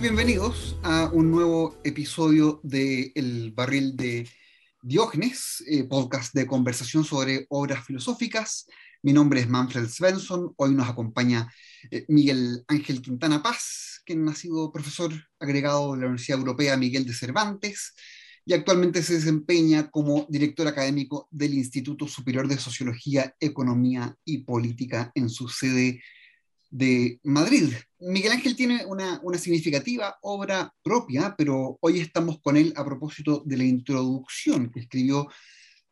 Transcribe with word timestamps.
bienvenidos 0.00 0.78
a 0.82 1.10
un 1.12 1.30
nuevo 1.30 1.78
episodio 1.84 2.58
de 2.62 3.12
El 3.14 3.52
Barril 3.52 3.96
de 3.98 4.26
Diógenes, 4.80 5.62
eh, 5.66 5.84
podcast 5.84 6.32
de 6.32 6.46
conversación 6.46 7.04
sobre 7.04 7.44
obras 7.50 7.84
filosóficas. 7.84 8.66
Mi 9.02 9.12
nombre 9.12 9.40
es 9.40 9.48
Manfred 9.48 9.88
Svensson. 9.88 10.54
Hoy 10.56 10.74
nos 10.74 10.88
acompaña 10.88 11.52
eh, 11.90 12.06
Miguel 12.08 12.64
Ángel 12.68 13.02
Quintana 13.02 13.42
Paz, 13.42 14.00
quien 14.06 14.26
ha 14.26 14.34
sido 14.34 14.72
profesor 14.72 15.12
agregado 15.38 15.92
de 15.92 16.00
la 16.00 16.06
Universidad 16.06 16.38
Europea 16.38 16.78
Miguel 16.78 17.04
de 17.04 17.12
Cervantes 17.12 17.92
y 18.46 18.54
actualmente 18.54 19.02
se 19.02 19.14
desempeña 19.14 19.90
como 19.90 20.26
director 20.30 20.66
académico 20.66 21.28
del 21.30 21.52
Instituto 21.52 22.08
Superior 22.08 22.48
de 22.48 22.56
Sociología, 22.56 23.34
Economía 23.38 24.16
y 24.24 24.38
Política 24.44 25.12
en 25.14 25.28
su 25.28 25.46
sede 25.48 26.00
de 26.70 27.20
Madrid. 27.24 27.72
Miguel 27.98 28.32
Ángel 28.32 28.56
tiene 28.56 28.84
una, 28.86 29.20
significativa 29.38 30.16
obra 30.22 30.72
propia, 30.82 31.34
pero 31.36 31.78
hoy 31.80 32.00
estamos 32.00 32.40
con 32.40 32.56
él 32.56 32.72
a 32.76 32.84
propósito 32.84 33.42
de 33.44 33.56
la 33.56 33.64
introducción 33.64 34.70
que 34.70 34.80
escribió 34.80 35.28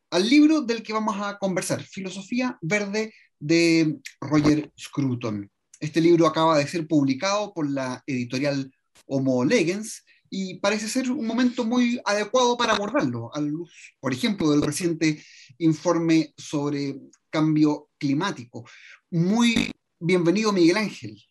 al 0.09 0.27
libro 0.27 0.61
del 0.61 0.81
que 0.81 0.93
vamos 0.93 1.17
a 1.19 1.37
conversar, 1.37 1.83
Filosofía 1.83 2.57
Verde 2.61 3.13
de 3.37 3.99
Roger 4.21 4.71
Scruton. 4.79 5.49
Este 5.79 6.01
libro 6.01 6.25
acaba 6.25 6.57
de 6.57 6.67
ser 6.67 6.87
publicado 6.87 7.53
por 7.53 7.69
la 7.69 8.01
editorial 8.07 8.71
Homo 9.05 9.45
Legens 9.45 10.03
y 10.29 10.55
parece 10.55 10.87
ser 10.87 11.11
un 11.11 11.25
momento 11.25 11.63
muy 11.63 11.99
adecuado 12.05 12.57
para 12.57 12.73
abordarlo, 12.73 13.31
a 13.33 13.39
luz, 13.39 13.71
por 13.99 14.13
ejemplo, 14.13 14.51
del 14.51 14.61
reciente 14.61 15.23
informe 15.57 16.33
sobre 16.37 16.95
cambio 17.29 17.89
climático. 17.97 18.65
Muy 19.11 19.71
Bienvenido, 20.01 20.53
Miguel 20.53 20.77
Ángel. 20.77 21.21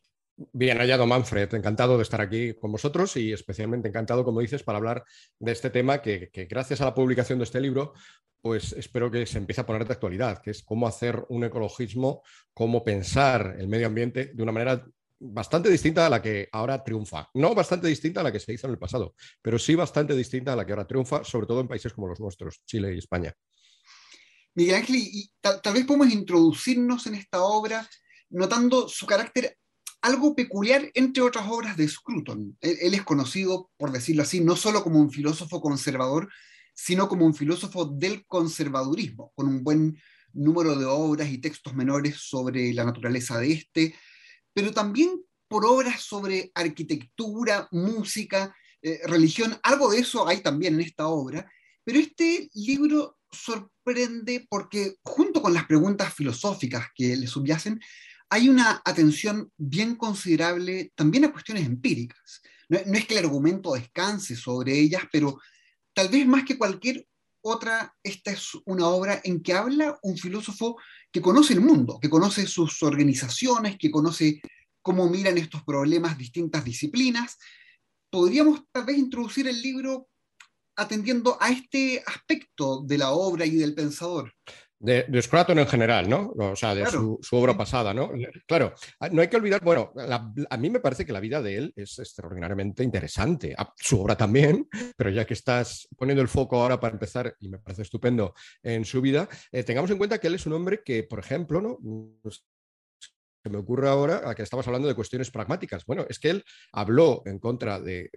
Bien 0.52 0.76
hallado, 0.76 1.06
Manfred. 1.06 1.54
Encantado 1.54 1.96
de 1.96 2.02
estar 2.02 2.20
aquí 2.20 2.52
con 2.52 2.70
vosotros 2.70 3.16
y 3.16 3.32
especialmente 3.32 3.88
encantado, 3.88 4.26
como 4.26 4.40
dices, 4.40 4.62
para 4.62 4.76
hablar 4.76 5.04
de 5.38 5.52
este 5.52 5.70
tema 5.70 6.02
que, 6.02 6.30
gracias 6.50 6.82
a 6.82 6.84
la 6.84 6.94
publicación 6.94 7.38
de 7.38 7.44
este 7.44 7.62
libro, 7.62 7.94
pues 8.42 8.74
espero 8.74 9.10
que 9.10 9.24
se 9.24 9.38
empiece 9.38 9.62
a 9.62 9.66
poner 9.66 9.86
de 9.86 9.94
actualidad, 9.94 10.42
que 10.42 10.50
es 10.50 10.62
cómo 10.62 10.86
hacer 10.86 11.24
un 11.30 11.44
ecologismo, 11.44 12.22
cómo 12.52 12.84
pensar 12.84 13.56
el 13.58 13.68
medio 13.68 13.86
ambiente 13.86 14.32
de 14.34 14.42
una 14.42 14.52
manera 14.52 14.86
bastante 15.18 15.70
distinta 15.70 16.06
a 16.06 16.10
la 16.10 16.20
que 16.20 16.50
ahora 16.52 16.84
triunfa. 16.84 17.30
No 17.32 17.54
bastante 17.54 17.88
distinta 17.88 18.20
a 18.20 18.24
la 18.24 18.32
que 18.32 18.38
se 18.38 18.52
hizo 18.52 18.66
en 18.66 18.74
el 18.74 18.78
pasado, 18.78 19.14
pero 19.40 19.58
sí 19.58 19.74
bastante 19.76 20.14
distinta 20.14 20.52
a 20.52 20.56
la 20.56 20.66
que 20.66 20.72
ahora 20.72 20.86
triunfa, 20.86 21.24
sobre 21.24 21.46
todo 21.46 21.62
en 21.62 21.68
países 21.68 21.94
como 21.94 22.06
los 22.06 22.20
nuestros, 22.20 22.60
Chile 22.66 22.94
y 22.94 22.98
España. 22.98 23.34
Miguel 24.54 24.74
Ángel, 24.74 24.96
y 24.96 25.30
tal 25.40 25.72
vez 25.72 25.86
podemos 25.86 26.12
introducirnos 26.12 27.06
en 27.06 27.14
esta 27.14 27.42
obra 27.42 27.88
notando 28.30 28.88
su 28.88 29.06
carácter 29.06 29.56
algo 30.00 30.34
peculiar 30.34 30.90
entre 30.94 31.22
otras 31.22 31.46
obras 31.48 31.76
de 31.76 31.88
Scruton. 31.88 32.56
Él, 32.60 32.94
es 32.94 33.02
conocido, 33.02 33.70
por 33.76 33.90
decirlo 33.90 34.22
así, 34.22 34.40
no 34.40 34.56
solo 34.56 34.82
como 34.82 35.00
un 35.00 35.10
filósofo 35.10 35.60
conservador, 35.60 36.28
sino 36.74 37.08
como 37.08 37.26
un 37.26 37.34
filósofo 37.34 37.84
del 37.84 38.24
conservadurismo, 38.26 39.32
con 39.34 39.48
un 39.48 39.64
buen 39.64 40.00
número 40.32 40.76
de 40.76 40.84
obras 40.84 41.28
y 41.30 41.38
textos 41.38 41.74
menores 41.74 42.16
sobre 42.16 42.72
la 42.72 42.84
naturaleza 42.84 43.38
de 43.38 43.52
este, 43.52 43.94
pero 44.52 44.72
también 44.72 45.10
por 45.48 45.64
obras 45.64 46.02
sobre 46.02 46.52
arquitectura, 46.54 47.66
música, 47.72 48.54
eh, 48.82 49.00
religión, 49.06 49.58
algo 49.62 49.90
de 49.90 49.98
eso 49.98 50.28
hay 50.28 50.40
también 50.40 50.74
en 50.74 50.82
esta 50.82 51.08
obra, 51.08 51.50
pero 51.82 51.98
este 51.98 52.48
libro 52.54 53.18
sorprende 53.32 54.46
porque 54.48 54.96
junto 55.02 55.42
con 55.42 55.52
las 55.52 55.66
preguntas 55.66 56.14
filosóficas 56.14 56.86
que 56.94 57.16
le 57.16 57.26
subyacen, 57.26 57.80
hay 58.30 58.48
una 58.48 58.82
atención 58.84 59.50
bien 59.56 59.96
considerable 59.96 60.92
también 60.94 61.24
a 61.24 61.32
cuestiones 61.32 61.66
empíricas. 61.66 62.42
No, 62.68 62.78
es 62.78 63.06
que 63.06 63.18
el 63.18 63.24
argumento 63.24 63.74
descanse 63.74 64.36
sobre 64.36 64.78
ellas, 64.78 65.02
pero 65.10 65.40
tal 65.94 66.08
vez 66.08 66.26
más 66.26 66.44
que 66.44 66.58
cualquier 66.58 67.06
otra, 67.40 67.94
esta 68.02 68.32
es 68.32 68.50
una 68.66 68.88
obra 68.88 69.20
en 69.24 69.42
que 69.42 69.54
habla 69.54 69.98
un 70.02 70.18
filósofo 70.18 70.76
que 71.10 71.22
conoce 71.22 71.54
el 71.54 71.60
mundo, 71.60 71.98
que 72.00 72.10
conoce 72.10 72.46
sus 72.46 72.82
organizaciones, 72.82 73.78
que 73.78 73.90
conoce 73.90 74.42
cómo 74.82 75.08
miran 75.08 75.38
estos 75.38 75.64
problemas 75.64 76.18
distintas 76.18 76.64
disciplinas. 76.64 77.38
Podríamos 78.10 78.62
tal 78.70 78.84
vez 78.84 78.98
introducir 78.98 79.48
el 79.48 79.62
libro 79.62 80.08
atendiendo 80.76 81.38
a 81.40 81.50
este 81.50 82.02
aspecto 82.06 82.82
de 82.84 82.98
la 82.98 83.10
obra 83.10 83.46
y 83.46 83.56
del 83.56 83.74
pensador. 83.74 84.32
De, 84.80 85.04
de, 85.08 85.24
en 85.48 85.66
general, 85.66 86.08
¿no? 86.08 86.32
O 86.36 86.54
sea, 86.54 86.74
de 86.74 86.86
su, 86.86 87.18
obra 87.32 87.56
pasada, 87.56 87.92
¿no? 87.92 88.12
Claro, 88.46 88.74
ah, 89.00 89.08
no 89.08 89.22
hay 89.22 89.28
que 89.28 89.36
olvidar, 89.36 89.62
bueno, 89.62 89.92
a 90.50 90.56
mí 90.56 90.70
me 90.70 90.78
parece 90.78 91.04
que 91.04 91.12
la 91.12 91.20
vida 91.20 91.42
de 91.42 91.56
él 91.56 91.72
es 91.74 91.98
extraordinariamente 91.98 92.84
interesante, 92.84 93.54
ah, 93.58 93.72
su 93.76 94.00
obra 94.00 94.16
también, 94.16 94.68
pero 94.96 95.10
ya 95.10 95.26
que 95.26 95.34
estás 95.34 95.88
poniendo 95.96 96.22
el 96.22 96.28
foco 96.28 96.60
ahora 96.60 96.78
para 96.78 96.92
empezar, 96.92 97.34
y 97.40 97.48
me 97.48 97.58
parece 97.58 97.82
estupendo 97.82 98.34
en 98.62 98.84
su 98.84 99.00
vida, 99.00 99.28
eh, 99.50 99.64
tengamos 99.64 99.90
en 99.90 99.98
cuenta 99.98 100.18
que 100.18 100.28
él 100.28 100.36
es 100.36 100.46
un 100.46 100.52
hombre 100.52 100.82
que, 100.84 101.02
por 101.02 101.18
ejemplo, 101.18 101.60
¿no? 101.60 101.78
Me 103.48 103.58
ocurre 103.58 103.88
ahora 103.88 104.28
a 104.28 104.34
que 104.34 104.42
estamos 104.42 104.66
hablando 104.66 104.88
de 104.88 104.94
cuestiones 104.94 105.30
pragmáticas. 105.30 105.84
Bueno, 105.86 106.06
es 106.08 106.18
que 106.18 106.30
él 106.30 106.44
habló 106.72 107.22
en 107.26 107.38
contra 107.38 107.80
de, 107.80 108.10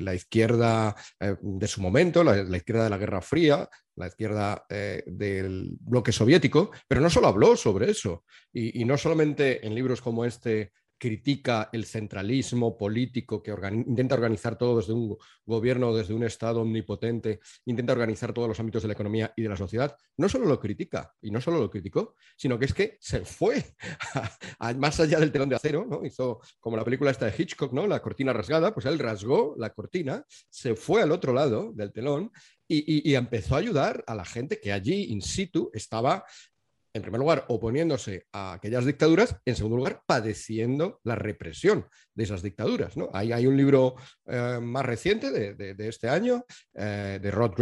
la 0.00 0.14
izquierda 0.14 0.94
eh, 1.20 1.36
de 1.40 1.68
su 1.68 1.80
momento, 1.80 2.24
la, 2.24 2.56
izquierda 2.56 2.84
de 2.84 2.90
la 2.90 2.98
Guerra 2.98 3.20
Fría, 3.20 3.68
la 3.96 4.06
izquierda 4.06 4.64
eh, 4.68 5.02
del 5.06 5.76
bloque 5.80 6.12
soviético, 6.12 6.70
pero 6.88 7.00
no 7.00 7.10
solo 7.10 7.28
habló 7.28 7.56
sobre 7.56 7.90
eso. 7.90 8.24
y, 8.52 8.84
no 8.84 8.98
solamente 8.98 9.66
en 9.66 9.74
libros 9.74 10.00
como 10.00 10.24
este 10.24 10.72
critica 11.02 11.68
el 11.72 11.84
centralismo 11.84 12.78
político 12.78 13.42
que 13.42 13.50
intenta 13.50 14.14
organizar 14.14 14.56
todo 14.56 14.76
desde 14.76 14.92
un 14.92 15.16
gobierno, 15.44 15.92
desde 15.92 16.14
un 16.14 16.22
Estado 16.22 16.60
omnipotente, 16.60 17.40
intenta 17.64 17.92
organizar 17.92 18.32
todos 18.32 18.46
los 18.46 18.60
ámbitos 18.60 18.82
de 18.82 18.86
la 18.86 18.94
economía 18.94 19.32
y 19.36 19.42
de 19.42 19.48
la 19.48 19.56
sociedad, 19.56 19.96
no 20.16 20.28
solo 20.28 20.46
lo 20.46 20.60
critica, 20.60 21.12
y 21.20 21.32
no 21.32 21.40
solo 21.40 21.58
lo 21.58 21.68
criticó, 21.68 22.14
sino 22.36 22.56
que 22.56 22.66
es 22.66 22.72
que 22.72 22.98
se 23.00 23.24
fue 23.24 23.64
más 24.76 25.00
allá 25.00 25.18
del 25.18 25.32
telón 25.32 25.48
de 25.48 25.56
acero, 25.56 25.84
¿no? 25.84 26.06
hizo 26.06 26.40
como 26.60 26.76
la 26.76 26.84
película 26.84 27.10
esta 27.10 27.26
de 27.26 27.34
Hitchcock, 27.36 27.72
¿no? 27.72 27.88
la 27.88 28.00
cortina 28.00 28.32
rasgada, 28.32 28.72
pues 28.72 28.86
él 28.86 29.00
rasgó 29.00 29.56
la 29.58 29.70
cortina, 29.70 30.24
se 30.28 30.76
fue 30.76 31.02
al 31.02 31.10
otro 31.10 31.32
lado 31.32 31.72
del 31.74 31.92
telón 31.92 32.30
y, 32.68 33.10
y, 33.10 33.16
empezó 33.16 33.56
a 33.56 33.58
ayudar 33.58 34.02
a 34.06 34.14
la 34.14 34.24
gente 34.24 34.58
que 34.58 34.72
allí 34.72 35.06
in 35.10 35.20
situ 35.20 35.70
estaba 35.74 36.24
en 36.94 37.02
primer 37.02 37.20
lugar, 37.20 37.44
oponiéndose 37.48 38.26
a 38.32 38.54
aquellas 38.54 38.84
dictaduras, 38.84 39.36
en 39.44 39.56
segundo 39.56 39.78
lugar, 39.78 40.02
padeciendo 40.06 41.00
la 41.04 41.14
represión 41.14 41.86
de 42.14 42.24
esas 42.24 42.42
dictaduras. 42.42 42.96
¿no? 42.96 43.10
Hay, 43.14 43.46
un 43.46 43.56
libro 43.56 43.96
eh, 44.26 44.58
más 44.60 44.84
reciente 44.84 45.30
de, 45.30 45.88
este 45.88 46.08
año, 46.08 46.44
eh, 46.74 47.18
de 47.20 47.30
Rod 47.30 47.54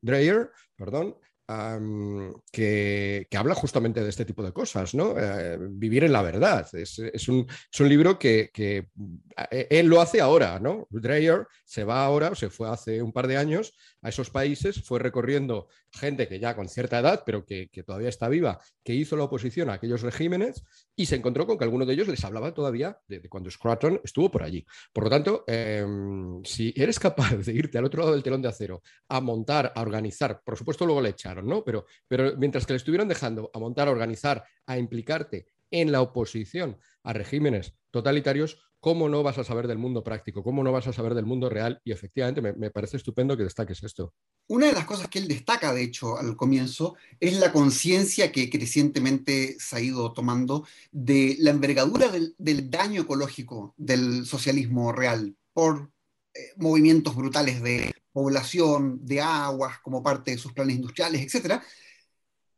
Dreyer, 0.00 0.50
perdón, 0.76 1.16
que, 1.46 3.28
habla 3.36 3.54
justamente 3.54 4.02
de 4.02 4.08
este 4.08 4.24
tipo 4.24 4.42
de 4.42 4.52
cosas, 4.52 4.94
¿no? 4.94 5.14
Eh, 5.18 5.58
vivir 5.60 6.04
en 6.04 6.12
la 6.12 6.22
verdad. 6.22 6.66
Es, 6.72 7.28
un, 7.28 7.46
libro 7.80 8.18
que, 8.18 8.50
eh, 8.54 9.66
él 9.70 9.86
lo 9.86 10.00
hace 10.00 10.20
ahora, 10.20 10.58
¿no? 10.58 10.86
Dreyer 10.90 11.46
se 11.64 11.84
va 11.84 12.04
ahora, 12.04 12.30
o 12.30 12.34
se 12.34 12.50
fue 12.50 12.68
hace 12.68 13.02
un 13.02 13.12
par 13.12 13.28
de 13.28 13.36
años 13.36 13.74
a 14.02 14.08
esos 14.08 14.30
países, 14.30 14.82
fue 14.82 14.98
recorriendo 14.98 15.68
gente 15.90 16.28
que 16.28 16.38
ya 16.38 16.54
con 16.54 16.68
cierta 16.68 16.98
edad, 16.98 17.22
pero 17.24 17.44
que, 17.44 17.68
todavía 17.84 18.08
está 18.08 18.28
viva, 18.28 18.60
que 18.84 18.94
hizo 18.94 19.16
la 19.16 19.24
oposición 19.24 19.70
a 19.70 19.74
aquellos 19.74 20.02
regímenes 20.02 20.64
y 20.94 21.06
se 21.06 21.16
encontró 21.16 21.46
con 21.46 21.58
que 21.58 21.64
algunos 21.64 21.86
de 21.86 21.94
ellos 21.94 22.08
les 22.08 22.24
hablaba 22.24 22.54
todavía 22.54 22.98
de, 23.08 23.28
cuando 23.28 23.50
Scruton 23.50 24.00
estuvo 24.04 24.30
por 24.30 24.42
allí. 24.42 24.64
Por 24.92 25.04
lo 25.04 25.10
tanto, 25.10 25.44
em, 25.46 26.42
si 26.44 26.72
eres 26.76 26.98
capaz 26.98 27.34
de 27.36 27.52
irte 27.52 27.78
al 27.78 27.84
otro 27.84 28.00
lado 28.00 28.12
del 28.12 28.22
telón 28.22 28.42
de 28.42 28.48
acero 28.48 28.82
a 29.08 29.20
montar, 29.20 29.72
a 29.74 29.82
organizar, 29.82 30.40
por 30.44 30.56
supuesto 30.56 30.86
luego 30.86 31.00
le 31.00 31.14
¿no? 31.44 31.64
Pero, 31.64 31.86
pero 32.08 32.36
mientras 32.36 32.66
que 32.66 32.72
le 32.72 32.78
estuvieron 32.78 33.08
dejando 33.08 33.50
a 33.54 33.58
montar, 33.58 33.88
a 33.88 33.92
organizar, 33.92 34.44
a 34.66 34.78
implicarte 34.78 35.46
en 35.70 35.92
la 35.92 36.00
oposición 36.00 36.78
a 37.02 37.12
regímenes 37.12 37.74
totalitarios, 37.90 38.58
¿cómo 38.80 39.08
no 39.08 39.22
vas 39.22 39.38
a 39.38 39.44
saber 39.44 39.66
del 39.66 39.78
mundo 39.78 40.04
práctico? 40.04 40.42
¿Cómo 40.42 40.62
no 40.62 40.72
vas 40.72 40.86
a 40.86 40.92
saber 40.92 41.14
del 41.14 41.26
mundo 41.26 41.48
real? 41.48 41.80
Y 41.84 41.92
efectivamente 41.92 42.40
me, 42.40 42.70
parece 42.70 42.96
estupendo 42.96 43.36
que 43.36 43.44
destaques 43.44 43.82
esto. 43.82 44.14
Una 44.48 44.66
de 44.66 44.72
las 44.72 44.84
cosas 44.84 45.08
que 45.08 45.18
él 45.18 45.28
destaca, 45.28 45.72
de 45.72 45.82
hecho, 45.82 46.18
al 46.18 46.36
comienzo, 46.36 46.94
es 47.18 47.38
la 47.38 47.52
conciencia 47.52 48.30
que 48.30 48.48
crecientemente 48.48 49.56
se 49.58 49.76
ha 49.76 49.80
ido 49.80 50.12
tomando 50.12 50.66
de 50.92 51.36
la 51.40 51.50
envergadura 51.50 52.10
del, 52.12 52.70
daño 52.70 53.02
ecológico 53.02 53.74
del 53.76 54.24
socialismo 54.24 54.92
real 54.92 55.36
por 55.52 55.90
eh, 56.34 56.52
movimientos 56.56 57.16
brutales 57.16 57.62
de 57.62 57.92
población, 58.16 58.98
de 59.02 59.20
aguas 59.20 59.78
como 59.80 60.02
parte 60.02 60.30
de 60.30 60.38
sus 60.38 60.54
planes 60.54 60.76
industriales, 60.76 61.20
etc. 61.20 61.60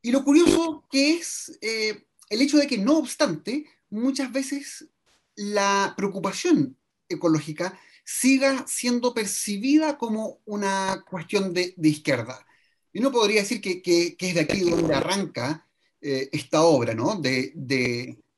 Y 0.01 0.13
lo 0.13 0.23
curioso 0.23 0.85
que 0.89 1.15
es 1.15 1.59
eh, 1.61 2.07
el 2.31 2.43
hecho 2.43 2.59
de 2.59 2.69
que, 2.69 2.79
no 2.79 2.99
obstante, 2.99 3.65
muchas 3.91 4.31
veces 4.31 4.87
la 5.35 5.95
preocupación 5.97 6.77
ecológica 7.09 7.77
siga 8.05 8.65
siendo 8.69 9.13
percibida 9.13 9.99
como 9.99 10.39
una 10.45 11.05
cuestión 11.11 11.53
de, 11.53 11.75
izquierda. 11.83 12.47
Y 12.93 13.01
uno 13.01 13.11
podría 13.11 13.41
decir 13.41 13.61
que, 13.61 14.17
es 14.17 14.35
de 14.35 14.41
aquí 14.41 14.61
donde 14.61 14.95
arranca 14.95 15.67
eh, 16.01 16.29
esta 16.31 16.63
obra, 16.63 16.95
¿no? 16.95 17.17
De, 17.17 17.53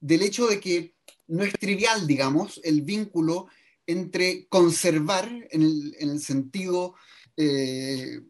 del 0.00 0.22
hecho 0.22 0.46
de 0.46 0.58
que 0.58 0.94
no 1.28 1.44
es 1.44 1.52
trivial, 1.52 2.06
digamos, 2.06 2.62
el 2.64 2.80
vínculo 2.80 3.48
entre 3.90 4.46
conservar 4.48 5.28
en 5.50 5.92
el, 5.98 6.20
sentido 6.20 6.94
eh, 7.36 8.20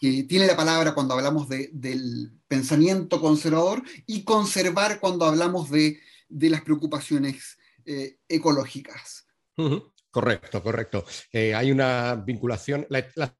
que, 0.00 0.24
tiene 0.24 0.46
la 0.46 0.56
palabra 0.56 0.94
cuando 0.94 1.14
hablamos 1.14 1.48
del 1.48 2.32
pensamiento 2.48 3.20
conservador 3.20 3.82
y 4.06 4.24
conservar 4.24 5.00
cuando 5.00 5.24
hablamos 5.24 5.70
de, 5.70 6.00
las 6.28 6.62
preocupaciones 6.62 7.58
eh, 7.84 8.18
ecológicas. 8.28 9.26
Correcto, 10.10 10.62
correcto. 10.62 11.04
Eh, 11.32 11.54
hay 11.54 11.70
una 11.70 12.14
vinculación. 12.16 12.86
las 12.88 13.32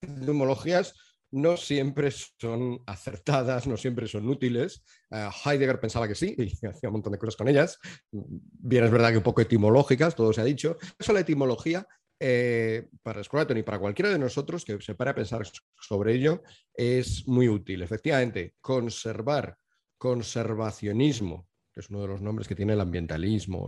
etimologías 0.00 0.94
no 1.32 1.56
siempre 1.56 2.10
son 2.10 2.82
acertadas, 2.86 3.66
no 3.66 3.76
siempre 3.76 4.06
son 4.06 4.28
útiles. 4.28 4.84
Eh, 5.10 5.28
Heidegger 5.44 5.80
pensaba 5.80 6.06
que 6.06 6.14
sí 6.14 6.34
y 6.38 6.66
hacía 6.66 6.88
un 6.88 6.94
montón 6.94 7.12
de 7.12 7.18
cosas 7.18 7.36
con 7.36 7.48
ellas. 7.48 7.78
Bien, 8.10 8.84
es 8.84 8.90
verdad 8.90 9.10
que 9.10 9.16
un 9.18 9.22
poco 9.22 9.40
etimológicas, 9.40 10.14
todo 10.14 10.32
se 10.32 10.42
ha 10.42 10.44
dicho. 10.44 10.76
Eso 10.98 11.12
la 11.12 11.20
etimología, 11.20 11.86
eh, 12.20 12.88
para 13.02 13.24
Scruton 13.24 13.58
y 13.58 13.62
para 13.62 13.80
cualquiera 13.80 14.10
de 14.10 14.18
nosotros 14.18 14.64
que 14.64 14.80
se 14.80 14.94
para 14.94 15.10
a 15.10 15.14
pensar 15.14 15.42
sobre 15.80 16.14
ello, 16.14 16.42
es 16.72 17.26
muy 17.26 17.48
útil. 17.48 17.82
Efectivamente, 17.82 18.54
conservar, 18.60 19.56
conservacionismo, 19.98 21.48
que 21.72 21.80
es 21.80 21.90
uno 21.90 22.02
de 22.02 22.08
los 22.08 22.20
nombres 22.20 22.46
que 22.46 22.54
tiene 22.54 22.74
el 22.74 22.80
ambientalismo 22.80 23.66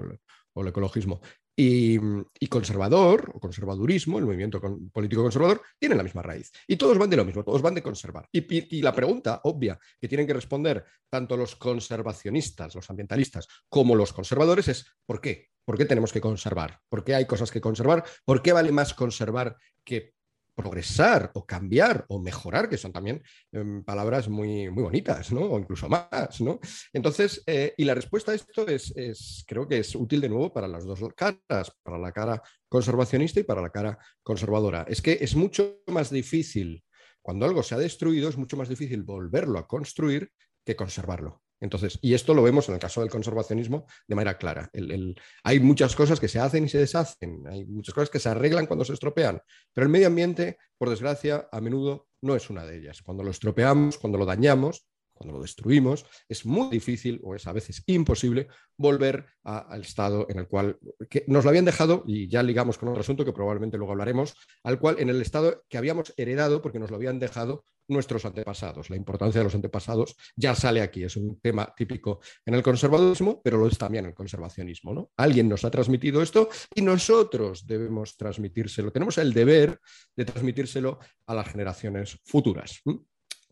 o 0.52 0.62
el 0.62 0.68
ecologismo, 0.68 1.20
y, 1.56 1.98
conservador 2.48 3.32
o 3.34 3.40
conservadurismo, 3.40 4.18
el 4.18 4.26
movimiento 4.26 4.60
político 4.92 5.22
conservador, 5.22 5.62
tienen 5.78 5.98
la 5.98 6.04
misma 6.04 6.22
raíz. 6.22 6.50
Y 6.66 6.76
todos 6.76 6.98
van 6.98 7.10
de 7.10 7.16
lo 7.16 7.24
mismo, 7.24 7.44
todos 7.44 7.62
van 7.62 7.74
de 7.74 7.82
conservar. 7.82 8.28
Y, 8.32 8.82
la 8.82 8.92
pregunta 8.92 9.40
obvia 9.44 9.78
que 10.00 10.08
tienen 10.08 10.26
que 10.26 10.34
responder 10.34 10.84
tanto 11.08 11.36
los 11.36 11.56
conservacionistas, 11.56 12.74
los 12.74 12.90
ambientalistas, 12.90 13.46
como 13.68 13.94
los 13.94 14.12
conservadores 14.12 14.68
es 14.68 14.86
¿por 15.06 15.20
qué? 15.20 15.48
¿Por 15.64 15.78
qué 15.78 15.84
tenemos 15.84 16.12
que 16.12 16.20
conservar? 16.20 16.80
¿Por 16.88 17.04
qué 17.04 17.14
hay 17.14 17.26
cosas 17.26 17.50
que 17.50 17.60
conservar? 17.60 18.04
¿Por 18.24 18.42
qué 18.42 18.52
vale 18.52 18.72
más 18.72 18.92
conservar 18.92 19.56
que 19.84 20.14
progresar 20.54 21.30
o 21.34 21.44
cambiar 21.46 22.04
o 22.08 22.20
mejorar, 22.20 22.68
que 22.68 22.76
son 22.76 22.92
también 22.92 23.22
em, 23.52 23.82
palabras 23.84 24.28
muy, 24.28 24.70
muy 24.70 24.82
bonitas, 24.82 25.32
¿no? 25.32 25.42
O 25.42 25.58
incluso 25.58 25.88
más, 25.88 26.40
¿no? 26.40 26.60
Entonces, 26.92 27.42
eh, 27.46 27.74
y 27.76 27.84
la 27.84 27.94
respuesta 27.94 28.32
a 28.32 28.34
esto 28.34 28.66
es, 28.66 29.44
creo 29.46 29.68
que 29.68 29.78
es 29.78 29.94
útil 29.94 30.20
de 30.20 30.28
nuevo 30.28 30.52
para 30.52 30.68
las 30.68 30.84
dos 30.84 31.00
caras, 31.16 31.72
para 31.82 31.98
la 31.98 32.12
cara 32.12 32.42
conservacionista 32.68 33.40
y 33.40 33.44
para 33.44 33.62
la 33.62 33.70
cara 33.70 33.98
conservadora. 34.22 34.84
Es 34.88 35.02
que 35.02 35.18
es 35.20 35.34
mucho 35.36 35.82
más 35.88 36.10
difícil, 36.10 36.84
cuando 37.22 37.46
algo 37.46 37.62
se 37.62 37.74
ha 37.74 37.78
destruido, 37.78 38.28
es 38.28 38.36
mucho 38.36 38.56
más 38.56 38.68
difícil 38.68 39.02
volverlo 39.02 39.58
a 39.58 39.66
construir 39.66 40.30
que 40.64 40.76
conservarlo. 40.76 41.43
Entonces, 41.60 41.98
y 42.02 42.14
esto 42.14 42.34
lo 42.34 42.42
vemos 42.42 42.68
en 42.68 42.74
el 42.74 42.80
caso 42.80 43.00
del 43.00 43.10
conservacionismo 43.10 43.86
de 44.06 44.14
manera 44.14 44.36
clara. 44.38 44.70
hay 45.42 45.60
muchas 45.60 45.94
cosas 45.94 46.20
que 46.20 46.28
se 46.28 46.38
hacen 46.38 46.64
y 46.64 46.68
se 46.68 46.78
deshacen, 46.78 47.46
hay 47.48 47.64
muchas 47.64 47.94
cosas 47.94 48.10
que 48.10 48.18
se 48.18 48.28
arreglan 48.28 48.66
cuando 48.66 48.84
se 48.84 48.92
estropean, 48.92 49.40
pero 49.72 49.86
el 49.86 49.90
medio 49.90 50.08
ambiente, 50.08 50.58
por 50.76 50.90
desgracia, 50.90 51.48
a 51.50 51.60
menudo 51.60 52.08
no 52.22 52.34
es 52.36 52.50
una 52.50 52.64
de 52.64 52.78
ellas. 52.78 53.02
Cuando 53.02 53.22
lo 53.22 53.30
estropeamos, 53.30 53.98
cuando 53.98 54.18
lo 54.18 54.26
dañamos, 54.26 54.86
cuando 55.24 55.38
lo 55.38 55.42
destruimos, 55.42 56.04
es 56.28 56.44
muy 56.44 56.68
difícil 56.68 57.18
o 57.24 57.34
es 57.34 57.46
a 57.46 57.52
veces 57.52 57.82
imposible 57.86 58.48
volver 58.76 59.26
al 59.42 59.80
estado 59.80 60.26
en 60.28 60.38
el 60.38 60.48
cual 60.48 60.78
nos 61.26 61.44
lo 61.44 61.50
habían 61.50 61.64
dejado, 61.64 62.04
y 62.06 62.28
ya 62.28 62.42
ligamos 62.42 62.76
con 62.76 62.90
otro 62.90 63.00
asunto 63.00 63.24
que 63.24 63.32
probablemente 63.32 63.78
luego 63.78 63.92
hablaremos, 63.92 64.34
al 64.62 64.78
cual 64.78 64.96
en 64.98 65.08
el 65.08 65.20
estado 65.22 65.64
que 65.68 65.78
habíamos 65.78 66.12
heredado 66.16 66.60
porque 66.60 66.78
nos 66.78 66.90
lo 66.90 66.96
habían 66.96 67.18
dejado 67.18 67.64
nuestros 67.88 68.24
antepasados. 68.24 68.90
La 68.90 68.96
importancia 68.96 69.40
de 69.40 69.44
los 69.44 69.54
antepasados 69.54 70.16
ya 70.36 70.54
sale 70.54 70.80
aquí, 70.80 71.04
es 71.04 71.16
un 71.16 71.38
tema 71.40 71.72
típico 71.76 72.20
en 72.44 72.54
el 72.54 72.62
conservadurismo, 72.62 73.40
pero 73.42 73.58
lo 73.58 73.66
es 73.66 73.78
también 73.78 74.04
en 74.04 74.10
el 74.10 74.14
conservacionismo. 74.14 74.94
¿no? 74.94 75.10
Alguien 75.16 75.48
nos 75.48 75.64
ha 75.64 75.70
transmitido 75.70 76.22
esto 76.22 76.48
y 76.74 76.82
nosotros 76.82 77.66
debemos 77.66 78.16
transmitírselo. 78.16 78.90
Tenemos 78.90 79.18
el 79.18 79.32
deber 79.32 79.78
de 80.16 80.24
transmitírselo 80.24 80.98
a 81.26 81.34
las 81.34 81.48
generaciones 81.48 82.18
futuras. 82.24 82.80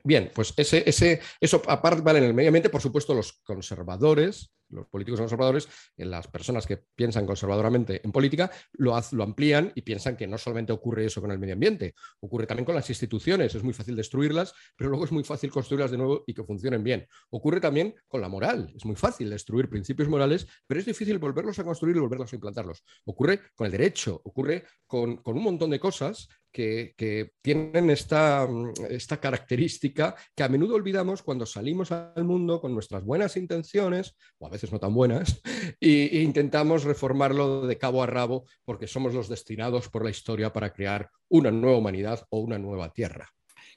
Bien, 0.05 0.31
pues 0.35 0.53
ese, 0.57 0.83
ese, 0.89 1.21
eso 1.41 1.63
aparte 1.69 2.03
vale 2.03 2.19
en 2.19 2.25
el 2.25 2.35
medio 2.35 2.49
ambiente, 2.49 2.71
por 2.71 2.81
supuesto, 2.81 3.15
los 3.15 3.35
conservadores, 3.45 4.53
los 4.73 4.89
políticos 4.89 5.21
conservadores, 5.21 5.69
las 5.97 6.27
personas 6.27 6.67
que 6.67 6.79
piensan 6.95 7.27
conservadoramente 7.27 8.01
en 8.05 8.11
política, 8.11 8.51
lo, 8.73 8.99
lo 9.13 9.23
amplían 9.23 9.71
y 9.75 9.83
piensan 9.83 10.17
que 10.17 10.27
no 10.27 10.39
solamente 10.39 10.73
ocurre 10.73 11.05
eso 11.05 11.21
con 11.21 11.31
el 11.31 11.39
medio 11.39 11.55
ambiente, 11.55 11.95
ocurre 12.21 12.47
también 12.47 12.65
con 12.65 12.75
las 12.75 12.89
instituciones. 12.89 13.55
Es 13.55 13.63
muy 13.63 13.75
fácil 13.75 13.95
destruirlas, 13.95 14.55
pero 14.77 14.91
luego 14.91 15.05
es 15.05 15.13
muy 15.13 15.25
fácil 15.25 15.51
construirlas 15.51 15.91
de 15.91 15.99
nuevo 15.99 16.25
y 16.27 16.35
que 16.35 16.43
funcionen 16.43 16.83
bien. 16.83 17.07
Ocurre 17.31 17.61
también 17.61 17.95
con 18.09 18.21
la 18.21 18.29
moral. 18.29 18.73
Es 18.75 18.85
muy 18.85 18.97
fácil 18.97 19.31
destruir 19.31 19.69
principios 19.69 20.09
morales, 20.09 20.47
pero 20.67 20.81
es 20.81 20.87
difícil 20.87 21.19
volverlos 21.19 21.59
a 21.59 21.65
construir 21.65 21.97
y 21.97 22.01
volverlos 22.01 22.33
a 22.33 22.37
implantarlos. 22.37 22.83
Ocurre 23.05 23.41
con 23.55 23.67
el 23.67 23.73
derecho, 23.73 24.21
ocurre 24.25 24.65
con, 24.87 25.19
con 25.19 25.37
un 25.37 25.45
montón 25.45 25.71
de 25.71 25.79
cosas 25.79 26.29
que, 26.53 27.33
tienen 27.41 27.91
esta, 27.91 28.47
esta, 28.91 29.19
característica 29.19 30.15
que 30.35 30.43
a 30.43 30.49
menudo 30.49 30.75
olvidamos 30.75 31.23
cuando 31.23 31.47
salimos 31.47 31.91
al 31.91 32.25
mundo 32.25 32.61
con 32.61 32.75
nuestras 32.75 33.05
buenas 33.05 33.37
intenciones, 33.37 34.15
o 34.39 34.47
a 34.47 34.51
veces 34.51 34.71
no 34.71 34.79
tan 34.79 34.95
buenas, 34.95 35.41
e, 35.81 36.21
intentamos 36.23 36.85
reformarlo 36.85 37.67
de 37.67 37.79
cabo 37.79 38.03
a 38.03 38.07
rabo 38.07 38.45
porque 38.65 38.87
somos 38.87 39.15
los 39.15 39.29
destinados 39.29 39.89
por 39.89 40.05
la 40.05 40.11
historia 40.11 40.53
para 40.53 40.73
crear 40.73 41.11
una 41.29 41.51
nueva 41.51 41.79
humanidad 41.79 42.27
o 42.31 42.41
una 42.41 42.59
nueva 42.59 42.93
tierra. 42.93 43.29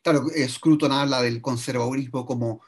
Claro, 0.04 0.26
Scruton 0.48 0.92
habla 0.92 1.22
del 1.22 1.42
conservadurismo 1.42 2.26
como, 2.26 2.62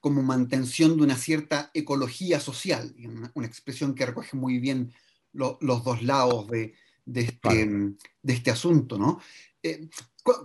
como 0.00 0.22
mantención 0.22 0.96
de 0.96 1.02
una 1.04 1.16
cierta 1.16 1.70
ecología 1.74 2.40
social, 2.40 2.94
una, 3.34 3.46
expresión 3.46 3.94
que 3.94 4.06
recoge 4.06 4.36
muy 4.36 4.58
bien 4.58 4.92
los 5.32 5.84
dos 5.84 6.02
lados 6.02 6.48
de, 6.48 6.74
de 7.04 7.22
este, 7.22 7.66
de 8.22 8.32
este 8.32 8.50
asunto, 8.50 8.98
¿no? 8.98 9.20
Eh, 9.62 9.88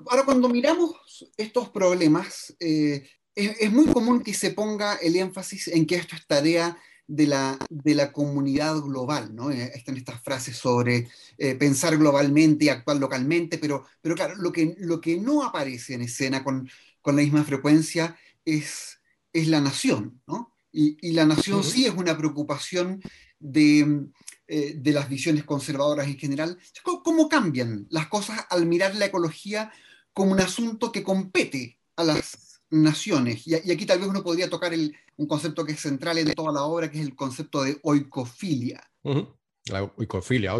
ahora, 0.10 0.26
cuando 0.26 0.50
miramos 0.50 0.96
estos 1.38 1.70
problemas, 1.70 2.56
eh, 2.60 3.08
es, 3.36 3.72
muy 3.72 3.86
común 3.88 4.22
que 4.22 4.34
se 4.34 4.52
ponga 4.52 4.96
el 4.96 5.16
énfasis 5.16 5.68
en 5.70 5.86
que 5.86 5.96
esto 5.96 6.16
es 6.16 6.26
tarea 6.26 6.78
de 7.06 7.28
la, 7.28 7.58
de 7.70 7.96
la 7.96 8.12
comunidad 8.12 8.78
global, 8.82 9.34
¿no? 9.36 9.52
Eh, 9.52 9.72
están 9.74 9.98
estas 9.98 10.22
frases 10.22 10.58
sobre 10.58 11.08
pensar 11.60 11.96
globalmente 11.98 12.66
y 12.66 12.70
actuar 12.70 12.98
localmente, 12.98 13.60
pero, 13.60 13.86
pero 14.02 14.16
claro, 14.16 14.36
lo 14.36 14.52
que, 14.52 14.76
lo 14.80 15.00
que 15.00 15.20
no 15.20 15.44
aparece 15.44 15.94
en 15.94 16.02
escena 16.02 16.44
con, 16.44 16.68
con 17.02 17.16
la 17.16 17.22
misma 17.22 17.44
frecuencia 17.44 18.18
es, 18.44 19.00
es 19.32 19.48
la 19.48 19.62
nación, 19.62 20.22
¿no? 20.28 20.54
Y, 20.72 20.98
y 21.02 21.14
la 21.14 21.26
nación 21.26 21.64
sí 21.64 21.86
es 21.86 21.94
una 21.94 22.18
preocupación 22.18 23.02
de, 23.40 24.08
eh, 24.48 24.74
de 24.78 24.92
las 24.94 25.10
visiones 25.10 25.44
conservadoras 25.44 26.08
en 26.08 26.18
general. 26.18 26.58
¿Cómo, 26.84 27.28
cambian 27.28 27.88
las 27.90 28.08
cosas 28.08 28.46
al 28.50 28.66
mirar 28.66 28.96
la 28.96 29.06
ecología 29.06 29.72
como 30.14 30.32
un 30.32 30.40
asunto 30.40 30.92
que 30.92 31.04
compete 31.04 31.80
a 31.96 32.04
las 32.04 32.62
naciones? 32.70 33.48
Y, 33.48 33.56
aquí 33.56 33.86
tal 33.86 34.00
vez 34.00 34.08
uno 34.08 34.24
podría 34.24 34.50
tocar 34.50 34.74
un 35.18 35.28
concepto 35.28 35.66
que 35.66 35.74
es 35.74 35.80
central 35.80 36.18
en 36.18 36.34
toda 36.34 36.52
la 36.52 36.64
obra, 36.64 36.90
que 36.90 37.00
es 37.00 37.06
el 37.06 37.16
concepto 37.16 37.64
de 37.64 37.80
oikofilia. 37.84 38.82
La 39.66 39.84
oikofilia. 39.84 40.54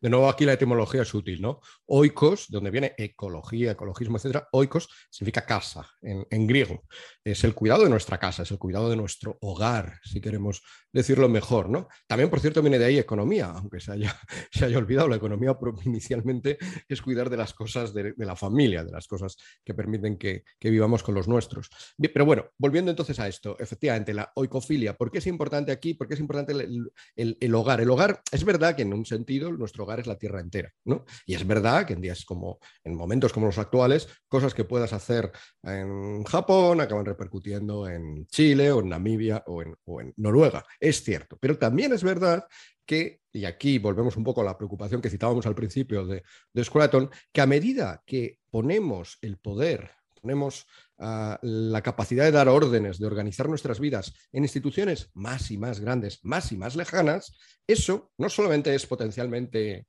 De 0.00 0.10
nuevo, 0.10 0.28
aquí 0.28 0.44
la 0.44 0.54
etimología 0.54 1.02
es 1.02 1.14
útil, 1.14 1.40
¿no? 1.40 1.60
Oikos, 1.86 2.48
de 2.48 2.56
donde 2.56 2.70
viene 2.70 2.94
ecología, 2.96 3.72
ecologismo, 3.72 4.16
etcétera, 4.16 4.48
oikos 4.52 4.88
significa 5.10 5.44
casa 5.44 5.88
en, 6.02 6.46
griego. 6.46 6.84
Es 7.22 7.44
el 7.44 7.54
cuidado 7.54 7.84
de 7.84 7.90
nuestra 7.90 8.18
casa, 8.18 8.42
es 8.42 8.50
el 8.50 8.58
cuidado 8.58 8.90
de 8.90 8.96
nuestro 8.96 9.38
hogar, 9.40 10.00
si 10.04 10.20
queremos 10.20 10.62
decirlo 10.92 11.28
mejor, 11.28 11.68
¿no? 11.68 11.88
También, 12.06 12.30
por 12.30 12.40
cierto, 12.40 12.62
viene 12.62 12.78
de 12.78 12.84
ahí 12.84 12.98
economía, 12.98 13.46
aunque 13.46 13.80
se 13.80 13.92
haya, 13.92 14.16
se 14.52 14.64
haya 14.64 14.78
olvidado. 14.78 15.08
La 15.08 15.16
economía 15.16 15.56
inicialmente 15.84 16.58
es 16.88 17.02
cuidar 17.02 17.30
de 17.30 17.36
las 17.36 17.52
cosas 17.52 17.92
de, 17.92 18.14
la 18.16 18.36
familia, 18.36 18.84
de 18.84 18.92
las 18.92 19.06
cosas 19.06 19.36
que 19.64 19.74
permiten 19.74 20.18
que, 20.18 20.44
vivamos 20.60 21.02
con 21.02 21.14
los 21.14 21.28
nuestros. 21.28 21.68
pero 22.12 22.24
bueno, 22.24 22.46
volviendo 22.58 22.90
entonces 22.90 23.18
a 23.20 23.28
esto, 23.28 23.56
efectivamente, 23.58 24.14
la 24.14 24.32
oikofilia, 24.34 24.96
¿por 24.96 25.10
qué 25.10 25.18
es 25.18 25.26
importante 25.26 25.72
aquí? 25.72 25.94
¿Por 25.94 26.08
qué 26.08 26.14
es 26.14 26.20
importante 26.20 26.52
el, 26.52 27.54
hogar? 27.54 27.80
El 27.80 27.90
hogar, 27.90 28.22
es 28.30 28.44
verdad 28.44 28.74
que 28.76 28.82
en 28.82 28.92
un 28.92 29.04
sentido 29.04 29.52
nuestro 29.52 29.73
hogar 29.82 30.00
es 30.00 30.06
la 30.06 30.18
tierra 30.18 30.40
entera, 30.40 30.72
¿no? 30.84 31.04
Y 31.26 31.34
es 31.34 31.46
verdad 31.46 31.86
que 31.86 31.94
en 31.94 32.00
días 32.00 32.24
como, 32.24 32.58
en 32.82 32.94
momentos 32.94 33.32
como 33.32 33.46
los 33.46 33.58
actuales, 33.58 34.08
cosas 34.28 34.54
que 34.54 34.64
puedas 34.64 34.92
hacer 34.92 35.30
en 35.62 36.24
Japón 36.24 36.80
acaban 36.80 37.04
repercutiendo 37.04 37.88
en 37.88 38.26
Chile 38.26 38.70
o 38.72 38.80
en 38.80 38.88
Namibia 38.88 39.42
o 39.46 39.62
en, 39.62 39.74
o 39.84 40.00
en 40.00 40.12
Noruega 40.16 40.64
es 40.80 41.02
cierto, 41.02 41.36
pero 41.40 41.58
también 41.58 41.92
es 41.92 42.02
verdad 42.02 42.46
que, 42.86 43.20
y 43.32 43.44
aquí 43.44 43.78
volvemos 43.78 44.16
un 44.16 44.24
poco 44.24 44.42
a 44.42 44.44
la 44.44 44.56
preocupación 44.56 45.00
que 45.00 45.10
citábamos 45.10 45.46
al 45.46 45.54
principio 45.54 46.06
de, 46.06 46.22
de 46.52 47.08
que 47.32 47.40
a 47.40 47.46
medida 47.46 48.02
que 48.06 48.38
ponemos 48.50 49.18
el 49.22 49.38
poder, 49.38 49.90
ponemos 50.20 50.66
ah, 50.98 51.38
la 51.42 51.82
capacidad 51.82 52.24
de 52.24 52.32
dar 52.32 52.48
órdenes, 52.48 52.98
de 52.98 53.06
organizar 53.06 53.48
nuestras 53.48 53.80
vidas 53.80 54.12
en 54.32 54.44
instituciones 54.44 55.10
más 55.14 55.50
y 55.50 55.58
más 55.58 55.80
grandes, 55.80 56.20
más 56.24 56.52
y 56.52 56.56
más 56.56 56.76
lejanas, 56.76 57.36
eso 57.66 58.12
no 58.18 58.28
solamente 58.28 58.74
es 58.74 58.86
potencialmente 58.86 59.86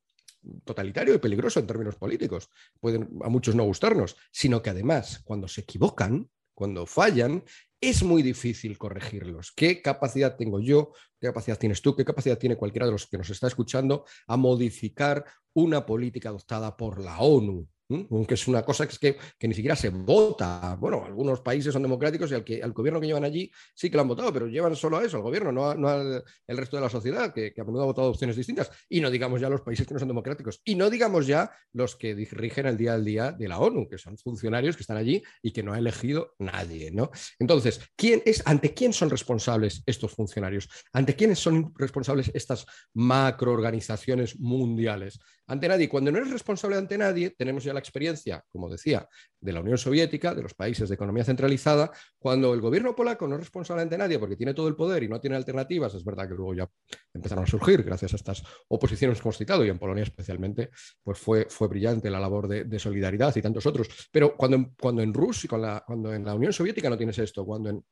totalitario 0.64 1.16
y 1.16 1.20
peligroso 1.20 1.60
en 1.60 1.68
términos 1.68 1.96
políticos, 1.96 2.50
pueden 2.80 3.10
a 3.24 3.30
muchos 3.30 3.56
no 3.56 3.64
gustarnos, 3.64 4.16
sino 4.32 4.62
que 4.62 4.70
además 4.70 5.22
cuando 5.24 5.48
se 5.48 5.62
equivocan, 5.62 6.30
cuando 6.54 6.86
fallan, 6.86 7.44
es 7.82 8.04
muy 8.04 8.24
difícil 8.24 8.78
corregirlos. 8.78 9.52
¿Qué 9.52 9.82
capacidad 9.82 10.38
tengo 10.38 10.60
yo? 10.60 10.94
¿Qué 11.20 11.28
capacidad 11.28 11.60
tienes 11.60 11.82
tú? 11.82 11.96
¿Qué 11.96 12.06
capacidad 12.06 12.38
tiene 12.38 12.56
cualquiera 12.56 12.86
de 12.86 12.94
los 12.94 13.08
que 13.08 13.18
nos 13.18 13.30
está 13.30 13.48
escuchando 13.48 14.06
a 14.28 14.38
modificar 14.38 15.26
una 15.54 15.86
política 15.86 16.30
adoptada 16.30 16.76
por 16.76 17.04
la 17.04 17.20
ONU? 17.20 17.68
Que 17.88 18.34
es 18.34 18.48
una 18.48 18.64
cosa 18.64 18.88
que, 18.88 18.94
es 18.94 19.18
que, 19.38 19.48
ni 19.48 19.54
siquiera 19.54 19.76
se 19.76 19.90
vota. 19.90 20.76
Bueno, 20.80 21.04
algunos 21.06 21.42
países 21.42 21.74
son 21.74 21.82
democráticos 21.82 22.32
y 22.32 22.62
al 22.62 22.72
gobierno 22.74 23.00
que 23.00 23.08
llevan 23.08 23.24
allí 23.24 23.52
sí 23.74 23.90
que 23.90 23.96
lo 23.96 24.02
han 24.02 24.08
votado, 24.08 24.34
pero 24.34 24.48
llevan 24.48 24.76
solo 24.76 24.98
a 24.98 25.04
eso, 25.04 25.18
al 25.18 25.24
gobierno, 25.24 25.52
no, 25.52 25.88
al 25.88 26.24
el 26.48 26.58
resto 26.58 26.78
de 26.78 26.84
la 26.84 26.90
sociedad, 26.90 27.34
que, 27.34 27.54
a 27.58 27.64
menudo 27.64 27.84
ha 27.84 27.86
votado 27.86 28.10
opciones 28.10 28.36
distintas. 28.36 28.72
Y 28.90 29.02
no 29.02 29.10
digamos 29.10 29.42
ya 29.42 29.50
los 29.50 29.62
países 29.62 29.88
que 29.88 29.94
no 29.94 30.00
son 30.00 30.08
democráticos. 30.08 30.62
Y 30.64 30.76
no 30.76 30.90
digamos 30.90 31.28
ya 31.28 31.52
los 31.74 31.96
que 31.96 32.14
rigen 32.32 32.66
el 32.66 32.78
día 32.78 32.94
al 32.94 33.06
día 33.06 33.32
de 33.32 33.48
la 33.48 33.60
ONU, 33.60 33.88
que 33.88 33.98
son 33.98 34.18
funcionarios 34.18 34.76
que 34.76 34.84
están 34.84 34.98
allí 34.98 35.22
y 35.42 35.52
que 35.52 35.64
no 35.64 35.74
ha 35.74 35.80
elegido 35.80 36.34
nadie. 36.40 36.92
¿no? 36.92 37.12
Entonces, 37.40 37.82
¿quién 37.96 38.22
es, 38.26 38.42
¿ante 38.46 38.74
quién 38.74 38.94
son 38.94 39.10
responsables 39.10 39.84
estos 39.86 40.12
funcionarios? 40.12 40.70
¿Ante 40.94 41.16
quiénes 41.16 41.40
son 41.40 41.74
responsables 41.78 42.32
estas 42.34 42.66
macroorganizaciones 42.94 44.40
mundiales? 44.40 45.20
Ante 45.48 45.68
nadie. 45.68 45.90
Cuando 45.90 46.12
no 46.12 46.18
eres 46.18 46.32
responsable 46.32 46.76
ante 46.76 46.98
nadie, 46.98 47.30
tenemos 47.30 47.64
ya 47.64 47.74
la 47.76 47.80
experiencia, 47.80 48.44
como 48.50 48.70
decía, 48.70 49.08
de 49.40 49.54
la 49.54 49.62
Unión 49.62 49.78
Soviética, 49.78 50.34
de 50.34 50.42
los 50.42 50.56
países 50.56 50.90
de 50.90 50.96
economía 50.96 51.24
centralizada, 51.24 51.92
cuando 52.18 52.54
el 52.54 52.62
gobierno 52.62 52.96
polaco 52.96 53.28
no 53.28 53.36
es 53.36 53.42
responsable 53.42 53.84
ante 53.84 53.98
nadie 53.98 54.18
porque 54.18 54.36
tiene 54.36 54.54
todo 54.54 54.68
el 54.68 54.76
poder 54.76 55.04
y 55.04 55.08
no 55.08 55.22
tiene 55.22 55.36
alternativas, 55.36 55.94
es 55.94 56.04
verdad 56.04 56.28
que 56.28 56.34
luego 56.34 56.56
ya 56.56 56.70
empezaron 57.14 57.44
a 57.44 57.48
surgir 57.48 57.84
gracias 57.84 58.14
a 58.14 58.16
estas 58.16 58.44
oposiciones 58.70 59.20
que 59.20 59.28
hemos 59.28 59.38
citado 59.38 59.64
y 59.64 59.70
en 59.70 59.78
Polonia 59.78 60.04
especialmente, 60.04 60.72
pues 61.04 61.20
fue, 61.20 61.46
fue 61.50 61.68
brillante 61.68 62.10
la 62.10 62.20
labor 62.20 62.48
de, 62.48 62.80
solidaridad 62.80 63.36
y 63.36 63.42
tantos 63.42 63.66
otros. 63.66 63.88
Pero 64.12 64.36
cuando, 64.36 64.72
cuando 64.80 65.02
en 65.02 65.14
Rusia, 65.14 65.50
cuando 65.86 66.14
en 66.14 66.26
la 66.26 66.36
Unión 66.36 66.52
Soviética 66.52 66.90
no 66.90 66.98
tienes 66.98 67.18
esto, 67.20 67.46
cuando 67.46 67.70
en 67.70 67.86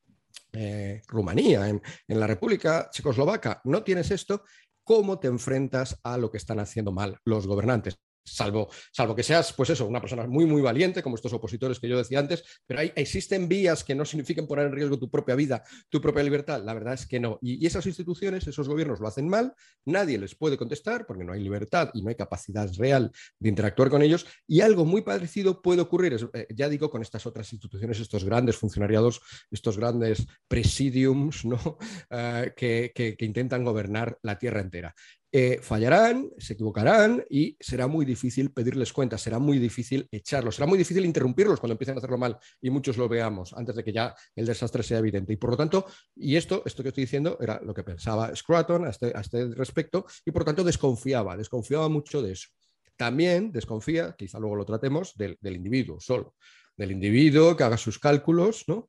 eh, 0.52 1.02
Rumanía, 1.08 1.68
en, 1.68 1.80
en, 2.06 2.20
la 2.20 2.26
República 2.26 2.88
Checoslovaca, 2.90 3.60
no 3.64 3.82
tienes 3.82 4.10
esto, 4.10 4.44
¿cómo 4.84 5.18
te 5.18 5.28
enfrentas 5.28 5.98
a 6.02 6.18
lo 6.18 6.30
que 6.30 6.36
están 6.36 6.60
haciendo 6.60 6.92
mal 6.92 7.18
los 7.24 7.46
gobernantes? 7.46 7.98
Salvo, 8.26 8.70
salvo 8.90 9.14
que 9.14 9.22
seas, 9.22 9.52
pues 9.52 9.68
eso, 9.68 9.86
una 9.86 10.00
persona 10.00 10.26
muy, 10.26 10.46
muy 10.46 10.62
valiente, 10.62 11.02
como 11.02 11.16
estos 11.16 11.34
opositores 11.34 11.78
que 11.78 11.88
yo 11.88 11.98
decía 11.98 12.20
antes, 12.20 12.42
pero 12.66 12.80
hay, 12.80 12.90
existen 12.96 13.48
vías 13.48 13.84
que 13.84 13.94
no 13.94 14.06
signifiquen 14.06 14.46
poner 14.46 14.66
en 14.66 14.72
riesgo 14.72 14.98
tu 14.98 15.10
propia 15.10 15.34
vida, 15.34 15.62
tu 15.90 16.00
propia 16.00 16.22
libertad. 16.22 16.62
La 16.64 16.72
verdad 16.72 16.94
es 16.94 17.06
que 17.06 17.20
no. 17.20 17.38
Y, 17.42 17.64
esas 17.66 17.86
instituciones, 17.86 18.46
esos 18.46 18.66
gobiernos 18.66 19.00
lo 19.00 19.08
hacen 19.08 19.28
mal, 19.28 19.54
nadie 19.84 20.18
les 20.18 20.34
puede 20.34 20.56
contestar 20.56 21.06
porque 21.06 21.24
no 21.24 21.32
hay 21.34 21.42
libertad 21.42 21.90
y 21.92 22.02
no 22.02 22.08
hay 22.08 22.14
capacidad 22.14 22.70
real 22.78 23.12
de 23.38 23.48
interactuar 23.48 23.90
con 23.90 24.00
ellos. 24.00 24.26
Y 24.46 24.62
algo 24.62 24.86
muy 24.86 25.02
parecido 25.02 25.60
puede 25.60 25.82
ocurrir, 25.82 26.16
eh, 26.32 26.46
ya 26.54 26.70
digo, 26.70 26.90
con 26.90 27.02
estas 27.02 27.26
otras 27.26 27.52
instituciones, 27.52 28.00
estos 28.00 28.24
grandes 28.24 28.56
funcionariados, 28.56 29.20
estos 29.50 29.76
grandes 29.76 30.26
presidiums 30.48 31.44
¿no? 31.44 31.58
Eh, 32.10 32.52
que 32.56 33.16
intentan 33.20 33.64
gobernar 33.64 34.18
la 34.22 34.38
tierra 34.38 34.60
entera. 34.60 34.94
Eh, 35.36 35.58
fallarán, 35.60 36.30
se 36.38 36.52
equivocarán 36.52 37.24
y 37.28 37.56
será 37.58 37.88
muy 37.88 38.06
difícil 38.06 38.52
pedirles 38.52 38.92
cuentas, 38.92 39.20
será 39.20 39.40
muy 39.40 39.58
difícil 39.58 40.06
echarlos, 40.12 40.54
será 40.54 40.68
muy 40.68 40.78
difícil 40.78 41.04
interrumpirlos 41.04 41.58
cuando 41.58 41.72
empiecen 41.72 41.96
a 41.96 41.98
hacerlo 41.98 42.18
mal 42.18 42.38
y 42.62 42.70
muchos 42.70 42.96
lo 42.96 43.08
veamos 43.08 43.52
antes 43.52 43.74
de 43.74 43.82
que 43.82 43.92
ya 43.92 44.14
el 44.36 44.46
desastre 44.46 44.84
sea 44.84 44.98
evidente. 44.98 45.32
Y 45.32 45.36
por 45.36 45.50
lo 45.50 45.56
tanto, 45.56 45.86
y 46.14 46.36
esto, 46.36 46.62
esto 46.64 46.84
que 46.84 46.90
estoy 46.90 47.02
diciendo 47.02 47.36
era 47.40 47.60
lo 47.64 47.74
que 47.74 47.82
pensaba 47.82 48.32
Scruton 48.36 48.86
a 48.86 48.90
este, 48.90 49.12
este 49.18 49.46
respecto 49.56 50.06
y 50.24 50.30
por 50.30 50.42
lo 50.42 50.46
tanto 50.46 50.62
desconfiaba, 50.62 51.36
desconfiaba 51.36 51.88
mucho 51.88 52.22
de 52.22 52.30
eso. 52.30 52.50
También 52.96 53.50
desconfía, 53.50 54.14
quizá 54.16 54.38
luego 54.38 54.54
lo 54.54 54.64
tratemos, 54.64 55.16
del, 55.16 55.36
del 55.40 55.56
individuo 55.56 55.98
solo, 55.98 56.36
del 56.76 56.92
individuo 56.92 57.56
que 57.56 57.64
haga 57.64 57.76
sus 57.76 57.98
cálculos, 57.98 58.66
¿no? 58.68 58.88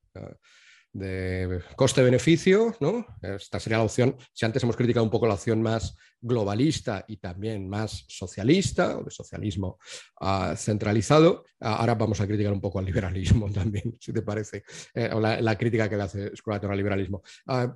De 0.95 1.61
coste-beneficio, 1.75 2.73
¿no? 2.79 3.05
Esta 3.21 3.59
sería 3.59 3.79
la 3.79 3.83
opción, 3.83 4.15
si 4.31 4.45
antes 4.45 4.63
hemos 4.63 4.77
criticado 4.77 5.03
un 5.03 5.09
poco 5.09 5.27
la 5.27 5.33
opción 5.33 5.61
más 5.61 5.93
globalista 6.21 7.03
y 7.05 7.17
también 7.17 7.67
más 7.67 8.05
socialista 8.07 8.97
o 8.97 9.03
de 9.03 9.11
socialismo 9.11 9.77
ah, 10.21 10.55
centralizado, 10.55 11.43
ah, 11.59 11.75
ahora 11.75 11.95
vamos 11.95 12.21
a 12.21 12.27
criticar 12.27 12.53
un 12.53 12.61
poco 12.61 12.79
al 12.79 12.85
liberalismo 12.85 13.51
también, 13.53 13.97
si 13.99 14.13
te 14.13 14.21
parece, 14.21 14.63
eh, 14.93 15.09
o 15.11 15.19
la, 15.19 15.57
crítica 15.57 15.89
que 15.89 15.97
le 15.97 16.03
hace 16.03 16.35
Scruton 16.35 16.71
al 16.71 16.77
liberalismo. 16.77 17.21
Ah, 17.45 17.75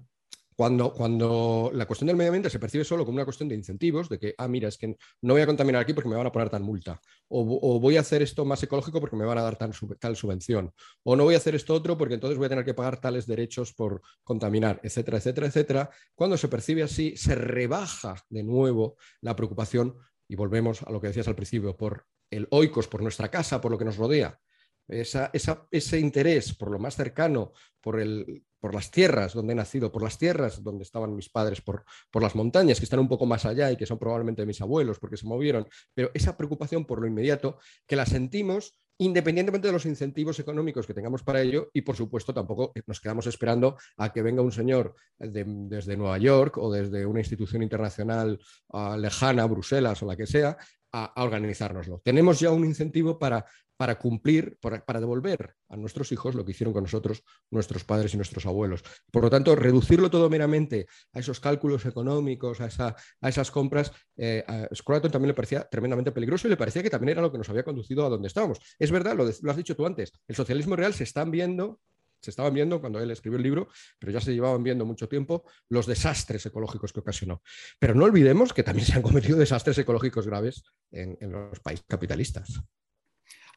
cuando, 0.60 0.92
cuando, 0.92 1.72
la 1.74 1.86
cuestión 1.86 2.08
del 2.08 2.18
medio 2.18 2.32
ambiente 2.32 2.50
se 2.50 2.60
percibe 2.60 2.84
solo 2.84 3.06
como 3.06 3.16
una 3.16 3.24
cuestión 3.24 3.48
de 3.48 3.56
incentivos, 3.56 4.10
de 4.10 4.20
que, 4.20 4.36
ah, 4.38 4.50
mira, 4.50 4.68
es 4.68 4.78
que 4.78 4.98
no 5.22 5.34
voy 5.34 5.42
a 5.42 5.46
contaminar 5.46 5.82
aquí 5.82 5.94
porque 5.94 6.10
me 6.10 6.18
van 6.18 6.28
a 6.28 6.34
poner 6.34 6.50
tan 6.50 6.64
multa, 6.64 7.00
o, 7.30 7.80
voy 7.80 7.96
a 7.96 8.02
hacer 8.02 8.22
esto 8.22 8.44
más 8.44 8.62
ecológico 8.62 9.00
porque 9.00 9.16
me 9.16 9.24
van 9.24 9.38
a 9.38 9.42
dar 9.42 9.56
tal, 9.56 10.18
subvención, 10.18 10.74
o 11.04 11.16
no 11.16 11.24
voy 11.24 11.36
a 11.36 11.38
hacer 11.38 11.56
esto 11.56 11.74
otro 11.74 11.98
porque 11.98 12.16
entonces 12.16 12.38
voy 12.38 12.48
a 12.48 12.50
tener 12.50 12.66
que 12.66 12.74
pagar 12.74 13.00
tales 13.00 13.26
derechos 13.26 13.74
por 13.74 14.02
contaminar, 14.22 14.82
etcétera, 14.84 15.20
etcétera, 15.20 15.48
etcétera. 15.48 15.90
Cuando 16.14 16.36
se 16.36 16.50
percibe 16.50 16.84
así, 16.84 17.16
se 17.16 17.36
rebaja 17.36 18.16
de 18.28 18.44
nuevo 18.44 18.98
la 19.22 19.38
preocupación, 19.38 19.96
y 20.28 20.36
volvemos 20.36 20.84
a 20.84 20.92
lo 20.92 21.00
que 21.00 21.08
decías 21.08 21.30
al 21.30 21.36
principio, 21.36 21.78
por 21.78 22.06
el 22.30 22.50
oikos, 22.52 22.90
por 22.90 23.02
nuestra 23.02 23.32
casa, 23.32 23.62
por 23.62 23.72
lo 23.72 23.78
que 23.78 23.86
nos 23.86 23.96
rodea. 23.96 24.38
ese 24.90 26.00
interés 26.00 26.54
por 26.54 26.70
lo 26.70 26.80
más 26.80 26.98
cercano, 26.98 27.54
por 27.80 28.02
el, 28.02 28.44
por 28.60 28.74
las 28.74 28.92
tierras 28.92 29.34
donde 29.34 29.54
he 29.54 29.56
nacido, 29.56 29.92
por 29.92 30.04
las 30.04 30.18
tierras 30.18 30.64
donde 30.64 30.84
estaban 30.84 31.16
mis 31.16 31.30
padres, 31.30 31.62
por, 31.62 31.86
por 32.12 32.22
las 32.22 32.36
montañas 32.36 32.80
que 32.80 32.86
están 32.86 33.00
un 33.00 33.08
poco 33.08 33.26
más 33.26 33.46
allá 33.46 33.72
y 33.72 33.78
que 33.78 33.86
son 33.86 33.98
probablemente 33.98 34.46
mis 34.46 34.62
abuelos 34.62 35.00
porque 35.00 35.18
se 35.18 35.28
movieron, 35.28 35.68
pero 35.94 36.12
esa 36.14 36.38
preocupación 36.38 36.86
por 36.86 37.02
lo 37.02 37.08
inmediato 37.08 37.60
que 37.88 37.96
la 37.96 38.06
sentimos 38.06 38.80
independientemente 39.02 39.68
de 39.68 39.72
los 39.72 39.86
incentivos 39.86 40.40
económicos 40.40 40.86
que 40.86 40.94
tengamos 40.94 41.24
para 41.24 41.42
ello 41.42 41.70
y 41.74 41.82
por 41.82 41.96
supuesto 41.96 42.34
tampoco 42.34 42.74
nos 42.86 43.00
quedamos 43.00 43.28
esperando 43.28 43.78
a 43.96 44.12
que 44.12 44.22
venga 44.22 44.42
un 44.42 44.52
señor 44.52 44.94
desde 45.18 45.96
Nueva 45.96 46.18
York 46.18 46.58
o 46.58 46.72
desde 46.72 47.06
una 47.06 47.22
institución 47.22 47.64
internacional 47.64 48.40
ah, 48.74 48.98
lejana, 48.98 49.46
Bruselas 49.46 50.04
o 50.04 50.06
la 50.06 50.18
que 50.18 50.28
sea, 50.28 50.58
a, 50.92 51.06
a, 51.06 51.24
organizárnoslo. 51.24 52.02
Tenemos 52.04 52.40
ya 52.40 52.52
un 52.52 52.66
incentivo 52.66 53.18
para 53.20 53.46
para 53.80 53.98
cumplir, 53.98 54.58
para, 54.60 55.00
devolver 55.00 55.56
a 55.70 55.78
nuestros 55.78 56.12
hijos 56.12 56.36
lo 56.36 56.44
que 56.44 56.52
hicieron 56.52 56.74
con 56.74 56.84
nosotros 56.84 57.24
nuestros 57.50 57.86
padres 57.86 58.14
y 58.14 58.18
nuestros 58.18 58.46
abuelos. 58.46 58.84
Por 59.10 59.24
lo 59.24 59.30
tanto, 59.30 59.56
reducirlo 59.56 60.10
todo 60.10 60.30
meramente 60.30 60.88
a 61.14 61.20
esos 61.20 61.40
cálculos 61.40 61.86
económicos, 61.86 62.60
a, 62.60 62.68
esas 63.22 63.52
compras, 63.52 63.94
eh, 64.18 64.44
a 64.46 64.68
Scruton 64.76 65.10
también 65.10 65.30
le 65.30 65.34
parecía 65.34 65.64
tremendamente 65.64 66.12
peligroso 66.12 66.46
y 66.46 66.50
le 66.50 66.58
parecía 66.58 66.84
que 66.84 66.90
también 66.90 67.12
era 67.12 67.22
lo 67.22 67.32
que 67.32 67.38
nos 67.38 67.48
había 67.48 67.64
conducido 67.64 68.06
a 68.06 68.10
donde 68.10 68.28
estábamos. 68.28 68.60
Es 68.78 68.92
verdad, 68.92 69.16
lo, 69.16 69.24
has 69.24 69.58
dicho 69.58 69.78
tú 69.78 69.86
antes, 69.86 70.12
el 70.28 70.36
socialismo 70.36 70.76
real 70.76 70.94
se 70.94 71.06
están 71.06 71.32
viendo 71.32 71.80
se 72.22 72.30
estaban 72.30 72.54
viendo 72.54 72.80
cuando 72.80 73.00
él 73.00 73.12
escribió 73.12 73.38
el 73.38 73.44
libro, 73.44 73.70
pero 73.98 74.12
ya 74.12 74.22
se 74.22 74.34
llevaban 74.34 74.64
viendo 74.64 74.86
mucho 74.86 75.08
tiempo 75.08 75.44
los 75.70 75.86
desastres 75.86 76.46
ecológicos 76.46 76.94
que 76.94 77.00
ocasionó. 77.00 77.42
Pero 77.80 77.96
no 77.96 78.06
olvidemos 78.06 78.54
que 78.54 78.64
también 78.64 78.86
se 78.88 78.94
han 78.94 79.02
cometido 79.02 79.38
desastres 79.38 79.78
ecológicos 79.78 80.26
graves 80.26 80.64
en 80.92 81.18
los 81.32 81.60
países 81.60 81.86
capitalistas. 81.88 82.62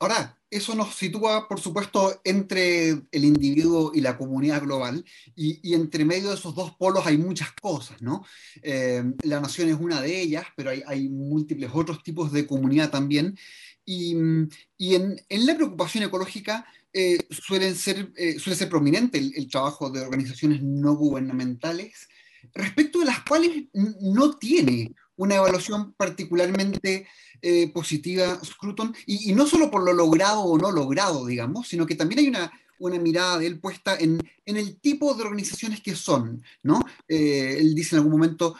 Ahora, 0.02 0.36
eso 0.50 0.74
nos 0.74 0.96
sitúa, 0.96 1.46
por 1.46 1.60
supuesto, 1.60 2.20
entre 2.24 2.88
el 2.88 3.24
individuo 3.24 3.92
y 3.94 4.00
la 4.00 4.18
comunidad 4.18 4.60
global, 4.60 5.04
y, 5.36 5.74
entre 5.74 6.04
medio 6.04 6.30
de 6.30 6.34
esos 6.34 6.56
dos 6.56 6.72
polos 6.74 7.06
hay 7.06 7.18
muchas 7.18 7.52
cosas, 7.52 8.02
¿no? 8.02 8.26
Eh, 8.62 9.04
la 9.22 9.38
nación 9.38 9.68
es 9.68 9.76
una 9.78 10.00
de 10.00 10.20
ellas, 10.20 10.44
pero 10.56 10.70
hay, 10.70 11.08
múltiples 11.08 11.70
otros 11.72 12.02
tipos 12.02 12.32
de 12.32 12.48
comunidad 12.48 12.90
también, 12.90 13.38
y, 13.84 14.16
en, 14.16 15.20
la 15.28 15.54
preocupación 15.54 16.02
ecológica 16.02 16.66
eh, 16.94 17.26
suelen 17.30 17.74
ser, 17.74 18.12
eh, 18.16 18.38
suele 18.38 18.56
ser 18.56 18.68
prominente 18.68 19.16
el, 19.16 19.48
trabajo 19.50 19.88
de 19.88 20.00
organizaciones 20.00 20.62
no 20.62 20.94
gubernamentales, 20.94 22.08
respecto 22.52 22.98
de 22.98 23.06
las 23.06 23.22
cuales 23.22 23.64
no 23.72 24.36
tiene 24.36 24.92
una 25.16 25.36
evaluación 25.36 25.94
particularmente 25.94 27.06
eh, 27.40 27.72
positiva 27.72 28.38
Scruton, 28.44 28.94
y, 29.06 29.32
no 29.32 29.46
solo 29.46 29.70
por 29.70 29.84
lo 29.84 29.94
logrado 29.94 30.40
o 30.40 30.58
no 30.58 30.70
logrado, 30.70 31.24
digamos, 31.26 31.68
sino 31.68 31.86
que 31.86 31.94
también 31.94 32.18
hay 32.18 32.28
una, 32.28 32.52
una 32.78 32.98
mirada 32.98 33.38
de 33.38 33.46
él 33.46 33.58
puesta 33.58 33.96
en, 33.96 34.20
en, 34.44 34.56
el 34.58 34.78
tipo 34.78 35.14
de 35.14 35.22
organizaciones 35.22 35.80
que 35.80 35.96
son, 35.96 36.42
¿no? 36.62 36.84
Él 37.08 37.74
dice 37.74 37.96
en 37.96 38.00
algún 38.00 38.12
momento, 38.12 38.54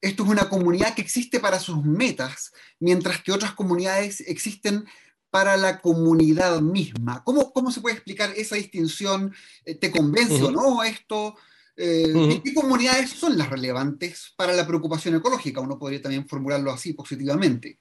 esto 0.00 0.22
es 0.22 0.28
una 0.28 0.48
comunidad 0.48 0.94
que 0.94 1.02
existe 1.02 1.40
para 1.40 1.60
sus 1.60 1.84
metas, 1.84 2.52
mientras 2.78 3.22
que 3.22 3.32
otras 3.32 3.52
comunidades 3.52 4.20
existen 4.20 4.86
para 5.30 5.56
la 5.56 5.80
comunidad 5.80 6.60
misma. 6.60 7.22
¿Cómo, 7.24 7.52
cómo 7.52 7.70
se 7.70 7.80
puede 7.80 7.96
explicar 7.96 8.30
esa 8.36 8.56
distinción? 8.56 9.32
¿Te 9.64 9.90
convence 9.90 10.42
o 10.42 10.50
no 10.50 10.82
esto? 10.82 11.36
Eh, 11.76 12.40
¿Qué 12.44 12.52
comunidades 12.52 13.10
son 13.10 13.38
las 13.38 13.48
relevantes 13.48 14.34
para 14.36 14.52
la 14.52 14.66
preocupación 14.66 15.14
ecológica? 15.14 15.60
Uno 15.60 15.78
podría 15.78 16.02
también 16.02 16.28
formularlo 16.28 16.70
así 16.70 16.92
positivamente. 16.92 17.78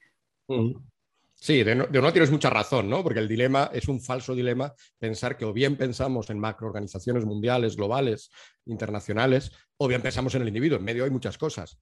Sí, 1.42 1.64
de, 1.64 1.76
no, 1.76 2.12
tienes 2.12 2.32
mucha 2.32 2.50
razón, 2.50 2.90
¿no? 2.90 3.02
Porque 3.02 3.20
el 3.20 3.28
dilema 3.28 3.70
es 3.74 3.88
un 3.88 4.02
falso 4.02 4.36
dilema 4.36 4.74
pensar 4.98 5.38
que 5.38 5.46
o 5.46 5.54
bien 5.54 5.78
pensamos 5.78 6.30
en 6.30 6.40
macroorganizaciones 6.40 7.26
mundiales, 7.26 7.78
globales, 7.78 8.30
internacionales, 8.66 9.52
o 9.78 9.88
bien 9.88 10.02
pensamos 10.02 10.36
en 10.36 10.42
el 10.42 10.50
individuo. 10.50 10.78
En 10.78 10.84
medio 10.84 11.06
hay 11.06 11.12
muchas 11.12 11.38
cosas. 11.38 11.78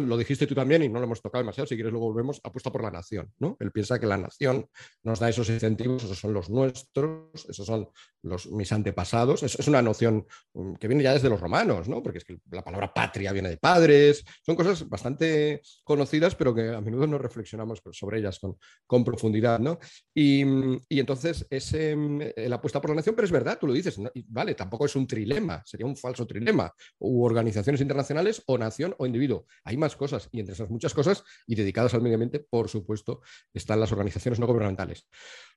Lo 0.00 0.16
dijiste 0.16 0.46
tú 0.46 0.54
también 0.54 0.82
y 0.82 0.88
no 0.88 0.98
lo 0.98 1.06
hemos 1.06 1.22
tocado 1.22 1.42
demasiado, 1.42 1.66
si 1.66 1.74
quieres 1.74 1.92
luego 1.92 2.06
volvemos, 2.06 2.40
apuesta 2.44 2.70
por 2.70 2.82
la 2.82 2.90
nación, 2.90 3.32
¿no? 3.38 3.56
Él 3.60 3.72
piensa 3.72 3.98
que 3.98 4.06
la 4.06 4.16
nación 4.16 4.66
nos 5.02 5.18
da 5.18 5.28
esos 5.28 5.48
incentivos, 5.48 6.04
esos 6.04 6.18
son 6.18 6.32
los 6.32 6.50
nuestros, 6.50 7.46
esos 7.48 7.66
son 7.66 7.88
los, 8.22 8.50
mis 8.50 8.72
antepasados, 8.72 9.42
es, 9.42 9.68
una 9.68 9.82
noción 9.82 10.26
mm, 10.54 10.74
que 10.74 10.88
viene 10.88 11.02
ya 11.02 11.12
desde 11.12 11.28
los 11.28 11.40
romanos, 11.40 11.88
¿no? 11.88 12.02
Porque 12.02 12.18
es 12.18 12.24
que 12.24 12.38
la 12.50 12.62
palabra 12.62 12.92
patria 12.92 13.32
viene 13.32 13.48
de 13.48 13.56
padres, 13.56 14.24
son 14.44 14.56
cosas 14.56 14.88
bastante 14.88 15.62
conocidas, 15.84 16.34
pero 16.34 16.54
que 16.54 16.70
a 16.70 16.80
menudo 16.80 17.06
no 17.06 17.18
reflexionamos 17.18 17.82
sobre 17.92 18.18
ellas 18.18 18.38
con, 18.38 18.56
con 18.86 19.04
profundidad, 19.04 19.58
¿no? 19.58 19.78
Y, 20.14 20.42
y 20.88 21.00
entonces 21.00 21.46
ese, 21.50 21.96
la 22.36 22.56
apuesta 22.56 22.80
por 22.80 22.90
la 22.90 22.96
nación, 22.96 23.14
pero 23.14 23.26
es 23.26 23.32
verdad, 23.32 23.58
tú 23.58 23.66
lo 23.66 23.72
dices, 23.72 23.98
vale, 24.28 24.54
tampoco 24.54 24.86
es 24.86 24.96
un 24.96 25.06
trilema, 25.06 25.62
sería 25.64 25.86
un 25.86 25.96
falso 25.96 26.26
trilema, 26.26 26.72
u 26.98 27.24
organizaciones 27.24 27.80
internacionales 27.80 28.42
o 28.46 28.58
nación 28.58 28.94
o 28.98 29.06
individuo. 29.06 29.46
Hay 29.64 29.76
más 29.76 29.96
cosas 29.96 30.28
y 30.32 30.40
entre 30.40 30.54
esas 30.54 30.70
muchas 30.70 30.94
cosas 30.94 31.24
y 31.46 31.54
dedicadas 31.54 31.94
al 31.94 32.02
medio 32.02 32.16
ambiente, 32.16 32.40
por 32.40 32.68
supuesto, 32.68 33.20
están 33.52 33.80
las 33.80 33.92
organizaciones 33.92 34.40
no 34.40 34.46
gubernamentales. 34.46 35.06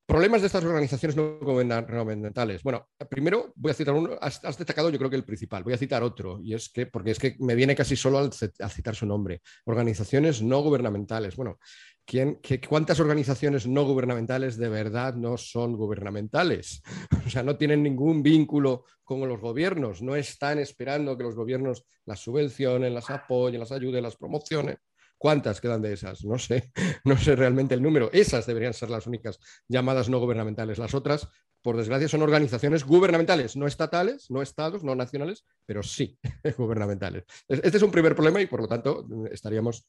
Problemas 0.06 0.39
de 0.39 0.48
estas 0.48 0.63
organizaciones 0.63 1.18
no 1.18 1.38
gubernamentales. 1.39 2.63
Bueno, 2.63 2.88
primero 3.10 3.51
voy 3.58 3.72
a 3.72 3.74
citar 3.74 3.94
uno, 3.94 4.18
has, 4.22 4.42
destacado 4.42 4.89
yo 4.89 4.98
creo 4.98 5.10
que 5.10 5.18
el 5.18 5.25
principal, 5.25 5.63
voy 5.63 5.74
a 5.74 5.77
citar 5.77 6.01
otro, 6.01 6.39
y 6.42 6.54
es 6.54 6.70
que, 6.70 6.86
porque 6.86 7.12
es 7.12 7.20
que 7.20 7.36
me 7.39 7.56
viene 7.56 7.75
casi 7.75 7.98
solo 7.98 8.20
al, 8.20 8.32
citar 8.32 8.96
su 8.96 9.06
nombre, 9.06 9.42
organizaciones 9.66 10.42
no 10.42 10.62
gubernamentales. 10.62 11.36
Bueno, 11.36 11.60
¿quién, 12.07 12.39
qué, 12.41 12.59
¿cuántas 12.61 12.99
organizaciones 12.99 13.67
no 13.67 13.83
gubernamentales 13.83 14.57
de 14.57 14.69
verdad 14.69 15.13
no 15.13 15.37
son 15.37 15.75
gubernamentales? 15.75 16.81
O 17.27 17.29
sea, 17.29 17.43
no 17.43 17.57
tienen 17.57 17.83
ningún 17.83 18.23
vínculo 18.23 18.85
con 19.03 19.27
los 19.27 19.41
gobiernos, 19.41 20.01
no 20.01 20.15
están 20.15 20.59
esperando 20.59 21.17
que 21.17 21.23
los 21.25 21.35
gobiernos 21.35 21.83
las 22.05 22.21
subvencionen, 22.21 22.93
las 22.93 23.09
apoyen, 23.09 23.59
las 23.59 23.73
ayuden, 23.73 24.01
las 24.01 24.15
promocionen. 24.15 24.77
¿Cuántas 25.17 25.59
quedan 25.59 25.81
de 25.81 25.91
esas? 25.91 26.23
No 26.23 26.39
sé, 26.39 26.71
no 27.03 27.17
sé 27.17 27.35
realmente 27.35 27.75
el 27.75 27.81
número. 27.81 28.09
Esas 28.13 28.45
deberían 28.45 28.73
ser 28.73 28.89
las 28.89 29.05
únicas 29.05 29.39
llamadas 29.67 30.07
no 30.07 30.19
gubernamentales. 30.19 30.77
Las 30.77 30.93
otras, 30.93 31.27
por 31.61 31.75
desgracia, 31.75 32.07
son 32.07 32.21
organizaciones 32.21 32.85
gubernamentales, 32.85 33.57
no 33.57 33.67
estatales, 33.67 34.31
no 34.31 34.41
estados, 34.41 34.85
no 34.85 34.95
nacionales, 34.95 35.43
pero 35.65 35.83
sí 35.83 36.17
gubernamentales. 36.57 37.25
Este 37.49 37.75
es 37.75 37.83
un 37.83 37.91
primer 37.91 38.15
problema 38.15 38.41
y 38.41 38.45
por 38.45 38.61
lo 38.61 38.67
tanto 38.69 39.05
estaríamos 39.29 39.85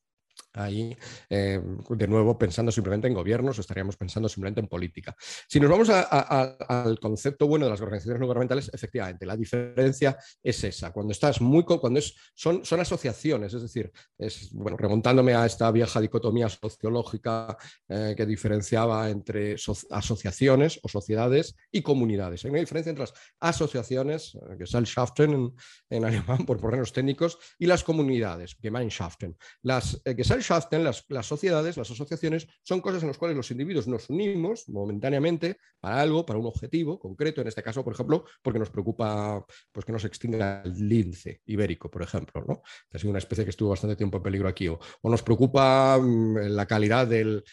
ahí, 0.54 0.96
eh, 1.28 1.60
de 1.90 2.08
nuevo, 2.08 2.38
pensando 2.38 2.72
simplemente 2.72 3.08
en 3.08 3.14
gobiernos, 3.14 3.58
estaríamos 3.58 3.96
pensando 3.96 4.28
simplemente 4.28 4.60
en 4.60 4.68
política. 4.68 5.14
Si 5.48 5.60
nos 5.60 5.70
vamos 5.70 5.88
al 5.90 6.98
concepto 7.00 7.46
bueno 7.46 7.66
de 7.66 7.70
las 7.70 7.80
organizaciones 7.80 8.20
no 8.20 8.26
gubernamentales, 8.26 8.70
efectivamente, 8.72 9.26
la 9.26 9.36
diferencia 9.36 10.16
es 10.42 10.64
esa. 10.64 10.92
Cuando 10.92 11.12
estás 11.12 11.40
muy, 11.40 11.64
cuando 11.64 11.98
es, 11.98 12.14
son, 12.34 12.64
son 12.64 12.80
asociaciones, 12.80 13.54
es 13.54 13.62
decir, 13.62 13.92
es, 14.16 14.50
bueno, 14.52 14.76
remontándome 14.76 15.34
a 15.34 15.46
esta 15.46 15.70
vieja 15.70 16.00
dicotomía 16.00 16.48
sociológica 16.48 17.56
eh, 17.88 18.14
que 18.16 18.26
diferenciaba 18.26 19.10
entre 19.10 19.56
asociaciones 19.90 20.80
o 20.82 20.88
sociedades 20.88 21.56
y 21.70 21.82
comunidades. 21.82 22.44
Hay 22.44 22.50
una 22.50 22.60
diferencia 22.60 22.90
entre 22.90 23.04
las 23.04 23.14
asociaciones, 23.40 24.34
eh, 24.34 24.56
Gesellschaften 24.58 25.32
en, 25.32 25.54
en 25.90 26.04
alemán, 26.04 26.44
por 26.46 26.58
ponernos 26.60 26.92
técnicos, 26.92 27.38
y 27.58 27.66
las 27.66 27.84
comunidades, 27.84 28.56
Gemeinschaften. 28.60 29.36
Las 29.62 30.00
que 30.04 30.24
Gesellschaften, 30.48 30.84
las, 30.84 31.26
sociedades, 31.26 31.76
las 31.76 31.90
asociaciones, 31.90 32.48
son 32.62 32.80
cosas 32.80 33.02
en 33.02 33.08
las 33.08 33.18
cuales 33.18 33.36
los 33.36 33.50
individuos 33.50 33.86
nos 33.86 34.08
unimos 34.08 34.68
momentáneamente 34.68 35.58
para 35.80 36.00
algo, 36.00 36.24
para 36.24 36.38
un 36.38 36.46
objetivo 36.46 36.98
concreto, 36.98 37.42
en 37.42 37.48
este 37.48 37.62
caso, 37.62 37.84
por 37.84 37.92
ejemplo, 37.92 38.24
porque 38.42 38.58
nos 38.58 38.70
preocupa 38.70 39.44
pues, 39.72 39.84
que 39.84 39.92
no 39.92 39.98
se 39.98 40.06
extinga 40.06 40.62
el 40.64 40.88
lince 40.88 41.42
ibérico, 41.46 41.90
por 41.90 42.02
ejemplo, 42.02 42.44
¿no? 42.46 42.62
Ha 42.92 42.98
sido 42.98 43.10
una 43.10 43.18
especie 43.18 43.44
que 43.44 43.50
estuvo 43.50 43.70
bastante 43.70 43.96
tiempo 43.96 44.16
en 44.16 44.22
peligro 44.22 44.48
aquí, 44.48 44.68
o, 44.68 44.78
nos 45.02 45.22
preocupa 45.22 45.98
mm, 45.98 46.36
la 46.48 46.66
calidad 46.66 47.06
del, 47.06 47.44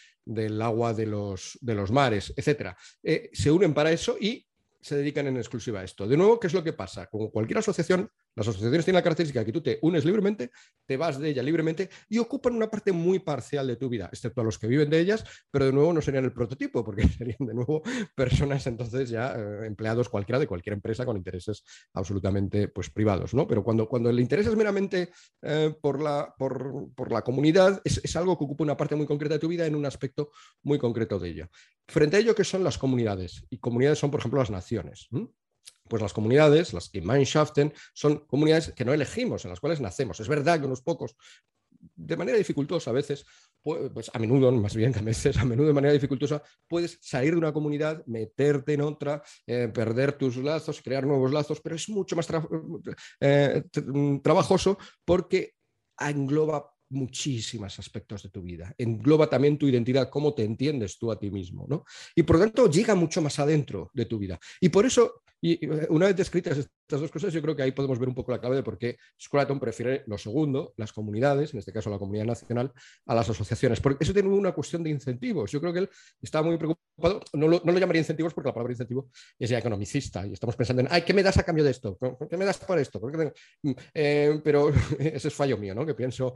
agua 0.62 0.94
de 0.94 1.06
los, 1.06 1.58
de 1.60 1.74
los 1.74 1.90
mares, 1.90 2.32
etc. 2.36 2.74
Eh, 3.02 3.30
se 3.32 3.50
unen 3.50 3.74
para 3.74 3.92
eso 3.92 4.16
y 4.18 4.46
se 4.80 4.96
dedican 4.96 5.26
en 5.26 5.36
exclusiva 5.36 5.80
a 5.80 5.84
esto. 5.84 6.06
De 6.06 6.16
nuevo, 6.16 6.38
¿qué 6.38 6.46
es 6.46 6.54
lo 6.54 6.62
que 6.62 6.72
pasa? 6.72 7.06
Como 7.06 7.30
cualquier 7.30 7.58
asociación, 7.58 8.10
las 8.36 8.46
asociaciones 8.46 8.84
tienen 8.84 8.98
la 8.98 9.02
característica 9.02 9.40
de 9.40 9.46
que 9.46 9.52
tú 9.52 9.62
te 9.62 9.78
unes 9.82 10.04
libremente, 10.04 10.50
te 10.86 10.96
vas 10.96 11.18
de 11.18 11.30
ella 11.30 11.42
libremente 11.42 11.88
y 12.08 12.18
ocupan 12.18 12.54
una 12.54 12.70
parte 12.70 12.92
muy 12.92 13.18
parcial 13.18 13.66
de 13.66 13.76
tu 13.76 13.88
vida, 13.88 14.08
excepto 14.12 14.42
a 14.42 14.44
los 14.44 14.58
que 14.58 14.66
viven 14.66 14.90
de 14.90 15.00
ellas, 15.00 15.24
pero 15.50 15.64
de 15.64 15.72
nuevo 15.72 15.92
no 15.92 16.02
serían 16.02 16.24
el 16.24 16.32
prototipo, 16.32 16.84
porque 16.84 17.08
serían 17.08 17.38
de 17.40 17.54
nuevo 17.54 17.82
personas 18.14 18.66
entonces 18.66 19.08
ya 19.08 19.34
eh, 19.34 19.66
empleados 19.66 20.08
cualquiera 20.08 20.38
de 20.38 20.46
cualquier 20.46 20.74
empresa 20.74 21.06
con 21.06 21.16
intereses 21.16 21.64
absolutamente 21.94 22.68
pues, 22.68 22.90
privados. 22.90 23.32
¿no? 23.34 23.46
Pero 23.46 23.64
cuando, 23.64 23.88
cuando 23.88 24.10
el 24.10 24.20
interés 24.20 24.46
es 24.46 24.54
meramente 24.54 25.10
eh, 25.42 25.74
por, 25.80 26.00
la, 26.00 26.34
por, 26.36 27.10
la 27.10 27.22
comunidad, 27.22 27.80
es, 27.84 28.16
algo 28.16 28.36
que 28.36 28.44
ocupa 28.44 28.64
una 28.64 28.76
parte 28.76 28.96
muy 28.96 29.06
concreta 29.06 29.34
de 29.34 29.40
tu 29.40 29.48
vida 29.48 29.66
en 29.66 29.74
un 29.74 29.86
aspecto 29.86 30.30
muy 30.62 30.78
concreto 30.78 31.18
de 31.18 31.30
ella. 31.30 31.50
Frente 31.88 32.16
a 32.16 32.20
ello, 32.20 32.34
¿qué 32.34 32.44
son 32.44 32.64
las 32.64 32.78
comunidades? 32.78 33.44
Y 33.48 33.58
comunidades 33.58 33.98
son, 33.98 34.10
por 34.10 34.20
ejemplo, 34.20 34.40
las 34.40 34.50
naciones. 34.50 35.08
Pues 35.88 36.02
las 36.02 36.12
comunidades, 36.12 36.72
las 36.72 36.90
Gemeinschaften, 36.90 37.72
son 37.94 38.26
comunidades 38.26 38.72
que 38.72 38.84
no 38.84 38.92
elegimos, 38.92 39.44
en 39.44 39.50
las 39.50 39.60
cuales 39.60 39.80
nacemos. 39.80 40.20
Es 40.20 40.28
verdad 40.28 40.60
que 40.60 40.66
unos 40.66 40.82
pocos, 40.82 41.16
de 41.94 42.16
manera 42.16 42.38
dificultosa 42.38 42.90
a 42.90 42.94
veces, 42.94 43.24
pues 43.62 44.10
a 44.12 44.18
menudo, 44.18 44.52
más 44.52 44.76
bien 44.76 44.92
que 44.92 45.00
a 45.00 45.02
veces, 45.02 45.36
a 45.38 45.44
menudo 45.44 45.68
de 45.68 45.74
manera 45.74 45.92
dificultosa, 45.92 46.42
puedes 46.68 46.98
salir 47.02 47.32
de 47.32 47.38
una 47.38 47.52
comunidad, 47.52 48.04
meterte 48.06 48.74
en 48.74 48.82
otra, 48.82 49.22
eh, 49.46 49.68
perder 49.72 50.12
tus 50.12 50.36
lazos, 50.36 50.80
crear 50.82 51.06
nuevos 51.06 51.32
lazos, 51.32 51.60
pero 51.60 51.74
es 51.74 51.88
mucho 51.88 52.16
más 52.16 52.28
eh, 53.20 53.64
trabajoso 54.22 54.78
porque 55.04 55.54
engloba 55.98 56.72
muchísimos 56.88 57.78
aspectos 57.78 58.22
de 58.22 58.28
tu 58.28 58.42
vida. 58.42 58.74
Engloba 58.78 59.28
también 59.28 59.58
tu 59.58 59.66
identidad, 59.66 60.08
cómo 60.08 60.34
te 60.34 60.44
entiendes 60.44 60.98
tú 60.98 61.10
a 61.10 61.18
ti 61.18 61.30
mismo. 61.30 61.66
¿no? 61.68 61.84
Y 62.14 62.22
por 62.22 62.36
lo 62.36 62.42
tanto 62.42 62.70
llega 62.70 62.94
mucho 62.94 63.20
más 63.20 63.38
adentro 63.38 63.90
de 63.92 64.06
tu 64.06 64.18
vida. 64.18 64.38
Y 64.60 64.68
por 64.68 64.86
eso, 64.86 65.22
y 65.40 65.64
eh, 65.64 65.86
una 65.90 66.06
vez 66.06 66.16
descritas 66.16 66.58
estas 66.58 67.00
dos 67.00 67.10
cosas, 67.10 67.32
yo 67.32 67.42
creo 67.42 67.54
que 67.54 67.62
ahí 67.62 67.72
podemos 67.72 67.98
ver 67.98 68.08
un 68.08 68.14
poco 68.14 68.32
la 68.32 68.40
clave 68.40 68.56
de 68.56 68.62
por 68.62 68.78
qué 68.78 68.96
Scraton 69.20 69.60
prefiere 69.60 70.04
lo 70.06 70.16
segundo, 70.18 70.72
las 70.76 70.92
comunidades, 70.92 71.52
en 71.52 71.58
este 71.58 71.72
caso 71.72 71.90
la 71.90 71.98
comunidad 71.98 72.24
nacional, 72.24 72.72
a 73.06 73.14
las 73.14 73.28
asociaciones. 73.28 73.80
Porque 73.80 74.04
eso 74.04 74.12
tiene 74.12 74.28
una 74.28 74.52
cuestión 74.52 74.82
de 74.82 74.90
incentivos. 74.90 75.50
Yo 75.50 75.60
creo 75.60 75.72
que 75.72 75.80
él 75.80 75.90
está 76.20 76.42
muy 76.42 76.56
preocupado, 76.56 77.20
no 77.34 77.48
lo, 77.48 77.60
no 77.64 77.72
lo 77.72 77.78
llamaría 77.78 78.00
incentivos 78.00 78.32
porque 78.32 78.48
la 78.48 78.54
palabra 78.54 78.72
incentivo 78.72 79.10
es 79.38 79.50
ya 79.50 79.58
economicista 79.58 80.26
y 80.26 80.32
estamos 80.32 80.56
pensando 80.56 80.82
en, 80.82 80.88
ay, 80.90 81.02
¿qué 81.02 81.12
me 81.12 81.22
das 81.22 81.36
a 81.38 81.42
cambio 81.42 81.64
de 81.64 81.70
esto? 81.70 81.98
¿Qué 82.28 82.36
me 82.36 82.44
das 82.44 82.58
por 82.58 82.78
esto? 82.78 83.00
Mm, 83.62 83.70
eh, 83.94 84.40
pero 84.42 84.70
ese 84.98 85.28
es 85.28 85.34
fallo 85.34 85.58
mío, 85.58 85.74
¿no? 85.74 85.84
Que 85.84 85.94
pienso 85.94 86.34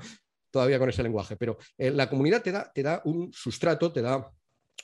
todavía 0.51 0.79
con 0.79 0.89
ese 0.89 1.03
lenguaje, 1.03 1.37
pero 1.37 1.59
eh, 1.79 1.91
la 1.91 2.09
comunidad 2.09 2.43
te 2.43 2.53
da, 2.53 2.71
te 2.73 2.83
da 2.83 3.01
un 3.05 3.33
sustrato, 3.33 3.93
te 3.93 4.03
da 4.03 4.31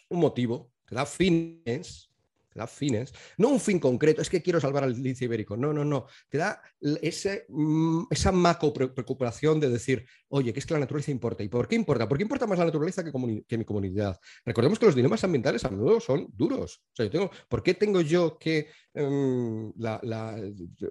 un 0.09 0.21
motivo, 0.21 0.71
te 0.87 0.95
da 0.95 1.05
fines, 1.05 2.11
te 2.57 2.61
da 2.61 2.67
fines, 2.67 3.13
no 3.37 3.49
un 3.51 3.61
fin 3.61 3.79
concreto, 3.79 4.23
es 4.23 4.31
que 4.31 4.43
quiero 4.43 4.61
salvar 4.61 4.85
al 4.85 5.01
lince 5.01 5.27
ibérico, 5.27 5.57
no, 5.57 5.73
no, 5.73 5.85
no, 5.85 6.07
te 6.29 6.39
da 6.39 6.63
ese, 7.03 7.45
mm, 7.49 8.05
esa 8.11 8.33
macro 8.33 8.73
preocupación 8.73 9.61
de 9.61 9.69
decir, 9.69 10.07
oye, 10.29 10.53
que 10.53 10.61
es 10.61 10.67
que 10.67 10.75
la 10.75 10.81
naturaleza 10.81 11.11
importa. 11.11 11.43
¿Y 11.43 11.49
por 11.49 11.69
qué 11.69 11.77
importa? 11.77 12.09
¿Por 12.09 12.17
qué 12.17 12.23
importa 12.23 12.47
más 12.47 12.59
la 12.59 12.65
naturaleza 12.65 13.05
que, 13.05 13.13
que 13.47 13.59
mi 13.59 13.65
comunidad? 13.65 14.19
Recordemos 14.45 14.79
que 14.79 14.87
los 14.87 14.95
dilemas 14.95 15.23
ambientales 15.25 15.65
a 15.65 15.71
menudo 15.71 16.01
son 16.01 16.29
duros. 16.33 16.83
O 16.93 16.97
sea, 16.97 17.07
yo 17.07 17.11
tengo, 17.11 17.31
¿Por 17.49 17.63
qué 17.63 17.75
tengo 17.75 18.01
yo 18.01 18.39
que 18.39 18.69
Em, 18.99 19.73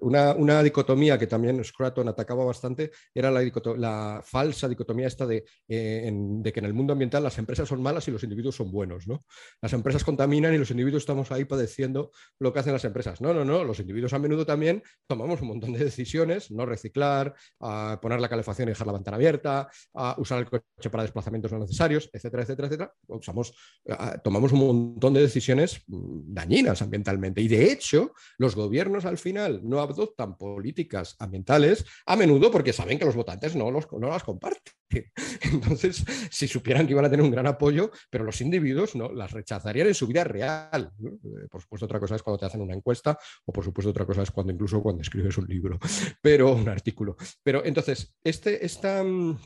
una, 0.00 0.62
dicotomía 0.62 1.18
que 1.18 1.26
también 1.26 1.62
Scraton 1.64 2.08
atacaba 2.08 2.44
bastante 2.44 2.92
era 3.12 3.32
la, 3.32 3.42
la 3.76 4.22
falsa 4.24 4.68
dicotomía 4.68 5.08
esta 5.08 5.26
de, 5.26 5.44
eh, 5.66 6.08
de, 6.14 6.52
que 6.52 6.60
en 6.60 6.66
el 6.66 6.72
mundo 6.72 6.92
ambiental 6.92 7.24
las 7.24 7.36
empresas 7.38 7.68
son 7.68 7.82
malas 7.82 8.06
y 8.06 8.12
los 8.12 8.22
individuos 8.22 8.54
son 8.54 8.70
buenos. 8.70 9.08
¿no? 9.08 9.24
Las 9.60 9.72
empresas 9.72 10.04
contaminan 10.04 10.54
y 10.54 10.58
los 10.58 10.70
individuos 10.70 11.02
estamos 11.02 11.32
ahí 11.32 11.46
padeciendo 11.56 12.10
lo 12.38 12.52
que 12.52 12.60
hacen 12.60 12.72
las 12.72 12.84
empresas. 12.84 13.20
No, 13.20 13.32
no, 13.32 13.44
no, 13.44 13.64
los 13.64 13.80
individuos 13.80 14.12
a 14.12 14.18
menudo 14.18 14.44
también 14.44 14.82
tomamos 15.06 15.40
un 15.40 15.48
montón 15.48 15.72
de 15.72 15.84
decisiones, 15.84 16.50
no 16.50 16.66
reciclar, 16.66 17.34
a 17.60 17.98
poner 18.00 18.20
la 18.20 18.28
calefacción 18.28 18.68
y 18.68 18.72
dejar 18.72 18.86
la 18.86 18.92
ventana 18.92 19.16
abierta, 19.16 19.68
a 19.94 20.14
usar 20.18 20.40
el 20.40 20.46
coche 20.46 20.90
para 20.90 21.02
desplazamientos 21.02 21.52
no 21.52 21.58
necesarios, 21.58 22.10
etcétera, 22.12 22.42
etcétera, 22.42 22.68
etcétera. 22.68 22.94
Tomamos 24.22 24.52
un 24.52 24.58
montón 24.58 25.14
de 25.14 25.22
decisiones 25.22 25.82
mm, 25.86 26.34
dañinas 26.34 26.82
ambientalmente 26.82 27.40
y 27.40 27.48
de 27.48 27.72
hecho 27.72 28.12
los 28.38 28.54
gobiernos 28.54 29.04
al 29.04 29.18
final 29.18 29.60
no 29.64 29.80
adoptan 29.80 30.36
políticas 30.36 31.16
ambientales 31.18 31.84
a 32.06 32.16
menudo 32.16 32.50
porque 32.50 32.72
saben 32.72 32.98
que 32.98 33.04
los 33.04 33.16
votantes 33.16 33.56
no, 33.56 33.70
los, 33.70 33.86
no 33.92 34.08
las 34.08 34.24
comparten. 34.24 34.72
Entonces, 35.42 36.04
si 36.30 36.48
supieran 36.48 36.86
que 36.86 36.92
iban 36.92 37.04
a 37.04 37.10
tener 37.10 37.24
un 37.24 37.30
gran 37.30 37.46
apoyo, 37.46 37.90
pero 38.10 38.24
los 38.24 38.40
individuos 38.40 38.94
no 38.94 39.12
las 39.12 39.32
rechazarían 39.32 39.88
en 39.88 39.94
su 39.94 40.06
vida 40.06 40.24
real. 40.24 40.92
Eh, 41.02 41.48
por 41.50 41.60
supuesto, 41.60 41.86
otra 41.86 42.00
cosa 42.00 42.16
es 42.16 42.22
cuando 42.22 42.38
te 42.38 42.46
hacen 42.46 42.60
una 42.60 42.74
encuesta, 42.74 43.18
o 43.44 43.52
por 43.52 43.64
supuesto, 43.64 43.90
otra 43.90 44.06
cosa 44.06 44.22
es 44.22 44.30
cuando 44.30 44.52
incluso 44.52 44.82
cuando 44.82 45.02
escribes 45.02 45.36
un 45.38 45.46
libro, 45.46 45.78
pero 46.22 46.52
un 46.52 46.68
artículo. 46.68 47.16
Pero 47.42 47.64
entonces, 47.64 48.16
este, 48.22 48.64
esta, 48.64 49.02
mm, 49.02 49.38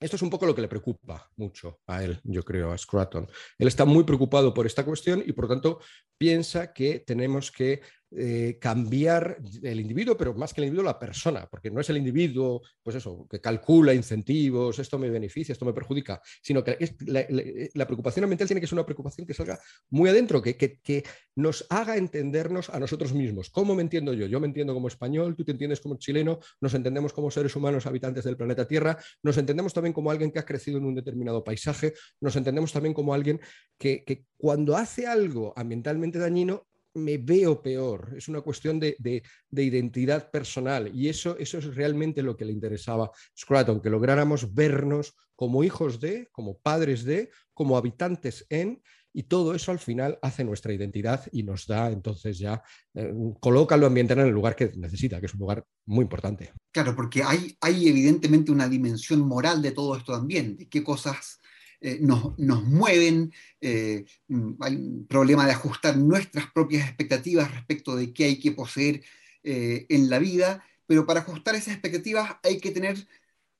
esto 0.00 0.16
es 0.16 0.22
un 0.22 0.30
poco 0.30 0.46
lo 0.46 0.54
que 0.54 0.62
le 0.62 0.68
preocupa 0.68 1.30
mucho 1.36 1.80
a 1.86 2.04
él, 2.04 2.20
yo 2.22 2.44
creo, 2.44 2.70
a 2.72 2.78
Scruton. 2.78 3.28
Él 3.58 3.68
está 3.68 3.84
muy 3.84 4.04
preocupado 4.04 4.54
por 4.54 4.66
esta 4.66 4.84
cuestión 4.84 5.22
y 5.26 5.32
por 5.32 5.48
tanto 5.48 5.80
piensa 6.16 6.72
que 6.72 7.00
tenemos 7.00 7.50
que 7.50 7.80
eh, 8.10 8.56
cambiar 8.58 9.36
el 9.62 9.80
individuo, 9.80 10.16
pero 10.16 10.32
más 10.32 10.54
que 10.54 10.62
el 10.62 10.68
individuo, 10.68 10.84
la 10.84 10.98
persona, 10.98 11.46
porque 11.50 11.70
no 11.70 11.80
es 11.80 11.90
el 11.90 11.98
individuo, 11.98 12.62
pues 12.82 12.96
eso, 12.96 13.26
que 13.28 13.38
calcula 13.38 13.92
incentivos, 13.92 14.78
esto 14.78 14.98
me 14.98 15.10
beneficia, 15.10 15.52
esto 15.52 15.66
me 15.66 15.74
perjudica, 15.74 16.18
sino 16.40 16.64
que 16.64 16.78
la, 17.04 17.86
preocupación 17.86 18.24
ambiental 18.24 18.46
tiene 18.46 18.62
que 18.62 18.66
ser 18.66 18.76
una 18.76 18.86
preocupación 18.86 19.26
que 19.26 19.34
salga 19.34 19.58
muy 19.90 20.08
adentro, 20.08 20.40
que, 20.40 20.56
que, 20.56 21.04
nos 21.36 21.66
haga 21.70 21.96
entendernos 21.96 22.70
a 22.70 22.80
nosotros 22.80 23.12
mismos. 23.12 23.50
¿Cómo 23.50 23.74
me 23.74 23.82
entiendo 23.82 24.12
yo? 24.12 24.26
Yo 24.26 24.40
me 24.40 24.46
entiendo 24.46 24.74
como 24.74 24.88
español, 24.88 25.36
tú 25.36 25.44
te 25.44 25.52
entiendes 25.52 25.80
como 25.80 25.96
chileno, 25.96 26.40
nos 26.60 26.74
entendemos 26.74 27.12
como 27.12 27.30
seres 27.30 27.54
humanos 27.54 27.86
habitantes 27.86 28.24
del 28.24 28.36
planeta 28.36 28.66
Tierra, 28.66 28.98
nos 29.22 29.36
entendemos 29.36 29.74
también 29.74 29.92
como 29.92 30.10
alguien 30.10 30.32
que 30.32 30.38
ha 30.38 30.44
crecido 30.44 30.78
en 30.78 30.86
un 30.86 30.94
determinado 30.94 31.44
paisaje, 31.44 31.92
nos 32.20 32.34
entendemos 32.34 32.72
también 32.72 32.94
como 32.94 33.14
alguien 33.14 33.40
que, 33.78 34.02
que 34.04 34.24
cuando 34.36 34.76
hace 34.76 35.06
algo 35.06 35.52
ambientalmente 35.56 36.18
dañino 36.18 36.66
me 36.98 37.18
veo 37.18 37.62
peor, 37.62 38.14
es 38.16 38.28
una 38.28 38.40
cuestión 38.40 38.78
de, 38.78 39.22
identidad 39.50 40.30
personal 40.30 40.90
y 40.94 41.08
eso, 41.08 41.36
eso, 41.38 41.58
es 41.58 41.74
realmente 41.74 42.22
lo 42.22 42.36
que 42.36 42.44
le 42.44 42.52
interesaba 42.52 43.06
a 43.06 43.10
Scruton, 43.36 43.80
que 43.80 43.90
lográramos 43.90 44.52
vernos 44.54 45.14
como 45.34 45.62
hijos 45.64 46.00
de, 46.00 46.28
como 46.32 46.58
padres 46.58 47.04
de, 47.04 47.30
como 47.54 47.76
habitantes 47.76 48.46
en, 48.50 48.82
y 49.12 49.24
todo 49.24 49.54
eso 49.54 49.72
al 49.72 49.78
final 49.78 50.18
hace 50.22 50.44
nuestra 50.44 50.72
identidad 50.72 51.26
y 51.32 51.42
nos 51.42 51.66
da 51.66 51.90
entonces 51.90 52.38
ya, 52.38 52.62
eh, 52.94 53.12
coloca 53.40 53.76
lo 53.76 53.86
ambiental 53.86 54.20
en 54.20 54.26
el 54.26 54.32
lugar 54.32 54.54
que 54.54 54.70
necesita, 54.76 55.18
que 55.20 55.26
es 55.26 55.34
un 55.34 55.40
lugar 55.40 55.64
muy 55.86 56.02
importante. 56.02 56.52
Claro, 56.72 56.94
porque 56.94 57.22
hay, 57.22 57.56
hay 57.60 57.88
evidentemente 57.88 58.52
una 58.52 58.68
dimensión 58.68 59.20
moral 59.20 59.62
de 59.62 59.72
todo 59.72 59.96
esto 59.96 60.12
también, 60.12 60.56
de 60.56 60.68
qué 60.68 60.84
cosas 60.84 61.40
eh, 61.80 61.98
nos, 62.00 62.36
mueven, 62.64 63.32
eh, 63.60 64.04
mm, 64.26 64.54
hay 64.60 64.74
un 64.74 65.06
problema 65.06 65.46
de 65.46 65.52
ajustar 65.52 65.96
nuestras 65.96 66.50
propias 66.50 66.88
expectativas 66.88 67.54
respecto 67.54 67.94
de 67.94 68.12
qué 68.12 68.24
hay 68.24 68.40
que 68.40 68.50
poseer 68.50 69.04
eh, 69.44 69.86
en 69.88 70.10
la 70.10 70.18
vida, 70.18 70.64
pero 70.86 71.06
para 71.06 71.20
ajustar 71.20 71.54
esas 71.54 71.74
expectativas 71.74 72.36
hay 72.42 72.58
que 72.58 72.72
tener, 72.72 73.06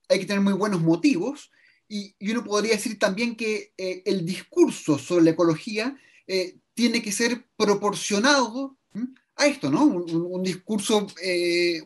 hay 0.08 0.18
que 0.18 0.26
tener 0.26 0.42
muy 0.42 0.54
buenos 0.54 0.80
motivos 0.80 1.52
y, 1.88 2.16
uno 2.20 2.42
podría 2.44 2.72
decir 2.72 2.98
también 2.98 3.36
que 3.36 3.72
el 3.76 4.26
discurso 4.26 4.98
sobre 4.98 5.24
la 5.24 5.30
ecología 5.30 5.96
tiene 6.74 7.00
que 7.00 7.12
ser 7.12 7.46
proporcionado 7.56 8.76
a 9.36 9.46
esto, 9.46 9.70
¿no? 9.70 9.84
Un, 9.84 10.42
discurso 10.42 11.06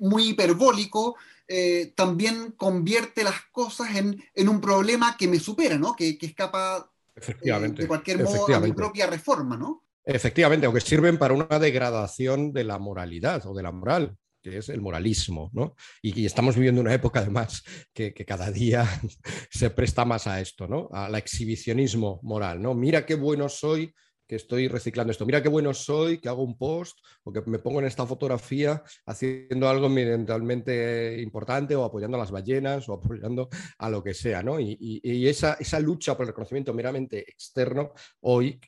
muy 0.01 0.31
hiperbólico, 0.31 1.17
eh, 1.55 1.93
también 1.95 2.53
convierte 2.53 3.23
las 3.23 3.43
cosas 3.53 3.95
en, 3.95 4.25
en, 4.35 4.49
un 4.49 4.59
problema 4.59 5.19
que 5.19 5.29
me 5.29 5.39
supera, 5.39 5.77
¿no? 5.77 5.95
que, 5.95 6.17
que 6.17 6.25
escapa 6.25 6.91
eh, 7.15 7.53
de 7.53 7.87
cualquier 7.87 8.25
modo 8.25 8.55
a 8.55 8.61
mi 8.61 8.73
propia 8.73 9.07
reforma. 9.07 9.55
¿no? 9.59 9.85
Efectivamente, 10.03 10.65
aunque 10.65 10.81
sirven 10.81 11.19
para 11.19 11.35
una 11.35 11.59
degradación 11.59 12.55
de 12.55 12.65
la 12.65 12.79
moralidad 12.79 13.47
o 13.47 13.55
de 13.55 13.63
la 13.63 13.71
moral 13.71 14.17
que 14.43 14.59
es 14.59 14.71
el 14.71 14.81
moralismo, 14.81 15.51
¿no? 15.53 15.77
Y, 16.01 16.27
estamos 16.27 16.57
viviendo 16.57 16.81
una 16.81 16.93
época 16.93 17.21
además 17.21 17.63
que, 17.93 18.13
que, 18.13 18.25
cada 18.25 18.51
día 18.51 18.85
se 19.51 19.71
presta 19.71 20.05
más 20.05 20.27
a 20.27 20.41
esto, 20.41 20.67
¿no? 20.67 20.89
Al 20.91 21.15
exhibicionismo 21.15 22.19
moral, 22.25 22.61
¿no? 22.61 22.75
Mira 22.75 23.07
qué 23.07 23.15
bueno 23.15 23.49
soy 23.49 23.95
que 24.33 24.37
estoy 24.37 24.67
reciclando 24.67 25.11
esto. 25.11 25.27
Mira 25.27 25.43
qué 25.43 25.51
bueno 25.51 25.75
soy, 25.75 26.17
que 26.17 26.27
hago 26.31 26.43
un 26.43 26.57
post 26.57 26.99
o 27.23 27.31
que 27.31 27.43
me 27.43 27.59
pongo 27.59 27.81
en 27.81 27.85
esta 27.85 28.07
fotografía 28.07 28.83
haciendo 29.05 29.69
algo 29.69 29.89
ambientalmente 29.89 31.21
importante 31.21 31.77
o 31.77 31.85
apoyando 31.85 32.17
a 32.17 32.21
las 32.21 32.31
ballenas 32.31 32.89
o 32.89 32.95
apoyando 32.95 33.51
a 33.77 33.91
lo 33.91 34.03
que 34.03 34.15
sea. 34.15 34.43
¿no? 34.43 34.59
Y, 34.59 35.29
esa, 35.29 35.59
esa, 35.61 35.79
lucha 35.81 36.17
por 36.17 36.25
el 36.25 36.29
reconocimiento 36.29 36.73
meramente 36.73 37.19
externo 37.19 37.93
hoy, 38.23 38.59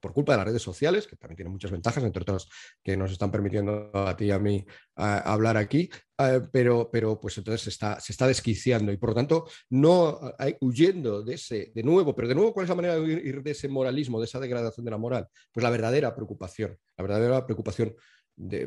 por, 0.00 0.12
culpa 0.12 0.32
de 0.32 0.38
las 0.38 0.46
redes 0.48 0.62
sociales, 0.62 1.06
que 1.06 1.14
también 1.14 1.36
tienen 1.36 1.52
muchas 1.52 1.70
ventajas, 1.70 2.02
entre 2.02 2.22
otras 2.22 2.48
que 2.82 2.96
nos 2.96 3.12
están 3.12 3.30
permitiendo 3.30 3.92
a 3.94 4.16
ti 4.16 4.24
y 4.24 4.30
a 4.32 4.40
mí 4.40 4.66
hablar 5.00 5.56
aquí, 5.56 5.90
eh, 6.18 6.42
pero, 6.52 6.90
pero 6.90 7.18
pues 7.18 7.38
entonces 7.38 7.62
se 7.62 7.70
está, 7.70 7.98
se 7.98 8.12
está 8.12 8.26
desquiciando 8.26 8.92
y 8.92 8.96
por 8.96 9.10
lo 9.10 9.14
tanto 9.14 9.46
no 9.70 10.20
hay, 10.38 10.56
huyendo 10.60 11.22
de 11.22 11.34
ese, 11.34 11.72
de 11.74 11.82
nuevo, 11.82 12.14
pero 12.14 12.28
de 12.28 12.34
nuevo, 12.34 12.52
¿cuál 12.52 12.64
es 12.64 12.68
la 12.68 12.74
manera 12.74 12.94
de 12.94 13.00
huir 13.00 13.42
de 13.42 13.50
ese 13.52 13.68
moralismo, 13.68 14.20
de 14.20 14.26
esa 14.26 14.38
degradación 14.38 14.84
de 14.84 14.90
la 14.90 14.98
moral? 14.98 15.28
Pues 15.52 15.62
la 15.62 15.70
verdadera 15.70 16.14
preocupación, 16.14 16.76
la 16.96 17.02
verdadera 17.02 17.46
preocupación 17.46 17.94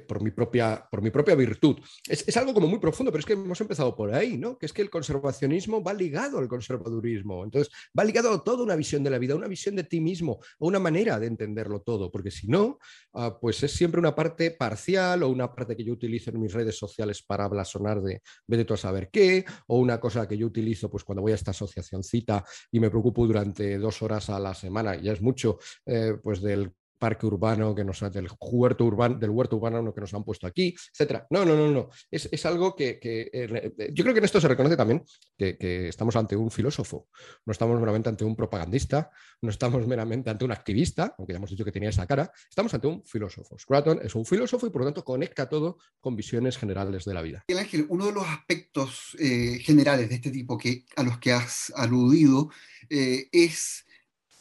por, 0.07 0.21
mi 0.21 0.31
propia, 0.31 0.87
por 0.89 1.01
mi 1.01 1.09
propia 1.09 1.35
virtud. 1.35 1.77
Es, 2.07 2.35
algo 2.37 2.53
como 2.53 2.67
muy 2.67 2.79
profundo, 2.79 3.11
pero 3.11 3.19
es 3.19 3.25
que 3.25 3.33
hemos 3.33 3.59
empezado 3.61 3.95
por 3.95 4.13
ahí, 4.13 4.37
¿no? 4.37 4.57
Que 4.57 4.65
es 4.65 4.73
que 4.73 4.81
el 4.81 4.89
conservacionismo 4.89 5.83
va 5.83 5.93
ligado 5.93 6.39
al 6.39 6.47
conservadurismo. 6.47 7.43
Entonces, 7.43 7.73
va 7.97 8.03
ligado 8.03 8.31
a 8.31 8.43
toda 8.43 8.63
una 8.63 8.75
visión 8.75 9.03
de 9.03 9.09
la 9.09 9.19
vida, 9.19 9.35
una 9.35 9.47
visión 9.47 9.75
de 9.75 9.83
ti 9.83 9.99
mismo, 9.99 10.39
o 10.59 10.67
una 10.67 10.79
manera 10.79 11.19
de 11.19 11.27
entenderlo 11.27 11.81
todo, 11.81 12.11
porque 12.11 12.31
si 12.31 12.47
no, 12.47 12.79
ah, 13.13 13.37
pues 13.39 13.63
es 13.63 13.71
siempre 13.71 13.99
una 13.99 14.15
parte 14.15 14.51
parcial 14.51 15.23
o 15.23 15.29
una 15.29 15.53
parte 15.53 15.75
que 15.75 15.83
yo 15.83 15.93
utilizo 15.93 16.29
en 16.29 16.39
mis 16.39 16.53
redes 16.53 16.77
sociales 16.77 17.23
para 17.23 17.47
blasonar 17.47 18.01
de 18.01 18.21
vete 18.47 18.65
tú 18.65 18.73
a 18.73 18.77
saber 18.77 19.09
qué, 19.11 19.45
o 19.67 19.79
una 19.79 19.99
cosa 19.99 20.27
que 20.27 20.37
yo 20.37 20.47
utilizo 20.47 20.89
pues 20.89 21.03
cuando 21.03 21.21
voy 21.21 21.31
a 21.31 21.35
esta 21.35 21.51
asociación 21.51 22.03
cita 22.03 22.43
y 22.71 22.79
me 22.79 22.89
preocupo 22.89 23.25
durante 23.25 23.77
dos 23.77 24.01
horas 24.01 24.29
a 24.29 24.39
la 24.39 24.53
semana, 24.53 24.95
ya 24.95 25.13
es 25.13 25.21
mucho, 25.21 25.59
eh, 25.85 26.17
pues 26.21 26.41
del 26.41 26.73
parque 27.03 27.25
urbano 27.25 27.75
que 27.75 27.83
nos 27.83 27.99
del 27.99 28.29
huerto 28.39 28.85
urbano, 28.85 29.19
del 29.19 29.29
huerto 29.29 29.57
urbano 29.57 29.93
que 29.93 29.99
nos 29.99 30.13
han 30.13 30.23
puesto 30.23 30.47
aquí, 30.47 30.73
etcétera. 30.93 31.27
No, 31.31 31.43
no, 31.43 31.53
no, 31.53 31.69
no. 31.69 31.89
Es, 32.09 32.45
algo 32.45 32.77
que, 32.77 32.97
eh, 33.03 33.91
yo 33.91 34.05
creo 34.05 34.13
que 34.13 34.19
en 34.19 34.23
esto 34.23 34.39
se 34.39 34.47
reconoce 34.47 34.77
también 34.77 35.03
que, 35.37 35.89
estamos 35.89 36.15
ante 36.15 36.37
un 36.37 36.49
filósofo, 36.49 37.09
no 37.45 37.51
estamos 37.51 37.77
meramente 37.77 38.07
ante 38.07 38.23
un 38.23 38.37
propagandista, 38.37 39.11
no 39.41 39.49
estamos 39.49 39.85
meramente 39.85 40.29
ante 40.29 40.45
un 40.45 40.53
activista, 40.53 41.13
aunque 41.17 41.33
ya 41.33 41.39
hemos 41.39 41.49
dicho 41.49 41.65
que 41.65 41.73
tenía 41.73 41.89
esa 41.89 42.07
cara, 42.07 42.31
estamos 42.49 42.73
ante 42.73 42.87
un 42.87 43.03
filósofo. 43.03 43.59
Scruton 43.59 43.99
es 44.01 44.15
un 44.15 44.25
filósofo 44.25 44.65
y 44.65 44.69
por 44.69 44.83
lo 44.83 44.87
tanto 44.87 45.03
conecta 45.03 45.49
todo 45.49 45.79
con 45.99 46.15
visiones 46.15 46.57
generales 46.57 47.03
de 47.03 47.13
la 47.13 47.21
vida. 47.21 47.43
Ángel, 47.49 47.85
uno 47.89 48.05
de 48.05 48.13
los 48.13 48.25
aspectos 48.25 49.17
eh, 49.19 49.59
generales 49.59 50.07
de 50.07 50.15
este 50.15 50.31
tipo 50.31 50.57
que, 50.57 50.85
a 50.95 51.03
los 51.03 51.17
que 51.17 51.33
has 51.33 51.73
aludido 51.75 52.49
eh, 52.89 53.27
es 53.33 53.83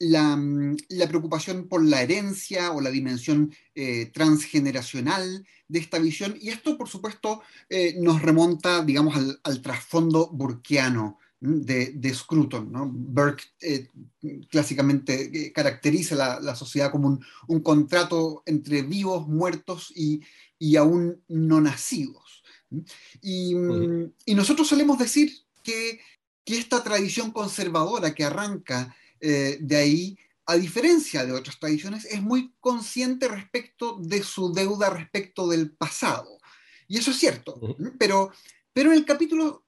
Mm, 0.03 0.77
la, 0.89 1.09
preocupación 1.09 1.69
por 1.69 1.85
la 1.85 2.03
herencia 2.03 2.73
o 2.73 2.81
la 2.81 2.91
dimensión 2.91 3.55
eh, 3.75 4.07
transgeneracional 4.07 5.47
de 5.69 5.79
esta 5.79 5.99
visión. 5.99 6.37
Y 6.41 6.49
esto, 6.49 6.77
por 6.77 6.89
supuesto, 6.89 7.43
eh, 7.69 7.95
nos 8.01 8.21
remonta, 8.21 8.83
digamos, 8.85 9.15
al, 9.17 9.63
trasfondo 9.63 10.29
burkeano 10.33 11.19
de, 11.41 11.93
de 11.93 12.15
Scruton. 12.15 12.71
Burke 13.15 13.45
eh, 13.61 13.89
clásicamente 14.51 15.53
caracteriza 15.53 16.41
la, 16.41 16.57
sociedad 16.57 16.91
como 16.91 17.21
un, 17.47 17.61
contrato 17.61 18.43
entre 18.47 18.83
vivos, 18.83 19.29
muertos 19.29 19.93
y, 19.95 20.23
aún 20.77 21.23
no 21.29 21.61
nacidos. 21.61 22.43
Y, 23.21 23.55
mm, 23.55 24.13
y 24.27 24.35
nosotros 24.35 24.67
solemos 24.67 24.99
decir 24.99 25.33
que, 25.63 26.01
que 26.45 26.59
esta 26.59 26.83
tradición 26.83 27.31
conservadora 27.31 28.15
que 28.15 28.25
arranca 28.25 28.97
eh, 29.23 29.59
de 29.61 29.77
ahí, 29.77 30.19
a 30.47 30.57
diferencia 30.57 31.25
de 31.25 31.33
otras 31.33 31.59
tradiciones, 31.59 32.05
es 32.05 32.21
muy 32.21 32.55
consciente 32.61 33.29
respecto 33.29 33.99
de 34.01 34.23
su 34.23 34.53
deuda 34.53 34.91
respecto 34.91 35.49
del 35.49 35.71
pasado. 35.71 36.39
Y 36.89 36.99
eso 36.99 37.13
es 37.13 37.19
cierto, 37.19 37.59
pero, 37.99 38.33
pero 38.73 38.91
en 38.91 38.99
el 38.99 39.05
capítulo 39.05 39.65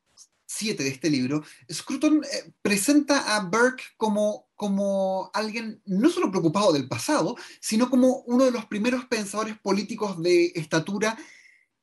7 0.46 0.82
de 0.82 0.90
este 0.90 1.08
libro, 1.08 1.44
Scruton 1.72 2.22
eh, 2.24 2.52
presenta 2.60 3.36
a 3.36 3.40
Burke 3.44 3.84
como, 3.96 4.48
como 4.54 5.30
alguien 5.32 5.80
no 5.86 6.10
solo 6.10 6.30
preocupado 6.30 6.72
del 6.72 6.88
pasado, 6.88 7.36
sino 7.60 7.88
como 7.88 8.22
uno 8.26 8.44
de 8.44 8.50
los 8.50 8.66
primeros 8.66 9.06
pensadores 9.06 9.58
políticos 9.58 10.20
de 10.22 10.52
estatura 10.54 11.16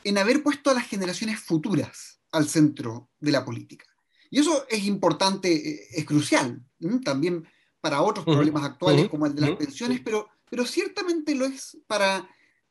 en 0.03 0.17
haber 0.17 0.43
puesto 0.43 0.69
a 0.69 0.73
las 0.73 0.88
generaciones 0.88 1.39
futuras 1.39 2.21
al 2.31 2.47
centro 2.47 3.10
de 3.19 3.31
la 3.31 3.45
política. 3.45 3.86
Y 4.29 4.39
eso 4.39 4.65
es 4.69 4.86
importante, 4.86 5.51
eh, 5.53 5.88
es 5.91 6.05
crucial. 6.05 6.63
También 7.03 7.45
para 7.82 8.02
otros 8.02 8.26
problemas 8.26 8.63
actuales 8.63 9.10
como 9.10 9.26
el 9.26 9.36
de 9.36 9.41
las 9.41 9.58
pensiones, 9.58 10.02
pero, 10.06 10.30
pero 10.50 10.65
ciertamente 10.65 11.36
lo 11.36 11.46
es 11.46 11.78
para, 11.88 12.30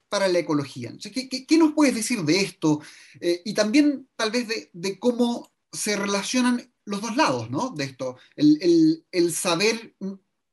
para 0.08 0.28
la 0.28 0.38
ecología. 0.38 0.92
¿qué, 1.12 1.28
qué, 1.28 1.58
nos 1.58 1.72
puedes 1.72 1.94
decir 1.94 2.22
de 2.22 2.40
esto? 2.40 2.80
Eh, 3.20 3.42
y 3.44 3.52
también 3.52 4.08
tal 4.16 4.30
vez 4.30 4.48
de, 4.48 4.70
de, 4.72 4.98
cómo 4.98 5.52
se 5.72 5.96
relacionan 5.96 6.72
los 6.84 7.00
dos 7.00 7.16
lados 7.16 7.50
¿no? 7.50 7.70
de 7.70 7.84
esto, 7.84 8.16
el, 8.36 8.58
el, 8.62 9.04
el 9.10 9.32
saber 9.32 9.94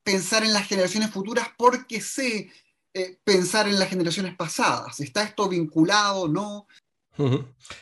pensar 0.04 0.44
en 0.44 0.54
las 0.54 0.68
generaciones 0.68 1.12
futuras 1.12 1.50
porque 1.58 2.02
sé 2.02 2.50
eh, 2.94 3.20
pensar 3.24 3.68
en 3.68 3.78
las 3.78 3.90
generaciones 3.90 4.36
pasadas. 4.36 5.00
¿Está 5.00 5.22
esto 5.22 5.48
vinculado? 5.48 6.28
¿No? 6.28 6.68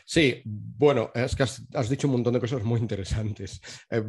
Sí, 0.06 0.42
bueno, 0.46 1.12
es 1.14 1.36
que 1.36 1.44
has, 1.44 1.90
dicho 1.90 2.08
un 2.08 2.14
montón 2.14 2.34
de 2.34 2.40
cosas 2.40 2.64
muy 2.64 2.80
interesantes. 2.80 3.62
Eh, 3.90 4.04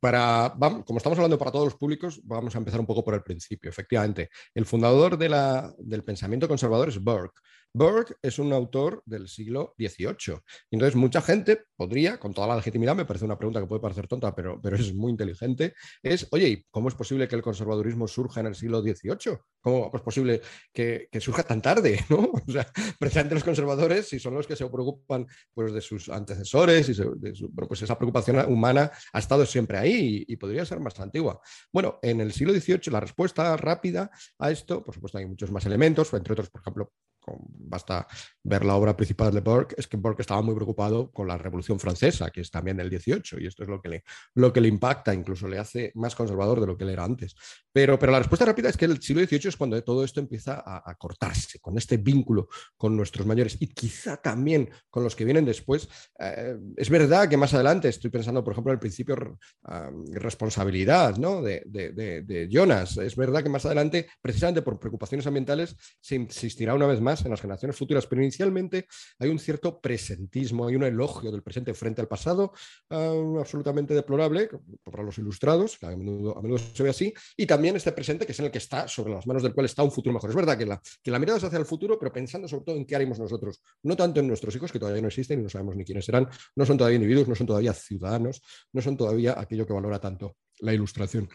para, 0.00 0.54
como 0.84 0.98
estamos 0.98 1.18
hablando 1.18 1.38
para 1.38 1.52
todos 1.52 1.66
los 1.66 1.76
públicos, 1.76 2.20
vamos 2.24 2.54
a 2.54 2.58
empezar 2.58 2.80
un 2.80 2.86
poco 2.86 3.04
por 3.04 3.14
el 3.14 3.22
principio. 3.22 3.70
Efectivamente, 3.70 4.30
el 4.54 4.66
fundador 4.66 5.16
del 5.16 6.04
pensamiento 6.04 6.48
conservador 6.48 6.88
es 6.88 7.02
Burke. 7.02 7.40
Burke 7.76 8.14
es 8.22 8.38
un 8.38 8.54
autor 8.54 9.02
del 9.04 9.28
siglo 9.28 9.74
XVIII. 9.76 10.38
Entonces, 10.70 10.96
mucha 10.96 11.20
gente 11.20 11.64
podría, 11.76 12.18
con 12.18 12.32
toda 12.32 12.46
la 12.46 12.56
legitimidad, 12.56 12.96
me 12.96 13.04
parece 13.04 13.26
una 13.26 13.36
pregunta 13.36 13.60
que 13.60 13.66
puede 13.66 13.82
parecer 13.82 14.08
tonta, 14.08 14.34
pero, 14.34 14.58
pero 14.62 14.76
es 14.76 14.94
muy 14.94 15.10
inteligente, 15.10 15.74
es, 16.02 16.26
oye, 16.30 16.64
¿cómo 16.70 16.88
es 16.88 16.94
posible 16.94 17.28
que 17.28 17.36
el 17.36 17.42
conservadurismo 17.42 18.08
surja 18.08 18.40
en 18.40 18.46
el 18.46 18.54
siglo 18.54 18.80
XVIII? 18.80 19.36
¿Cómo 19.60 19.90
es 19.92 20.00
posible 20.00 20.40
que, 20.72 21.10
surja 21.20 21.42
tan 21.42 21.60
tarde? 21.60 22.00
O 22.46 22.50
sea, 22.50 22.66
precisamente 22.98 23.34
los 23.34 23.44
conservadores, 23.44 24.08
si 24.08 24.18
son 24.18 24.34
los 24.34 24.46
que 24.46 24.56
se 24.56 24.66
preocupan 24.68 25.26
pues, 25.52 25.72
de 25.72 25.82
sus 25.82 26.08
antecesores, 26.08 26.88
y 26.88 26.94
de 26.94 27.34
pues 27.68 27.82
esa 27.82 27.98
preocupación 27.98 28.38
humana 28.50 28.90
ha 29.12 29.18
estado 29.18 29.44
siempre 29.44 29.76
ahí 29.76 30.24
y, 30.26 30.32
y 30.32 30.36
podría 30.36 30.64
ser 30.64 30.80
más 30.80 30.98
antigua. 30.98 31.40
Bueno, 31.70 31.98
en 32.00 32.22
el 32.22 32.32
siglo 32.32 32.54
XVIII 32.54 32.90
la 32.90 33.00
respuesta 33.00 33.54
rápida 33.58 34.10
a 34.38 34.50
esto, 34.50 34.82
por 34.82 34.94
supuesto 34.94 35.18
hay 35.18 35.26
muchos 35.26 35.50
más 35.50 35.66
elementos, 35.66 36.14
entre 36.14 36.32
otros, 36.32 36.48
por 36.48 36.62
ejemplo, 36.62 36.92
basta 37.26 38.06
ver 38.42 38.64
la 38.64 38.76
obra 38.76 38.96
principal 38.96 39.32
de 39.32 39.40
Burke, 39.40 39.74
es 39.76 39.88
que 39.88 39.96
Burke 39.96 40.22
estaba 40.22 40.40
muy 40.42 40.54
preocupado 40.54 41.10
con 41.10 41.26
la 41.26 41.36
Revolución 41.36 41.80
Francesa, 41.80 42.30
que 42.30 42.40
es 42.40 42.50
también 42.50 42.76
del 42.76 42.88
18, 42.88 43.40
y 43.40 43.46
esto 43.46 43.64
es 43.64 43.68
lo 43.68 43.82
que 43.82 43.88
le, 43.88 44.04
lo 44.34 44.52
que 44.52 44.60
le 44.60 44.68
impacta, 44.68 45.12
incluso 45.12 45.48
le 45.48 45.58
hace 45.58 45.90
más 45.94 46.14
conservador 46.14 46.60
de 46.60 46.66
lo 46.66 46.76
que 46.76 46.84
él 46.84 46.90
era 46.90 47.04
antes. 47.04 47.34
Pero, 47.72 47.98
pero 47.98 48.12
la 48.12 48.18
respuesta 48.18 48.44
rápida 48.44 48.68
es 48.68 48.76
que 48.76 48.84
el 48.84 49.02
siglo 49.02 49.22
XVIII 49.24 49.48
es 49.48 49.56
cuando 49.56 49.82
todo 49.82 50.04
esto 50.04 50.20
empieza 50.20 50.62
a, 50.64 50.94
cortarse, 50.94 51.58
con 51.58 51.76
este 51.76 51.96
vínculo 51.96 52.48
con 52.76 52.96
nuestros 52.96 53.26
mayores 53.26 53.56
y 53.60 53.66
quizá 53.66 54.16
también 54.16 54.70
con 54.88 55.02
los 55.02 55.14
que 55.14 55.24
vienen 55.24 55.44
después. 55.44 55.88
Eh, 56.18 56.56
es 56.76 56.88
verdad 56.88 57.28
que 57.28 57.36
más 57.36 57.52
adelante, 57.52 57.88
estoy 57.88 58.10
pensando, 58.10 58.42
por 58.42 58.52
ejemplo, 58.52 58.72
en 58.72 58.76
el 58.76 58.80
principio 58.80 59.16
de 59.16 60.20
responsabilidad 60.20 61.16
¿no? 61.16 61.42
de, 61.42 61.62
de, 61.66 61.92
de 62.22 62.48
Jonas, 62.50 62.96
es 62.96 63.16
verdad 63.16 63.42
que 63.42 63.48
más 63.48 63.66
adelante, 63.66 64.08
precisamente 64.22 64.62
por 64.62 64.78
preocupaciones 64.78 65.26
ambientales, 65.26 65.76
se 66.00 66.14
insistirá 66.14 66.74
una 66.74 66.86
vez 66.86 67.00
más 67.00 67.15
en 67.24 67.30
las 67.30 67.40
generaciones 67.40 67.76
futuras, 67.76 68.06
pero 68.06 68.22
inicialmente 68.22 68.86
hay 69.18 69.30
un 69.30 69.38
cierto 69.38 69.80
presentismo, 69.80 70.66
hay 70.66 70.76
un 70.76 70.84
elogio 70.84 71.30
del 71.30 71.42
presente 71.42 71.74
frente 71.74 72.00
al 72.00 72.08
pasado 72.08 72.52
ah, 72.90 73.14
absolutamente 73.38 73.94
deplorable 73.94 74.48
para 74.84 75.02
los 75.02 75.18
ilustrados, 75.18 75.78
que 75.78 75.86
a 75.86 75.96
menudo, 75.96 76.58
se 76.58 76.82
ve 76.82 76.90
así, 76.90 77.14
y 77.36 77.46
también 77.46 77.76
este 77.76 77.92
presente 77.92 78.26
que 78.26 78.32
es 78.32 78.38
en 78.38 78.46
el 78.46 78.50
que 78.50 78.58
está, 78.58 78.88
sobre 78.88 79.12
las 79.12 79.26
manos 79.26 79.42
del 79.42 79.54
cual 79.54 79.66
está 79.66 79.82
un 79.82 79.92
futuro 79.92 80.14
mejor. 80.14 80.30
Es 80.30 80.36
verdad 80.36 80.58
que 80.58 80.66
la, 80.66 80.80
que 81.02 81.10
la 81.10 81.18
mirada 81.18 81.38
es 81.38 81.44
hacia 81.44 81.58
el 81.58 81.66
futuro, 81.66 81.98
pero 81.98 82.12
pensando 82.12 82.48
sobre 82.48 82.64
todo 82.64 82.76
en 82.76 82.84
qué 82.84 82.96
haremos 82.96 83.18
nosotros, 83.18 83.60
no 83.82 83.96
tanto 83.96 84.20
en 84.20 84.28
nuestros 84.28 84.54
hijos, 84.54 84.72
que 84.72 84.78
todavía 84.78 85.02
no 85.02 85.08
existen 85.08 85.40
y 85.40 85.42
no 85.42 85.48
sabemos 85.48 85.76
ni 85.76 85.84
quiénes 85.84 86.04
serán, 86.04 86.28
no 86.54 86.66
son 86.66 86.76
todavía 86.76 86.96
individuos, 86.96 87.28
no 87.28 87.34
son 87.34 87.46
todavía 87.46 87.72
ciudadanos, 87.72 88.42
no 88.72 88.82
son 88.82 88.96
todavía 88.96 89.38
aquello 89.38 89.66
que 89.66 89.72
valora 89.72 90.00
tanto 90.00 90.36
la 90.60 90.72
ilustración. 90.72 91.28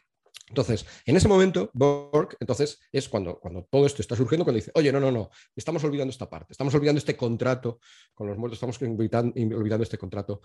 Entonces, 0.51 0.85
en 1.05 1.15
ese 1.15 1.29
momento, 1.29 1.71
Borg, 1.73 2.35
entonces, 2.41 2.81
es 2.91 3.07
cuando, 3.07 3.39
cuando 3.39 3.63
todo 3.71 3.85
esto 3.85 4.01
está 4.01 4.17
surgiendo, 4.17 4.43
cuando 4.43 4.57
dice, 4.57 4.71
oye, 4.75 4.91
no, 4.91 4.99
no, 4.99 5.09
no, 5.09 5.29
estamos 5.55 5.81
olvidando 5.85 6.11
esta 6.11 6.29
parte, 6.29 6.51
estamos 6.51 6.75
olvidando 6.75 6.99
este 6.99 7.15
contrato 7.15 7.79
con 8.13 8.27
los 8.27 8.37
muertos, 8.37 8.57
estamos 8.57 8.77
olvidando 8.81 9.83
este 9.83 9.97
contrato 9.97 10.41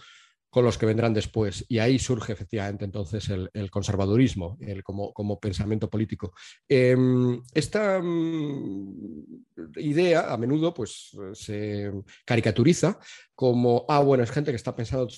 con 0.49 0.65
los 0.65 0.79
que 0.79 0.87
vendrán 0.87 1.13
después. 1.13 1.65
Y 1.69 1.81
ahí 1.81 1.99
surge 1.99 2.33
efectivamente 2.33 2.85
entonces 2.85 3.29
el, 3.29 3.71
conservadurismo 3.71 4.57
el, 4.61 4.85
como, 4.85 5.41
pensamiento 5.41 5.91
político. 5.91 6.33
Em, 6.69 7.43
esta 7.53 8.01
mm, 8.01 8.95
idea 9.79 10.33
a 10.33 10.37
menudo 10.37 10.73
pues, 10.73 11.17
se 11.33 11.91
caricaturiza 12.25 12.99
como, 13.35 13.85
ah, 13.89 13.99
bueno, 13.99 14.23
es 14.23 14.31
gente 14.31 14.53
que 14.53 14.57
está 14.57 14.77
pensando 14.77 15.09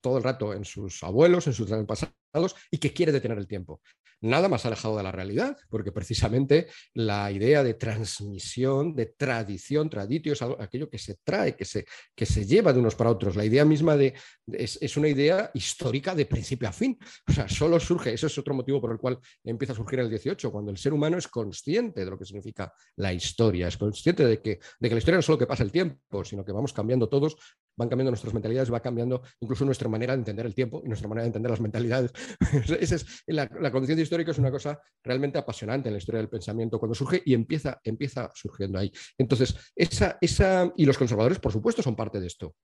todo 0.00 0.16
el 0.16 0.24
rato 0.24 0.54
en 0.54 0.64
sus 0.64 1.02
abuelos, 1.04 1.46
en 1.46 1.52
sus 1.52 1.70
antepasados 1.70 2.56
y 2.70 2.78
que 2.78 2.94
quiere 2.94 3.12
detener 3.12 3.38
el 3.38 3.46
tiempo 3.46 3.82
nada 4.20 4.48
más 4.48 4.64
alejado 4.66 4.96
de 4.96 5.02
la 5.02 5.12
realidad, 5.12 5.56
porque 5.68 5.92
precisamente 5.92 6.68
la 6.94 7.30
idea 7.30 7.62
de 7.62 7.74
transmisión, 7.74 8.94
de 8.94 9.06
tradición, 9.06 9.90
traditio, 9.90 10.32
es 10.32 10.42
aquello 10.42 10.88
que 10.88 10.98
se 10.98 11.18
trae, 11.22 11.56
que 11.56 11.64
se, 11.64 11.84
que 12.14 12.26
se 12.26 12.46
lleva 12.46 12.72
de 12.72 12.80
unos 12.80 12.94
para 12.94 13.10
otros. 13.10 13.36
La 13.36 13.44
idea 13.44 13.64
misma 13.64 13.96
de, 13.96 14.14
es, 14.46 14.96
una 14.96 15.08
idea 15.08 15.50
histórica 15.54 16.14
de 16.14 16.26
principio 16.26 16.68
a 16.68 16.72
fin. 16.72 16.98
O 17.28 17.32
sea, 17.32 17.48
solo 17.48 17.78
surge, 17.78 18.12
eso 18.12 18.26
es 18.26 18.38
otro 18.38 18.54
motivo 18.54 18.80
por 18.80 18.92
el 18.92 18.98
cual 18.98 19.18
empieza 19.44 19.72
a 19.72 19.76
surgir 19.76 20.00
el 20.00 20.08
18, 20.08 20.50
cuando 20.50 20.70
el 20.70 20.78
ser 20.78 20.92
humano 20.92 21.18
es 21.18 21.28
consciente 21.28 22.04
de 22.04 22.10
lo 22.10 22.18
que 22.18 22.24
significa 22.24 22.72
la 22.96 23.12
historia, 23.12 23.68
es 23.68 23.76
consciente 23.76 24.24
de 24.24 24.40
que, 24.40 24.60
de 24.80 24.88
que 24.88 24.94
la 24.94 24.98
historia 24.98 25.16
no 25.16 25.20
es 25.20 25.26
solo 25.26 25.38
que 25.38 25.46
pasa 25.46 25.62
el 25.62 25.72
tiempo, 25.72 26.24
sino 26.24 26.44
que 26.44 26.52
vamos 26.52 26.72
cambiando 26.72 27.08
todos, 27.08 27.36
van 27.76 27.88
cambiando 27.88 28.10
nuestras 28.10 28.34
mentalidades, 28.34 28.72
va 28.72 28.80
cambiando 28.80 29.22
incluso 29.40 29.64
nuestra 29.64 29.88
manera 29.88 30.14
de 30.14 30.20
entender 30.20 30.46
el 30.46 30.54
tiempo 30.54 30.82
y 30.84 30.88
nuestra 30.88 31.08
manera 31.08 31.22
de 31.22 31.28
entender 31.28 31.50
las 31.50 31.60
mentalidades. 31.60 32.12
Esa 32.80 32.94
es 32.96 33.22
la, 33.26 33.50
la 33.60 33.70
condición 33.70 33.98
histórica 33.98 34.30
es 34.30 34.38
una 34.38 34.50
cosa 34.50 34.80
realmente 35.02 35.38
apasionante 35.38 35.88
en 35.88 35.94
la 35.94 35.98
historia 35.98 36.20
del 36.20 36.28
pensamiento 36.28 36.78
cuando 36.78 36.94
surge 36.94 37.22
y 37.24 37.34
empieza, 37.34 37.80
empieza 37.84 38.30
surgiendo 38.34 38.78
ahí. 38.78 38.92
Entonces, 39.18 39.54
esa, 39.74 40.18
esa, 40.20 40.72
y 40.76 40.84
los 40.86 40.98
conservadores, 40.98 41.38
por 41.38 41.52
supuesto, 41.52 41.82
son 41.82 41.96
parte 41.96 42.20
de 42.20 42.26
esto 42.26 42.54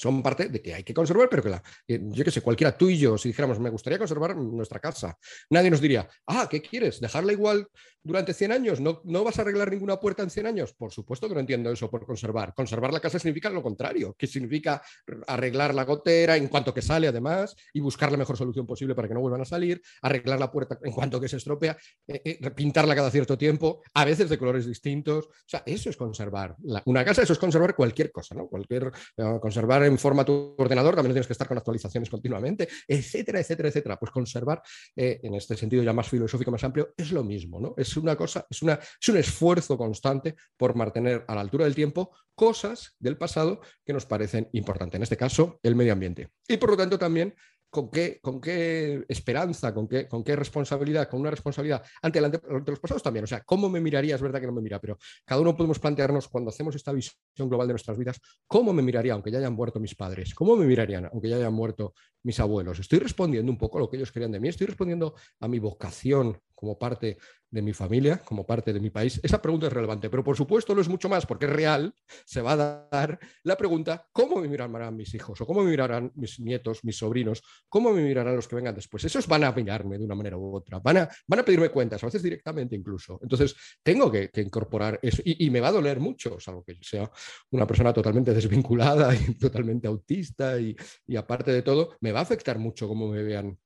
son 0.00 0.22
parte 0.22 0.48
de 0.48 0.62
que 0.62 0.74
hay 0.74 0.82
que 0.82 0.94
conservar, 0.94 1.28
pero 1.28 1.42
que 1.42 1.50
la, 1.50 1.62
yo 1.86 2.24
qué 2.24 2.30
sé, 2.30 2.40
cualquiera 2.40 2.76
tú 2.76 2.88
y 2.88 2.96
yo, 2.96 3.18
si 3.18 3.28
dijéramos, 3.28 3.60
me 3.60 3.68
gustaría 3.68 3.98
conservar 3.98 4.34
nuestra 4.34 4.80
casa, 4.80 5.18
nadie 5.50 5.70
nos 5.70 5.80
diría, 5.80 6.08
ah, 6.26 6.48
¿qué 6.50 6.62
quieres? 6.62 7.00
¿Dejarla 7.00 7.32
igual 7.32 7.68
durante 8.02 8.32
100 8.32 8.52
años? 8.52 8.80
¿No, 8.80 9.02
¿No 9.04 9.24
vas 9.24 9.38
a 9.38 9.42
arreglar 9.42 9.70
ninguna 9.70 10.00
puerta 10.00 10.22
en 10.22 10.30
100 10.30 10.46
años? 10.46 10.72
Por 10.72 10.90
supuesto 10.90 11.28
que 11.28 11.34
no 11.34 11.40
entiendo 11.40 11.70
eso 11.70 11.90
por 11.90 12.06
conservar. 12.06 12.54
Conservar 12.54 12.94
la 12.94 13.00
casa 13.00 13.18
significa 13.18 13.50
lo 13.50 13.62
contrario, 13.62 14.14
que 14.16 14.26
significa 14.26 14.82
arreglar 15.26 15.74
la 15.74 15.84
gotera 15.84 16.36
en 16.36 16.48
cuanto 16.48 16.72
que 16.72 16.80
sale 16.80 17.06
además 17.06 17.54
y 17.74 17.80
buscar 17.80 18.10
la 18.10 18.16
mejor 18.16 18.38
solución 18.38 18.66
posible 18.66 18.94
para 18.94 19.06
que 19.06 19.12
no 19.12 19.20
vuelvan 19.20 19.42
a 19.42 19.44
salir, 19.44 19.82
arreglar 20.00 20.40
la 20.40 20.50
puerta 20.50 20.78
en 20.82 20.92
cuanto 20.92 21.20
que 21.20 21.28
se 21.28 21.36
estropea, 21.36 21.76
eh, 22.06 22.22
eh, 22.24 22.50
pintarla 22.52 22.94
cada 22.94 23.10
cierto 23.10 23.36
tiempo, 23.36 23.82
a 23.92 24.06
veces 24.06 24.30
de 24.30 24.38
colores 24.38 24.66
distintos. 24.66 25.26
O 25.26 25.46
sea, 25.46 25.62
eso 25.66 25.90
es 25.90 25.96
conservar. 25.96 26.56
una 26.86 27.04
casa, 27.04 27.22
eso 27.22 27.34
es 27.34 27.38
conservar 27.38 27.74
cualquier 27.74 28.10
cosa, 28.10 28.34
¿no? 28.34 28.48
Cualquier, 28.48 28.90
eh, 29.16 29.38
conservar 29.40 29.82
en 29.90 29.98
forma 29.98 30.24
tu 30.24 30.54
ordenador, 30.56 30.94
también 30.94 31.12
tienes 31.12 31.26
que 31.26 31.32
estar 31.32 31.48
con 31.48 31.58
actualizaciones 31.58 32.08
continuamente, 32.08 32.68
etcétera, 32.86 33.40
etcétera, 33.40 33.68
etcétera. 33.68 33.98
Pues 33.98 34.10
conservar, 34.10 34.62
eh, 34.96 35.20
en 35.22 35.34
este 35.34 35.56
sentido 35.56 35.82
ya 35.82 35.92
más 35.92 36.08
filosófico, 36.08 36.50
más 36.50 36.64
amplio, 36.64 36.94
es 36.96 37.12
lo 37.12 37.24
mismo, 37.24 37.60
¿no? 37.60 37.74
Es 37.76 37.96
una 37.96 38.16
cosa, 38.16 38.46
es, 38.48 38.62
una, 38.62 38.74
es 38.74 39.08
un 39.08 39.16
esfuerzo 39.16 39.76
constante 39.76 40.36
por 40.56 40.74
mantener 40.74 41.24
a 41.28 41.34
la 41.34 41.40
altura 41.40 41.64
del 41.64 41.74
tiempo 41.74 42.10
cosas 42.34 42.94
del 42.98 43.18
pasado 43.18 43.60
que 43.84 43.92
nos 43.92 44.06
parecen 44.06 44.48
importantes, 44.52 44.96
en 44.96 45.02
este 45.02 45.16
caso, 45.16 45.60
el 45.62 45.76
medio 45.76 45.92
ambiente. 45.92 46.30
Y 46.48 46.56
por 46.56 46.70
lo 46.70 46.76
tanto 46.76 46.98
también 46.98 47.34
con 47.70 47.90
qué, 47.90 48.18
con 48.20 48.40
qué 48.40 49.04
esperanza, 49.08 49.72
con 49.72 49.88
qué, 49.88 50.08
con 50.08 50.24
qué 50.24 50.36
responsabilidad, 50.36 51.08
con 51.08 51.20
una 51.20 51.30
responsabilidad 51.30 51.82
ante, 52.02 52.20
los 52.20 52.80
pasados 52.80 53.02
también. 53.02 53.24
O 53.24 53.26
sea, 53.26 53.42
¿cómo 53.42 53.68
me 53.68 53.80
miraría? 53.80 54.16
Es 54.16 54.22
verdad 54.22 54.40
que 54.40 54.46
no 54.46 54.52
me 54.52 54.60
mira, 54.60 54.80
pero 54.80 54.98
cada 55.24 55.40
uno 55.40 55.56
podemos 55.56 55.78
plantearnos 55.78 56.28
cuando 56.28 56.50
hacemos 56.50 56.74
esta 56.74 56.92
visión 56.92 57.16
global 57.48 57.68
de 57.68 57.74
nuestras 57.74 57.96
vidas, 57.96 58.20
¿cómo 58.46 58.72
me 58.72 58.82
miraría 58.82 59.12
aunque 59.12 59.30
ya 59.30 59.38
hayan 59.38 59.54
muerto 59.54 59.78
mis 59.78 59.94
padres? 59.94 60.34
¿Cómo 60.34 60.56
me 60.56 60.66
mirarían 60.66 61.08
aunque 61.12 61.28
ya 61.28 61.36
hayan 61.36 61.54
muerto 61.54 61.94
mis 62.24 62.40
abuelos? 62.40 62.78
Estoy 62.80 62.98
respondiendo 62.98 63.50
un 63.50 63.58
poco 63.58 63.78
a 63.78 63.80
lo 63.82 63.88
que 63.88 63.96
ellos 63.96 64.10
querían 64.10 64.32
de 64.32 64.40
mí, 64.40 64.48
estoy 64.48 64.66
respondiendo 64.66 65.14
a 65.38 65.48
mi 65.48 65.58
vocación 65.58 66.38
como 66.60 66.78
parte 66.78 67.16
de 67.50 67.62
mi 67.62 67.72
familia, 67.72 68.18
como 68.18 68.46
parte 68.46 68.72
de 68.72 68.80
mi 68.80 68.90
país? 68.90 69.18
Esa 69.22 69.40
pregunta 69.40 69.66
es 69.66 69.72
relevante, 69.72 70.10
pero 70.10 70.22
por 70.22 70.36
supuesto 70.36 70.74
no 70.74 70.82
es 70.82 70.88
mucho 70.88 71.08
más, 71.08 71.24
porque 71.24 71.46
es 71.46 71.52
real, 71.52 71.94
se 72.26 72.42
va 72.42 72.52
a 72.52 72.88
dar 72.90 73.18
la 73.42 73.56
pregunta, 73.56 74.06
¿cómo 74.12 74.36
me 74.36 74.46
mirarán 74.46 74.94
mis 74.96 75.14
hijos? 75.14 75.40
¿O 75.40 75.46
cómo 75.46 75.64
me 75.64 75.70
mirarán 75.70 76.12
mis 76.14 76.38
nietos, 76.38 76.84
mis 76.84 76.98
sobrinos? 76.98 77.42
¿Cómo 77.68 77.92
me 77.92 78.02
mirarán 78.02 78.36
los 78.36 78.46
que 78.46 78.56
vengan 78.56 78.74
después? 78.74 79.04
Esos 79.04 79.26
van 79.26 79.44
a 79.44 79.52
mirarme 79.52 79.98
de 79.98 80.04
una 80.04 80.14
manera 80.14 80.36
u 80.36 80.54
otra, 80.54 80.78
van 80.78 80.98
a, 80.98 81.08
van 81.26 81.40
a 81.40 81.44
pedirme 81.44 81.70
cuentas, 81.70 82.02
a 82.02 82.06
veces 82.06 82.22
directamente 82.22 82.76
incluso. 82.76 83.18
Entonces, 83.22 83.56
tengo 83.82 84.10
que, 84.10 84.30
incorporar 84.36 84.98
eso 85.02 85.22
y, 85.24 85.50
me 85.50 85.60
va 85.60 85.68
a 85.68 85.72
doler 85.72 85.98
mucho, 85.98 86.38
salvo 86.38 86.62
que 86.62 86.78
sea 86.80 87.10
una 87.50 87.66
persona 87.66 87.92
totalmente 87.92 88.32
desvinculada 88.32 89.14
y 89.14 89.34
totalmente 89.38 89.88
autista 89.88 90.60
y, 90.60 90.76
y 91.06 91.16
aparte 91.16 91.52
de 91.52 91.62
todo, 91.62 91.96
me 92.00 92.12
va 92.12 92.20
a 92.20 92.22
afectar 92.22 92.58
mucho 92.58 92.86
cómo 92.86 93.08
me 93.08 93.22
vean 93.22 93.58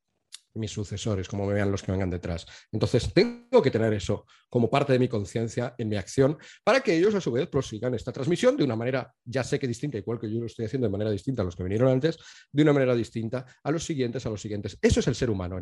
mis 0.54 0.70
sucesores, 0.70 1.28
como 1.28 1.46
me 1.46 1.54
vean 1.54 1.70
los 1.70 1.82
que 1.82 1.92
vengan 1.92 2.10
detrás. 2.10 2.46
Entonces, 2.72 3.12
tengo 3.12 3.62
que 3.62 3.70
tener 3.70 3.92
eso 3.92 4.26
como 4.48 4.70
parte 4.70 4.92
de 4.92 4.98
mi 4.98 5.08
conciencia 5.08 5.74
en 5.78 5.88
mi 5.88 5.96
acción 5.96 6.38
para 6.62 6.80
que 6.80 6.96
ellos 6.96 7.14
a 7.14 7.20
su 7.20 7.32
vez 7.32 7.48
prosigan 7.48 7.94
esta 7.94 8.12
transmisión 8.12 8.56
de 8.56 8.64
una 8.64 8.76
manera, 8.76 9.12
ya 9.24 9.42
sé 9.42 9.58
que 9.58 9.66
distinta, 9.66 9.98
igual 9.98 10.20
que 10.20 10.32
yo 10.32 10.40
lo 10.40 10.46
estoy 10.46 10.66
haciendo 10.66 10.86
de 10.86 10.92
manera 10.92 11.10
distinta 11.10 11.42
a 11.42 11.44
los 11.44 11.56
que 11.56 11.64
vinieron 11.64 11.88
antes, 11.88 12.18
de 12.52 12.62
una 12.62 12.72
manera 12.72 12.94
distinta 12.94 13.44
a 13.62 13.70
los 13.70 13.84
siguientes, 13.84 14.24
a 14.26 14.30
los 14.30 14.40
siguientes. 14.40 14.78
Eso 14.80 15.00
es 15.00 15.06
el 15.08 15.14
ser 15.14 15.30
humano. 15.30 15.58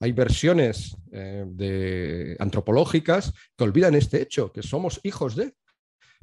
hay 0.00 0.12
versiones 0.12 0.96
eh, 1.12 2.36
antropológicas 2.38 3.32
que 3.56 3.64
olvidan 3.64 3.94
este 3.94 4.22
hecho, 4.22 4.52
que 4.52 4.62
somos 4.62 5.00
hijos 5.02 5.36
de, 5.36 5.54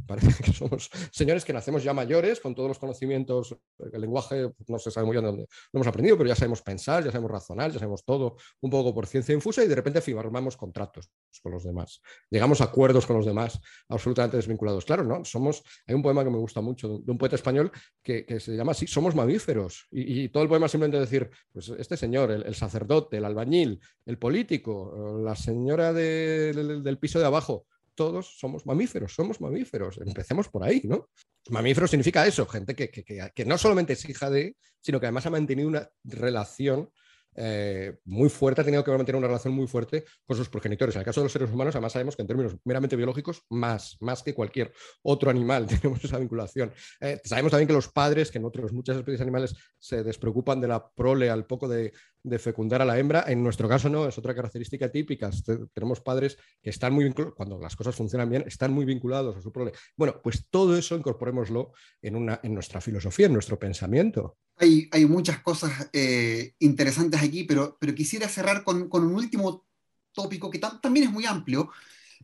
Parece 0.07 0.27
que 0.43 0.53
somos 0.53 0.89
señores 1.11 1.45
que 1.45 1.53
nacemos 1.53 1.83
ya 1.83 1.93
mayores, 1.93 2.39
con 2.39 2.55
todos 2.55 2.69
los 2.69 2.79
conocimientos, 2.79 3.55
el 3.91 4.01
lenguaje 4.01 4.49
no 4.67 4.79
se 4.79 4.91
sabe 4.91 5.05
muy 5.05 5.13
bien 5.13 5.23
de 5.23 5.27
dónde 5.27 5.47
lo 5.71 5.77
hemos 5.77 5.87
aprendido, 5.87 6.17
pero 6.17 6.29
ya 6.29 6.35
sabemos 6.35 6.61
pensar, 6.61 7.03
ya 7.03 7.11
sabemos 7.11 7.31
razonar, 7.31 7.71
ya 7.71 7.79
sabemos 7.79 8.03
todo, 8.03 8.37
un 8.61 8.69
poco 8.69 8.93
por 8.93 9.07
ciencia 9.07 9.33
infusa 9.33 9.63
y 9.63 9.67
de 9.67 9.75
repente 9.75 10.01
firmamos 10.01 10.57
contratos 10.57 11.09
con 11.41 11.51
los 11.51 11.63
demás. 11.63 12.01
Llegamos 12.29 12.61
a 12.61 12.65
acuerdos 12.65 13.05
con 13.05 13.17
los 13.17 13.25
demás 13.25 13.59
absolutamente 13.87 14.37
desvinculados. 14.37 14.85
Claro, 14.85 15.03
¿no? 15.03 15.23
Somos, 15.25 15.63
hay 15.87 15.95
un 15.95 16.01
poema 16.01 16.23
que 16.23 16.29
me 16.29 16.37
gusta 16.37 16.61
mucho 16.61 16.99
de 16.99 17.11
un 17.11 17.17
poeta 17.17 17.35
español 17.35 17.71
que, 18.03 18.39
se 18.39 18.55
llama 18.55 18.71
así, 18.71 18.87
somos 18.87 19.15
mamíferos. 19.15 19.87
Y, 19.91 20.29
todo 20.29 20.43
el 20.43 20.49
poema 20.49 20.67
simplemente 20.67 20.99
decir, 20.99 21.29
pues 21.51 21.69
este 21.69 21.97
señor, 21.97 22.31
el, 22.31 22.55
sacerdote, 22.55 23.17
el 23.17 23.25
albañil, 23.25 23.79
el 24.05 24.17
político, 24.17 25.19
la 25.23 25.35
señora 25.35 25.93
del 25.93 26.97
piso 26.99 27.19
de 27.19 27.25
abajo, 27.25 27.65
todos 27.99 28.39
somos 28.39 28.65
mamíferos, 28.65 29.13
somos 29.13 29.41
mamíferos. 29.41 29.97
Empecemos 29.97 30.47
por 30.47 30.63
ahí, 30.63 30.79
¿no? 30.85 31.09
Mamífero 31.49 31.85
significa 31.85 32.25
eso, 32.25 32.45
gente 32.45 32.73
que, 32.73 32.89
que 32.89 33.45
no 33.45 33.57
solamente 33.57 33.91
es 33.91 34.07
hija 34.07 34.29
de, 34.29 34.55
sino 34.79 35.01
que 35.01 35.07
además 35.07 35.25
ha 35.25 35.29
mantenido 35.29 35.67
una 35.67 35.89
relación 36.05 36.89
eh, 37.35 37.97
muy 38.05 38.29
fuerte, 38.29 38.61
ha 38.61 38.63
tenido 38.63 38.83
que 38.83 38.91
mantener 38.91 39.17
una 39.17 39.27
relación 39.27 39.53
muy 39.53 39.67
fuerte 39.67 40.05
con 40.25 40.35
sus 40.35 40.49
progenitores. 40.49 40.95
En 40.95 40.99
el 40.99 41.05
caso 41.05 41.21
de 41.21 41.25
los 41.25 41.31
seres 41.31 41.51
humanos, 41.51 41.75
además 41.75 41.93
sabemos 41.93 42.15
que 42.15 42.23
en 42.23 42.27
términos 42.27 42.55
meramente 42.65 42.95
biológicos, 42.95 43.43
más, 43.49 43.97
más 44.01 44.23
que 44.23 44.33
cualquier 44.33 44.73
otro 45.03 45.29
animal 45.29 45.67
tenemos 45.81 46.03
esa 46.03 46.17
vinculación. 46.17 46.73
Eh, 46.99 47.19
sabemos 47.23 47.51
también 47.51 47.67
que 47.67 47.73
los 47.73 47.89
padres, 47.89 48.31
que 48.31 48.37
en 48.39 48.45
otras 48.45 48.71
muchas 48.71 48.97
especies 48.97 49.21
animales 49.21 49.55
se 49.77 50.03
despreocupan 50.03 50.59
de 50.59 50.67
la 50.67 50.89
prole 50.89 51.29
al 51.29 51.45
poco 51.45 51.67
de, 51.67 51.93
fecundar 52.37 52.81
a 52.81 52.85
la 52.85 52.99
hembra, 52.99 53.23
en 53.27 53.41
nuestro 53.41 53.69
caso 53.69 53.89
no, 53.89 54.07
es 54.07 54.17
otra 54.17 54.35
característica 54.35 54.91
típica. 54.91 55.29
Tenemos 55.73 56.01
padres 56.01 56.37
que 56.61 56.69
están 56.69 56.93
muy 56.93 57.05
vinculados, 57.05 57.35
cuando 57.35 57.59
las 57.59 57.75
cosas 57.75 57.95
funcionan 57.95 58.29
bien, 58.29 58.43
están 58.45 58.73
muy 58.73 58.85
vinculados 58.85 59.37
a 59.37 59.41
su 59.41 59.51
prole. 59.51 59.71
Bueno, 59.95 60.19
pues 60.21 60.47
todo 60.49 60.77
eso 60.77 60.95
incorporémoslo 60.95 61.71
en, 62.01 62.15
una, 62.15 62.39
en 62.43 62.53
nuestra 62.53 62.81
filosofía, 62.81 63.27
en 63.27 63.33
nuestro 63.33 63.57
pensamiento. 63.57 64.37
Hay, 64.57 64.89
hay 64.91 65.05
muchas 65.05 65.39
cosas 65.39 65.89
eh, 65.93 66.53
interesantes 66.59 67.18
aquí, 67.23 67.43
pero, 67.43 67.77
pero 67.79 67.95
quisiera 67.95 68.27
cerrar 68.27 68.63
con, 68.63 68.89
un 68.91 69.15
último 69.15 69.65
tópico 70.11 70.49
que 70.49 70.59
también 70.59 71.07
es 71.07 71.11
muy 71.11 71.25
amplio, 71.25 71.69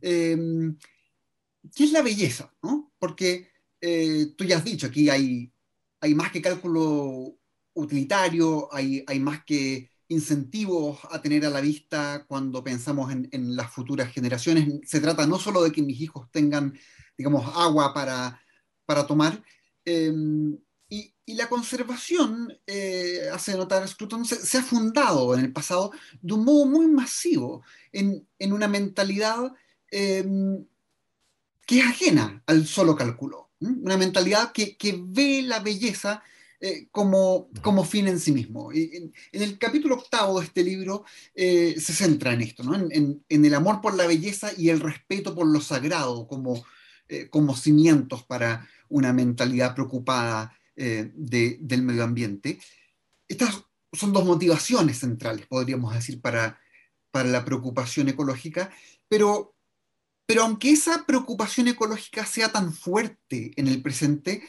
eh, 0.01 0.38
que 1.75 1.84
es 1.84 1.91
la 1.91 2.01
belleza, 2.01 2.53
¿no? 2.62 2.91
Porque 2.99 3.49
eh, 3.81 4.34
tú 4.38 4.43
ya 4.43 4.58
has 4.58 4.65
dicho, 4.65 4.88
aquí 4.88 5.10
hay, 5.10 5.51
hay 5.99 6.15
más 6.15 6.31
que 6.31 6.41
cálculo 6.41 7.38
utilitario, 7.73 8.73
hay, 8.73 9.03
hay 9.08 9.19
más 9.19 9.43
que 9.43 9.89
incentivos 10.08 10.99
a 11.12 11.21
tener 11.21 11.45
a 11.45 11.49
la 11.49 11.62
vista 11.62 12.25
cuando 12.27 12.63
pensamos 12.63 13.12
en, 13.12 13.55
las 13.55 13.71
futuras 13.71 14.12
generaciones. 14.12 14.67
Se 14.86 14.99
trata 14.99 15.25
no 15.25 15.39
solo 15.39 15.63
de 15.63 15.71
que 15.71 15.81
mis 15.81 15.99
hijos 16.01 16.29
tengan, 16.31 16.77
digamos, 17.17 17.45
agua 17.55 17.93
para, 17.93 18.39
para 18.86 19.08
tomar, 19.08 19.43
eh, 19.84 20.13
y, 21.25 21.34
la 21.34 21.49
conservación, 21.49 22.55
eh, 22.67 23.29
hace 23.34 23.58
notar 23.58 23.88
Scruton, 23.88 24.25
se, 24.25 24.58
ha 24.58 24.62
fundado 24.62 25.34
en 25.34 25.43
el 25.43 25.51
pasado 25.51 25.91
de 26.21 26.34
un 26.34 26.45
modo 26.45 26.65
muy 26.65 26.88
masivo 26.88 27.63
en, 27.91 28.27
en 28.38 28.53
una 28.53 28.67
mentalidad 28.67 29.51
em, 29.89 30.65
que 31.65 31.79
es 31.79 31.86
ajena 31.86 32.43
al 32.45 32.67
solo 32.67 32.95
cálculo, 32.95 33.49
una 33.60 33.97
mentalidad 33.97 34.51
que, 34.51 34.77
que, 34.77 34.99
ve 35.03 35.41
la 35.41 35.60
belleza 35.60 36.21
eh, 36.60 36.88
como, 36.91 37.49
como 37.63 37.84
fin 37.84 38.08
en 38.08 38.19
sí 38.19 38.31
mismo. 38.31 38.71
En, 38.71 39.12
el 39.31 39.58
capítulo 39.58 39.95
octavo 39.95 40.39
de 40.39 40.45
este 40.45 40.63
libro 40.63 41.05
eh, 41.34 41.75
se 41.79 41.93
centra 41.93 42.34
en 42.34 42.41
esto, 42.41 42.63
¿no? 42.63 42.75
en, 42.75 43.23
en, 43.27 43.45
el 43.45 43.53
amor 43.55 43.81
por 43.81 43.95
la 43.95 44.05
belleza 44.05 44.51
y 44.55 44.69
el 44.69 44.79
respeto 44.79 45.34
por 45.34 45.47
lo 45.47 45.60
sagrado 45.60 46.27
como, 46.27 46.63
como 47.31 47.55
cimientos 47.55 48.23
para 48.23 48.69
una 48.89 49.12
mentalidad 49.12 49.73
preocupada 49.73 50.55
eh, 50.77 51.11
del 51.15 51.81
medio 51.83 52.03
ambiente. 52.03 52.59
Estas 53.27 53.63
son 53.93 54.11
dos 54.11 54.25
motivaciones 54.25 54.99
centrales, 54.99 55.47
podríamos 55.47 55.93
decir, 55.93 56.19
para, 56.19 56.59
para 57.11 57.29
la 57.29 57.45
preocupación 57.45 58.09
ecológica, 58.09 58.71
pero, 59.07 59.55
pero 60.25 60.43
aunque 60.43 60.71
esa 60.71 61.05
preocupación 61.05 61.69
ecológica 61.69 62.25
sea 62.25 62.51
tan 62.51 62.73
fuerte 62.73 63.53
en 63.55 63.69
el 63.69 63.81
presente, 63.81 64.43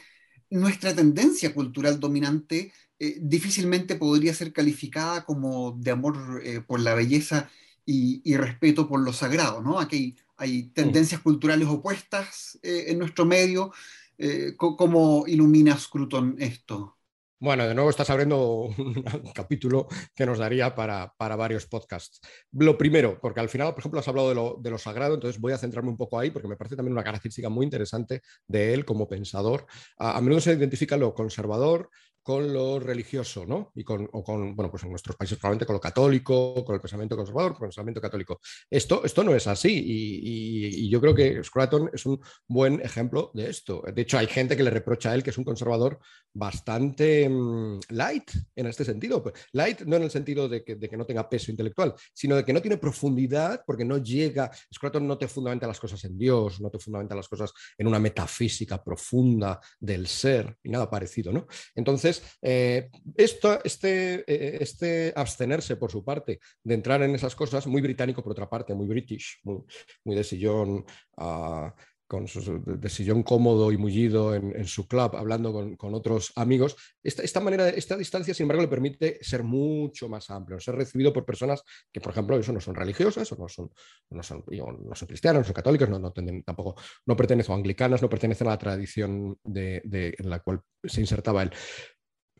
nuestra 0.49 0.93
tendencia 0.93 1.53
cultural 1.53 1.99
dominante 1.99 2.73
eh, 2.99 3.17
difícilmente 3.21 3.95
podría 3.95 4.33
ser 4.33 4.51
calificada 4.51 5.23
como 5.23 5.77
de 5.79 5.91
amor 5.91 6.41
eh, 6.43 6.59
por 6.59 6.81
la 6.81 6.93
belleza 6.93 7.49
y, 7.85 8.35
respeto 8.35 8.89
por 8.89 8.99
lo 8.99 9.13
sagrado, 9.13 9.61
¿no? 9.61 9.79
Aquí 9.79 10.17
hay, 10.35 10.63
tendencias 10.73 11.21
culturales 11.21 11.69
opuestas 11.69 12.59
en 12.61 12.99
nuestro 12.99 13.25
medio 13.25 13.71
eh, 14.17 14.55
¿Cómo 14.57 15.25
ilumina 15.27 15.77
Scruton 15.77 16.35
esto? 16.39 16.97
Bueno, 17.39 17.67
de 17.67 17.75
nuevo 17.75 17.91
estás 17.91 18.09
abriendo 18.09 18.61
un 18.63 19.03
capítulo 19.35 19.87
que 20.15 20.25
nos 20.25 20.39
daría 20.39 20.73
para, 20.73 21.13
para, 21.17 21.35
varios 21.35 21.67
podcasts. 21.67 22.19
Lo 22.51 22.79
primero, 22.79 23.19
porque 23.21 23.39
al 23.39 23.49
final, 23.49 23.69
por 23.73 23.81
ejemplo, 23.81 23.99
has 23.99 24.07
hablado 24.07 24.29
de 24.29 24.35
lo, 24.35 24.57
de 24.59 24.71
lo, 24.71 24.79
sagrado, 24.79 25.13
entonces 25.13 25.39
voy 25.39 25.53
a 25.53 25.59
centrarme 25.59 25.91
un 25.91 25.97
poco 25.97 26.17
ahí, 26.17 26.31
porque 26.31 26.47
me 26.47 26.57
parece 26.57 26.75
también 26.75 26.93
una 26.93 27.03
característica 27.03 27.47
muy 27.47 27.63
interesante 27.63 28.23
de 28.47 28.73
él 28.73 28.85
como 28.85 29.07
pensador. 29.07 29.67
A, 29.99 30.17
a 30.17 30.21
menudo 30.21 30.41
se 30.41 30.53
identifica 30.53 30.97
lo 30.97 31.13
conservador, 31.13 31.91
con 32.27 32.51
lo 32.51 32.77
religioso, 32.77 33.45
¿no? 33.45 33.71
Y 33.73 33.85
con, 33.85 34.09
o 34.11 34.21
con, 34.21 34.53
bueno, 34.53 34.69
pues 34.69 34.83
en 34.83 34.89
nuestros 34.89 35.15
países 35.15 35.37
probablemente 35.37 35.65
con 35.65 35.75
lo 35.75 35.79
católico, 35.79 36.65
con 36.65 36.75
el 36.75 36.81
pensamiento 36.81 37.15
conservador, 37.15 37.53
con 37.53 37.63
el 37.63 37.69
pensamiento 37.69 38.01
católico. 38.01 38.41
Esto, 38.69 39.05
esto 39.05 39.23
no 39.23 39.33
es 39.33 39.47
así 39.47 39.81
y, 39.87 40.89
yo 40.89 40.99
creo 40.99 41.15
que 41.15 41.41
Scraton 41.41 41.89
es 41.93 42.05
un 42.05 42.19
buen 42.45 42.81
ejemplo 42.81 43.31
de 43.33 43.49
esto. 43.49 43.81
De 43.95 44.01
hecho, 44.01 44.17
hay 44.17 44.27
gente 44.27 44.57
que 44.57 44.63
le 44.63 44.71
reprocha 44.71 45.11
a 45.11 45.15
él 45.15 45.23
que 45.23 45.29
es 45.29 45.37
un 45.37 45.45
conservador 45.45 45.99
bastante 46.33 47.29
mm, 47.29 47.79
light 47.91 48.29
en 48.57 48.65
este 48.67 48.83
sentido. 48.83 49.23
Light 49.53 49.83
no 49.83 49.95
en 49.95 50.03
el 50.03 50.11
sentido 50.11 50.49
de 50.49 50.65
que, 50.65 50.97
no 50.97 51.05
tenga 51.05 51.29
peso 51.29 51.49
intelectual, 51.49 51.93
sino 52.13 52.35
de 52.35 52.43
que 52.43 52.51
no 52.51 52.61
tiene 52.61 52.75
profundidad 52.75 53.63
porque 53.65 53.85
no 53.85 53.99
llega, 53.99 54.51
Scraton 54.73 55.07
no 55.07 55.17
te 55.17 55.29
fundamenta 55.29 55.65
las 55.65 55.79
cosas 55.79 56.03
en 56.03 56.17
Dios, 56.17 56.59
no 56.59 56.69
te 56.69 56.77
fundamenta 56.77 57.15
las 57.15 57.29
cosas 57.29 57.53
en 57.77 57.87
una 57.87 57.99
metafísica 57.99 58.83
profunda 58.83 59.61
del 59.79 60.07
ser 60.07 60.57
y 60.61 60.69
nada 60.69 60.89
parecido, 60.89 61.31
¿no? 61.31 61.47
Entonces, 61.73 62.16
eh, 62.41 62.89
esto, 63.15 63.63
este, 63.63 64.23
eh, 64.27 64.57
este, 64.61 65.13
abstenerse 65.15 65.75
por 65.75 65.91
su 65.91 66.03
parte 66.03 66.39
de 66.63 66.73
entrar 66.73 67.01
en 67.03 67.15
esas 67.15 67.35
cosas, 67.35 67.67
muy 67.67 67.81
británico 67.81 68.23
por 68.23 68.31
otra 68.31 68.49
parte, 68.49 68.73
muy 68.73 68.87
british, 68.87 69.39
muy, 69.43 70.15
de 70.15 70.23
sillón. 70.23 70.85
Uh, 71.17 71.69
con 72.07 72.27
su, 72.27 72.63
de 72.65 72.89
sillón 72.89 73.21
cómodo 73.21 73.71
y 73.71 73.77
mullido 73.77 74.33
en, 74.33 74.65
su 74.65 74.87
club, 74.87 75.15
hablando 75.15 75.75
con, 75.77 75.93
otros 75.93 76.31
amigos. 76.35 76.75
Esta, 77.03 77.21
esta, 77.21 77.41
manera, 77.41 77.67
esta 77.69 77.97
distancia, 77.97 78.33
sin 78.33 78.45
embargo, 78.45 78.61
le 78.61 78.69
permite 78.69 79.19
ser 79.21 79.43
mucho 79.43 80.07
más 80.07 80.29
amplio, 80.29 80.59
ser 80.59 80.75
recibido 80.75 81.11
por 81.11 81.25
personas 81.25 81.63
que, 81.91 81.99
por 81.99 82.13
ejemplo, 82.13 82.37
eso 82.37 82.53
no 82.53 82.61
son 82.61 82.75
religiosas, 82.75 83.29
o 83.33 83.35
no 83.35 83.49
son, 83.49 83.69
no 84.09 84.23
son, 84.23 84.43
no 84.47 84.95
son 84.95 85.07
cristianos, 85.07 85.41
no 85.41 85.45
son 85.45 85.53
católicos, 85.53 85.89
no, 85.89 85.99
no 85.99 86.13
tampoco 86.13 86.75
no 87.05 87.15
pertenecen 87.15 87.53
a 87.53 87.55
anglicanas, 87.57 88.01
no 88.01 88.09
pertenecen 88.09 88.47
a 88.47 88.51
la 88.51 88.57
tradición 88.57 89.37
de, 89.43 89.81
de, 89.83 90.15
en 90.17 90.29
la 90.29 90.39
cual 90.39 90.61
se 90.83 91.01
insertaba 91.01 91.43
él. 91.43 91.51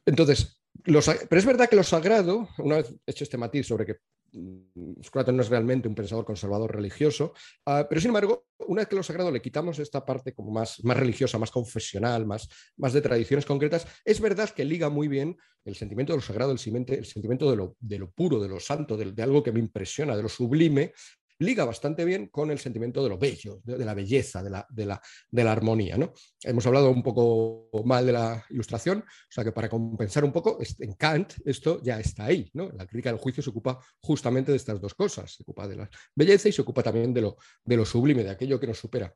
Entonces, 0.08 0.64
pero 0.84 1.00
es 1.00 1.46
verdad 1.46 1.70
que 1.70 1.76
lo 1.76 1.84
sagrado, 1.84 2.48
una 2.60 2.78
vez 2.78 2.96
hecho 3.06 3.26
este 3.26 3.38
matiz 3.38 3.68
sobre 3.68 3.86
que 3.86 3.98
mm, 4.32 5.04
Scruton 5.04 5.36
no 5.36 5.44
es 5.44 5.50
realmente 5.50 5.90
un 5.90 5.96
pensador 5.96 6.24
conservador 6.24 6.74
religioso, 6.74 7.34
ah, 7.66 7.86
pero 7.90 8.00
sin 8.00 8.10
embargo, 8.10 8.48
una 8.68 8.82
vez 8.82 8.88
que 8.88 8.96
lo 8.96 9.04
sagrado 9.04 9.32
le 9.32 9.42
quitamos 9.42 9.80
esta 9.80 10.06
parte 10.06 10.34
como 10.34 10.52
más, 10.52 10.82
más 10.86 10.96
religiosa, 10.96 11.38
más 11.38 11.52
confesional, 11.52 12.26
más, 12.26 12.48
más 12.78 12.94
de 12.94 13.02
tradiciones 13.02 13.46
concretas, 13.46 13.86
es 14.06 14.22
verdad 14.22 14.50
que 14.50 14.64
liga 14.64 14.90
muy 14.90 15.10
bien 15.10 15.36
el 15.66 15.76
sentimiento 15.76 16.14
de 16.14 16.18
lo 16.18 16.24
sagrado, 16.24 16.54
el, 16.54 16.86
el 16.88 17.06
sentimiento 17.06 17.52
de 17.52 17.58
lo, 17.58 17.76
de 17.82 18.00
lo, 18.00 18.10
puro, 18.10 18.40
de 18.40 18.48
lo 18.48 18.62
santo, 18.62 18.96
de 18.96 19.22
algo 19.24 19.44
que 19.44 19.52
me 19.52 19.60
impresiona, 19.60 20.16
de 20.16 20.24
lo 20.24 20.30
sublime, 20.30 20.94
liga 21.40 21.66
bastante 21.66 22.06
bien 22.06 22.28
con 22.28 22.52
el 22.52 22.60
sentimiento 22.60 23.04
de 23.04 23.10
lo 23.10 23.18
bello, 23.18 23.62
de, 23.64 23.84
la 23.86 23.94
belleza, 23.94 24.44
de 24.44 24.86
la, 24.86 25.52
armonía. 25.52 25.98
¿no? 25.98 26.14
Hemos 26.44 26.66
hablado 26.66 26.90
un 26.90 27.04
poco 27.04 27.70
mal 27.86 28.06
de 28.06 28.14
la 28.14 28.46
ilustración, 28.50 29.00
o 29.00 29.32
sea 29.32 29.44
que 29.44 29.52
para 29.52 29.70
compensar 29.70 30.24
un 30.24 30.32
poco, 30.32 30.60
en 30.80 30.94
Kant 30.94 31.34
esto 31.46 31.82
ya 31.84 32.00
está 32.00 32.26
ahí. 32.26 32.50
La 32.54 32.86
crítica 32.86 33.12
del 33.12 33.20
juicio 33.20 33.44
se 33.44 33.50
ocupa 33.50 33.80
justamente 34.00 34.52
de 34.52 34.58
estas 34.58 34.82
dos 34.82 34.94
cosas, 34.94 35.32
se 35.34 35.44
ocupa 35.44 35.68
de 35.68 35.76
la 35.76 35.90
belleza 36.16 36.50
y 36.50 36.52
se 36.52 36.62
ocupa 36.62 36.84
también 36.84 37.14
de 37.14 37.22
lo, 37.22 37.38
de 37.64 37.78
lo 37.78 37.86
sublime, 37.86 38.24
de 38.24 38.32
aquello 38.32 38.60
que 38.60 38.68
nos 38.68 38.80
supera. 38.80 39.14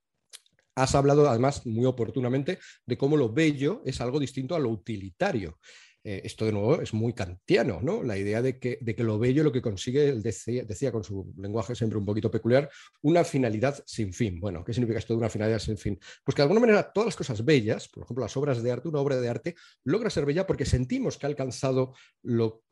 Has 0.75 0.95
hablado 0.95 1.27
además 1.29 1.65
muy 1.65 1.85
oportunamente 1.85 2.59
de 2.85 2.97
cómo 2.97 3.17
lo 3.17 3.31
bello 3.33 3.81
es 3.85 3.99
algo 3.99 4.19
distinto 4.19 4.55
a 4.55 4.59
lo 4.59 4.69
utilitario. 4.69 5.59
Eh, 6.03 6.21
esto 6.23 6.45
de 6.45 6.51
nuevo 6.51 6.81
es 6.81 6.93
muy 6.93 7.13
kantiano, 7.13 7.79
¿no? 7.81 8.01
La 8.01 8.17
idea 8.17 8.41
de 8.41 8.57
que, 8.57 8.79
de 8.81 8.95
que 8.95 9.03
lo 9.03 9.19
bello 9.19 9.43
lo 9.43 9.51
que 9.51 9.61
consigue, 9.61 10.09
él 10.09 10.23
decía, 10.23 10.91
con 10.91 11.03
su 11.03 11.31
lenguaje 11.37 11.75
siempre 11.75 11.99
un 11.99 12.05
poquito 12.05 12.31
peculiar, 12.31 12.69
una 13.01 13.23
finalidad 13.23 13.83
sin 13.85 14.11
fin. 14.11 14.39
Bueno, 14.39 14.63
¿qué 14.63 14.73
significa 14.73 14.97
esto 14.97 15.13
de 15.13 15.19
una 15.19 15.29
finalidad 15.29 15.59
sin 15.59 15.77
fin? 15.77 15.99
Pues 16.23 16.33
que 16.33 16.41
de 16.41 16.43
alguna 16.43 16.61
manera 16.61 16.91
todas 16.91 17.07
las 17.07 17.15
cosas 17.15 17.45
bellas, 17.45 17.87
por 17.87 18.03
ejemplo 18.03 18.23
las 18.23 18.35
obras 18.35 18.63
de 18.63 18.71
arte, 18.71 18.87
una 18.87 18.99
obra 18.99 19.17
de 19.17 19.29
arte 19.29 19.55
logra 19.83 20.09
ser 20.09 20.25
bella 20.25 20.47
porque 20.47 20.65
sentimos 20.65 21.17
que 21.17 21.27
ha 21.27 21.29
alcanzado 21.29 21.93
lo 22.23 22.63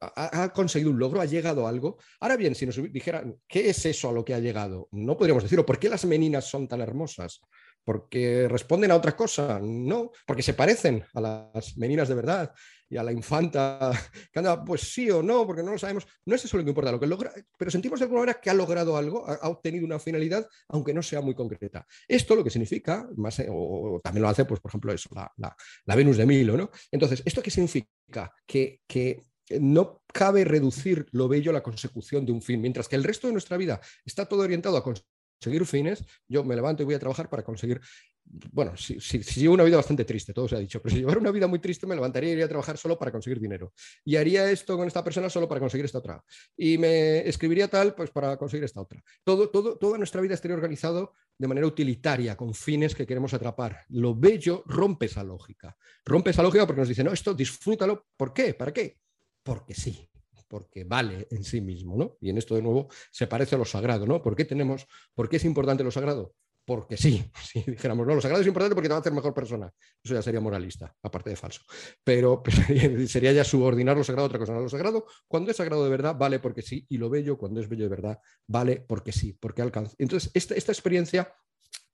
ha, 0.00 0.52
conseguido 0.52 0.90
un 0.90 0.98
logro, 0.98 1.20
ha 1.20 1.26
llegado 1.26 1.66
a 1.66 1.70
algo. 1.70 1.98
Ahora 2.20 2.36
bien, 2.36 2.54
si 2.54 2.64
nos 2.66 2.76
dijeran, 2.92 3.36
¿qué 3.46 3.68
es 3.68 3.84
eso 3.84 4.08
a 4.08 4.12
lo 4.12 4.24
que 4.24 4.34
ha 4.34 4.38
llegado? 4.38 4.88
No 4.92 5.16
podríamos 5.16 5.42
decirlo. 5.42 5.66
¿Por 5.66 5.78
qué 5.78 5.90
las 5.90 6.04
meninas 6.04 6.46
son 6.46 6.68
tan 6.68 6.80
hermosas? 6.80 7.42
porque 7.84 8.48
responden 8.48 8.90
a 8.90 8.96
otra 8.96 9.14
cosa, 9.14 9.60
no, 9.62 10.10
porque 10.26 10.42
se 10.42 10.54
parecen 10.54 11.04
a 11.14 11.20
las 11.20 11.76
meninas 11.76 12.08
de 12.08 12.14
verdad 12.14 12.54
y 12.94 12.96
a 12.96 13.02
la 13.02 13.10
infanta 13.10 13.90
que 14.32 14.38
anda, 14.38 14.64
pues 14.64 14.82
sí 14.82 15.10
o 15.10 15.20
no, 15.20 15.44
porque 15.44 15.64
no 15.64 15.72
lo 15.72 15.78
sabemos. 15.78 16.06
No 16.24 16.36
es 16.36 16.44
eso 16.44 16.56
lo 16.56 16.62
que 16.62 16.70
importa, 16.70 16.92
lo 16.92 17.00
que 17.00 17.08
logra, 17.08 17.32
pero 17.58 17.68
sentimos 17.68 17.98
de 17.98 18.04
alguna 18.04 18.20
manera 18.20 18.40
que 18.40 18.50
ha 18.50 18.54
logrado 18.54 18.96
algo, 18.96 19.28
ha, 19.28 19.48
obtenido 19.48 19.84
una 19.84 19.98
finalidad, 19.98 20.48
aunque 20.68 20.94
no 20.94 21.02
sea 21.02 21.20
muy 21.20 21.34
concreta. 21.34 21.84
Esto 22.06 22.36
lo 22.36 22.44
que 22.44 22.50
significa, 22.50 23.08
más, 23.16 23.42
o, 23.48 24.00
también 24.02 24.22
lo 24.22 24.28
hace, 24.28 24.44
pues, 24.44 24.60
por 24.60 24.70
ejemplo, 24.70 24.92
eso, 24.92 25.10
la, 25.12 25.32
la, 25.36 25.96
Venus 25.96 26.16
de 26.16 26.24
Milo, 26.24 26.56
¿no? 26.56 26.70
Entonces, 26.92 27.20
¿esto 27.24 27.42
qué 27.42 27.50
significa? 27.50 28.32
Que, 28.46 28.82
que 28.86 29.24
no 29.58 30.02
cabe 30.06 30.44
reducir 30.44 31.06
lo 31.10 31.26
bello 31.26 31.50
a 31.50 31.54
la 31.54 31.64
consecución 31.64 32.24
de 32.24 32.30
un 32.30 32.42
fin, 32.42 32.60
mientras 32.60 32.88
que 32.88 32.94
el 32.94 33.02
resto 33.02 33.26
de 33.26 33.32
nuestra 33.32 33.56
vida 33.56 33.80
está 34.04 34.26
todo 34.26 34.42
orientado 34.42 34.76
a 34.76 34.84
conseguir 34.84 35.66
fines, 35.66 36.04
yo 36.28 36.44
me 36.44 36.54
levanto 36.54 36.84
y 36.84 36.86
voy 36.86 36.94
a 36.94 37.00
trabajar 37.00 37.28
para 37.28 37.42
conseguir 37.42 37.80
bueno, 38.26 38.76
si, 38.76 39.00
si, 39.00 39.18
llevo 39.20 39.54
una 39.54 39.64
vida 39.64 39.76
bastante 39.76 40.04
triste, 40.04 40.32
todo 40.32 40.48
se 40.48 40.56
ha 40.56 40.58
dicho, 40.58 40.80
pero 40.80 40.94
si 40.94 41.00
llevara 41.00 41.20
una 41.20 41.30
vida 41.30 41.46
muy 41.46 41.58
triste 41.58 41.86
me 41.86 41.94
levantaría 41.94 42.30
y 42.30 42.32
iría 42.32 42.46
a 42.46 42.48
trabajar 42.48 42.76
solo 42.76 42.98
para 42.98 43.12
conseguir 43.12 43.38
dinero. 43.38 43.72
Y 44.04 44.16
haría 44.16 44.50
esto 44.50 44.76
con 44.76 44.86
esta 44.86 45.04
persona 45.04 45.28
solo 45.30 45.48
para 45.48 45.60
conseguir 45.60 45.84
esta 45.84 45.98
otra. 45.98 46.24
Y 46.56 46.78
me 46.78 47.28
escribiría 47.28 47.68
tal, 47.68 47.94
pues 47.94 48.10
para 48.10 48.36
conseguir 48.36 48.64
esta 48.64 48.80
otra. 48.80 49.02
Todo, 49.22 49.50
todo, 49.50 49.76
toda 49.76 49.98
nuestra 49.98 50.20
vida 50.20 50.34
estaría 50.34 50.56
organizado 50.56 51.12
de 51.36 51.48
manera 51.48 51.66
utilitaria, 51.66 52.36
con 52.36 52.54
fines 52.54 52.94
que 52.94 53.06
queremos 53.06 53.34
atrapar. 53.34 53.80
Lo 53.88 54.14
bello 54.14 54.62
rompe 54.66 55.06
esa 55.06 55.22
lógica. 55.22 55.76
Rompe 56.04 56.30
esa 56.30 56.42
lógica 56.42 56.66
porque 56.66 56.80
nos 56.80 56.88
dice, 56.88 57.04
no, 57.04 57.12
esto 57.12 57.34
disfrútalo. 57.34 58.06
¿Por 58.16 58.32
qué? 58.32 58.54
¿Para 58.54 58.72
qué? 58.72 58.98
Porque 59.42 59.74
sí 59.74 60.08
porque 60.46 60.84
vale 60.84 61.26
en 61.32 61.42
sí 61.42 61.60
mismo, 61.60 61.96
¿no? 61.96 62.16
Y 62.20 62.30
en 62.30 62.38
esto 62.38 62.54
de 62.54 62.62
nuevo 62.62 62.88
se 63.10 63.26
parece 63.26 63.56
a 63.56 63.58
lo 63.58 63.64
sagrado, 63.64 64.06
¿no? 64.06 64.22
¿Por 64.22 64.36
qué 64.36 64.44
tenemos, 64.44 64.86
por 65.12 65.28
qué 65.28 65.38
es 65.38 65.44
importante 65.44 65.82
lo 65.82 65.90
sagrado? 65.90 66.32
Porque 66.64 66.96
sí, 66.96 67.30
si 67.42 67.62
dijéramos, 67.62 68.06
no, 68.06 68.14
lo 68.14 68.20
sagrado 68.20 68.40
es 68.40 68.46
importante 68.46 68.74
porque 68.74 68.88
te 68.88 68.92
va 68.92 68.98
a 68.98 69.00
hacer 69.00 69.12
mejor 69.12 69.34
persona. 69.34 69.70
Eso 70.02 70.14
ya 70.14 70.22
sería 70.22 70.40
moralista, 70.40 70.94
aparte 71.02 71.30
de 71.30 71.36
falso. 71.36 71.62
Pero, 72.02 72.42
sería 73.06 73.32
ya 73.32 73.44
subordinar 73.44 73.96
lo 73.96 74.04
sagrado 74.04 74.24
a 74.24 74.28
otra 74.28 74.38
cosa. 74.38 74.54
Lo 74.54 74.68
sagrado, 74.68 75.06
cuando 75.28 75.50
es 75.50 75.56
sagrado 75.56 75.84
de 75.84 75.90
verdad, 75.90 76.16
vale 76.16 76.38
porque 76.38 76.62
sí, 76.62 76.86
y 76.88 76.98
lo 76.98 77.10
bello, 77.10 77.36
cuando 77.36 77.60
es 77.60 77.68
bello 77.68 77.84
de 77.84 77.90
verdad, 77.90 78.18
vale 78.46 78.84
porque 78.86 79.12
sí, 79.12 79.32
porque 79.34 79.62
alcanza. 79.62 79.94
Entonces, 79.98 80.30
esta, 80.34 80.54
esta 80.54 80.72
experiencia 80.72 81.34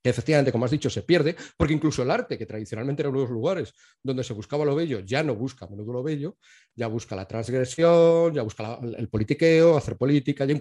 que 0.02 0.10
efectivamente, 0.10 0.52
como 0.52 0.64
has 0.64 0.70
dicho, 0.70 0.88
se 0.88 1.02
pierde, 1.02 1.36
porque 1.56 1.74
incluso 1.74 2.02
el 2.02 2.10
arte, 2.10 2.38
que 2.38 2.46
tradicionalmente 2.46 3.02
era 3.02 3.10
uno 3.10 3.20
de 3.20 3.24
los 3.24 3.32
lugares 3.32 3.74
donde 4.02 4.24
se 4.24 4.32
buscaba 4.32 4.64
lo 4.64 4.74
bello, 4.74 5.00
ya 5.00 5.22
no 5.22 5.34
busca 5.34 5.66
menudo 5.66 5.92
lo 5.92 6.02
bello, 6.02 6.38
ya 6.74 6.86
busca 6.86 7.14
la 7.16 7.26
transgresión, 7.26 8.32
ya 8.32 8.42
busca 8.42 8.78
el 8.82 9.08
politiqueo, 9.08 9.76
hacer 9.76 9.96
política, 9.96 10.46
ya, 10.46 10.54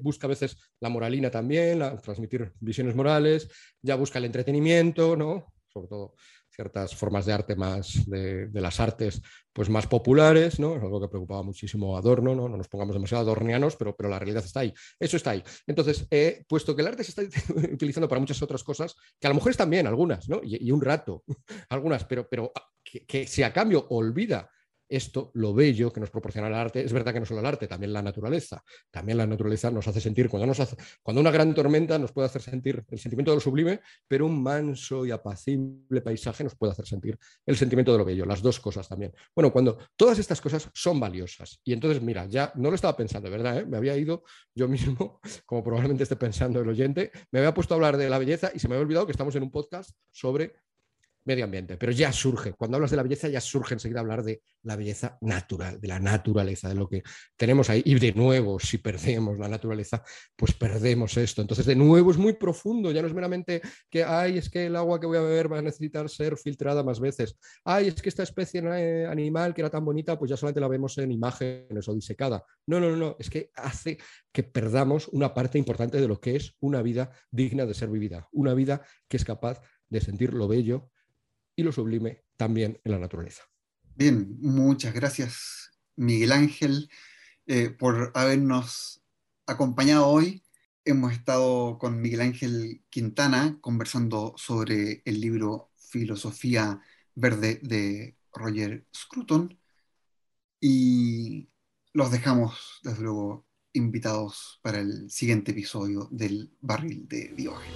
busca 0.00 0.26
a 0.26 0.30
veces 0.30 0.56
la 0.80 0.88
moralina 0.88 1.30
también, 1.30 1.80
transmitir 2.02 2.52
visiones 2.60 2.94
morales, 2.94 3.48
ya 3.82 3.96
busca 3.96 4.18
el 4.18 4.26
entretenimiento, 4.26 5.16
¿no? 5.16 5.52
Sobre 5.68 5.88
todo 5.88 6.14
ciertas 6.54 6.94
formas 6.94 7.26
de 7.26 7.32
arte 7.32 7.56
más 7.56 8.04
de, 8.06 8.48
las 8.52 8.80
artes 8.80 9.20
pues 9.52 9.68
más 9.68 9.86
populares, 9.86 10.58
¿no? 10.58 10.76
Es 10.76 10.82
algo 10.82 11.00
que 11.00 11.08
preocupaba 11.08 11.42
muchísimo 11.42 11.96
a 11.96 12.00
Adorno, 12.00 12.34
¿no? 12.34 12.48
No 12.48 12.56
nos 12.56 12.68
pongamos 12.68 12.94
demasiado 12.94 13.22
adornianos, 13.22 13.76
pero, 13.76 13.94
pero 13.94 14.08
la 14.08 14.18
realidad 14.18 14.44
está 14.44 14.60
ahí. 14.60 14.72
Eso 14.98 15.16
está 15.16 15.30
ahí. 15.30 15.44
Entonces, 15.66 16.08
puesto 16.48 16.74
que 16.74 16.82
el 16.82 16.88
arte 16.88 17.04
se 17.04 17.10
está 17.10 17.22
utilizando 17.72 18.08
para 18.08 18.20
muchas 18.20 18.42
otras 18.42 18.64
cosas, 18.64 18.94
que 19.20 19.26
a 19.26 19.30
lo 19.30 19.36
mejor 19.36 19.50
están 19.50 19.70
bien 19.70 19.86
algunas, 19.86 20.28
¿no? 20.28 20.40
Y, 20.42 20.70
un 20.70 20.80
rato, 20.80 21.24
algunas, 21.68 22.04
pero, 22.04 22.28
pero 22.28 22.52
que, 22.82 23.04
que 23.06 23.26
si 23.26 23.42
a 23.42 23.52
cambio 23.52 23.86
olvida 23.90 24.50
esto, 24.88 25.30
lo 25.34 25.54
bello 25.54 25.92
que 25.92 26.00
nos 26.00 26.10
proporciona 26.10 26.48
el 26.48 26.54
arte, 26.54 26.84
es 26.84 26.92
verdad 26.92 27.12
que 27.12 27.20
no 27.20 27.26
solo 27.26 27.40
el 27.40 27.46
arte, 27.46 27.66
también 27.66 27.92
la 27.92 28.02
naturaleza. 28.02 28.62
También 28.90 29.18
la 29.18 29.26
naturaleza 29.26 29.70
nos 29.70 29.86
hace 29.88 30.00
sentir, 30.00 30.28
cuando, 30.28 30.46
nos 30.46 30.60
hace, 30.60 30.76
cuando 31.02 31.20
una 31.20 31.30
gran 31.30 31.54
tormenta 31.54 31.98
nos 31.98 32.12
puede 32.12 32.26
hacer 32.26 32.42
sentir 32.42 32.84
el 32.88 32.98
sentimiento 32.98 33.30
de 33.30 33.36
lo 33.36 33.40
sublime, 33.40 33.80
pero 34.06 34.26
un 34.26 34.42
manso 34.42 35.04
y 35.06 35.10
apacible 35.10 36.00
paisaje 36.00 36.44
nos 36.44 36.54
puede 36.54 36.72
hacer 36.72 36.86
sentir 36.86 37.18
el 37.46 37.56
sentimiento 37.56 37.92
de 37.92 37.98
lo 37.98 38.04
bello, 38.04 38.26
las 38.26 38.42
dos 38.42 38.60
cosas 38.60 38.88
también. 38.88 39.12
Bueno, 39.34 39.52
cuando 39.52 39.78
todas 39.96 40.18
estas 40.18 40.40
cosas 40.40 40.68
son 40.74 41.00
valiosas, 41.00 41.60
y 41.64 41.72
entonces, 41.72 42.02
mira, 42.02 42.26
ya 42.26 42.52
no 42.56 42.70
lo 42.70 42.74
estaba 42.74 42.96
pensando, 42.96 43.30
¿verdad? 43.30 43.58
¿Eh? 43.58 43.66
Me 43.66 43.76
había 43.76 43.96
ido 43.96 44.24
yo 44.54 44.68
mismo, 44.68 45.20
como 45.46 45.62
probablemente 45.62 46.02
esté 46.02 46.16
pensando 46.16 46.60
el 46.60 46.68
oyente, 46.68 47.10
me 47.30 47.40
había 47.40 47.54
puesto 47.54 47.74
a 47.74 47.76
hablar 47.76 47.96
de 47.96 48.08
la 48.08 48.18
belleza 48.18 48.50
y 48.54 48.58
se 48.58 48.68
me 48.68 48.74
había 48.74 48.84
olvidado 48.84 49.06
que 49.06 49.12
estamos 49.12 49.34
en 49.36 49.42
un 49.42 49.50
podcast 49.50 49.90
sobre 50.10 50.54
medio 51.24 51.44
ambiente, 51.44 51.76
pero 51.76 51.92
ya 51.92 52.12
surge, 52.12 52.52
cuando 52.52 52.76
hablas 52.76 52.90
de 52.90 52.96
la 52.96 53.02
belleza 53.02 53.28
ya 53.28 53.40
surge 53.40 53.74
enseguida 53.74 54.00
hablar 54.00 54.22
de 54.22 54.42
la 54.62 54.76
belleza 54.76 55.18
natural, 55.22 55.80
de 55.80 55.88
la 55.88 55.98
naturaleza, 55.98 56.68
de 56.68 56.74
lo 56.74 56.88
que 56.88 57.02
tenemos 57.36 57.70
ahí. 57.70 57.82
Y 57.84 57.98
de 57.98 58.12
nuevo, 58.12 58.58
si 58.60 58.78
perdemos 58.78 59.38
la 59.38 59.48
naturaleza, 59.48 60.02
pues 60.36 60.52
perdemos 60.52 61.16
esto. 61.16 61.42
Entonces, 61.42 61.66
de 61.66 61.76
nuevo 61.76 62.10
es 62.10 62.18
muy 62.18 62.34
profundo, 62.34 62.90
ya 62.92 63.02
no 63.02 63.08
es 63.08 63.14
meramente 63.14 63.62
que, 63.90 64.04
ay, 64.04 64.38
es 64.38 64.50
que 64.50 64.66
el 64.66 64.76
agua 64.76 65.00
que 65.00 65.06
voy 65.06 65.18
a 65.18 65.22
beber 65.22 65.52
va 65.52 65.58
a 65.58 65.62
necesitar 65.62 66.08
ser 66.08 66.36
filtrada 66.36 66.82
más 66.82 67.00
veces. 67.00 67.36
Ay, 67.64 67.88
es 67.88 68.00
que 68.00 68.08
esta 68.08 68.22
especie 68.22 68.62
eh, 68.64 69.06
animal 69.06 69.54
que 69.54 69.62
era 69.62 69.70
tan 69.70 69.84
bonita, 69.84 70.18
pues 70.18 70.30
ya 70.30 70.36
solamente 70.36 70.60
la 70.60 70.68
vemos 70.68 70.98
en 70.98 71.10
imágenes 71.10 71.88
o 71.88 71.94
disecada. 71.94 72.44
No, 72.66 72.80
no, 72.80 72.96
no, 72.96 73.16
es 73.18 73.30
que 73.30 73.50
hace 73.54 73.98
que 74.32 74.42
perdamos 74.42 75.08
una 75.08 75.32
parte 75.32 75.58
importante 75.58 76.00
de 76.00 76.08
lo 76.08 76.20
que 76.20 76.36
es 76.36 76.56
una 76.60 76.82
vida 76.82 77.10
digna 77.30 77.66
de 77.66 77.74
ser 77.74 77.88
vivida, 77.88 78.28
una 78.32 78.54
vida 78.54 78.82
que 79.08 79.16
es 79.16 79.24
capaz 79.24 79.60
de 79.88 80.00
sentir 80.00 80.34
lo 80.34 80.48
bello, 80.48 80.90
y 81.56 81.62
lo 81.62 81.72
sublime 81.72 82.24
también 82.36 82.80
en 82.84 82.92
la 82.92 82.98
naturaleza. 82.98 83.42
Bien, 83.96 84.36
muchas 84.40 84.92
gracias 84.94 85.70
Miguel 85.96 86.32
Ángel 86.32 86.90
eh, 87.46 87.70
por 87.70 88.10
habernos 88.14 89.02
acompañado 89.46 90.08
hoy. 90.08 90.42
Hemos 90.84 91.12
estado 91.12 91.78
con 91.78 92.00
Miguel 92.00 92.20
Ángel 92.20 92.82
Quintana 92.90 93.58
conversando 93.60 94.34
sobre 94.36 95.02
el 95.04 95.20
libro 95.20 95.70
Filosofía 95.76 96.80
Verde 97.14 97.60
de 97.62 98.16
Roger 98.32 98.86
Scruton 98.94 99.58
y 100.60 101.48
los 101.92 102.10
dejamos, 102.10 102.80
desde 102.82 103.02
luego, 103.02 103.46
invitados 103.72 104.58
para 104.62 104.80
el 104.80 105.10
siguiente 105.10 105.52
episodio 105.52 106.08
del 106.10 106.52
Barril 106.60 107.06
de 107.08 107.28
Diógenes. 107.28 107.74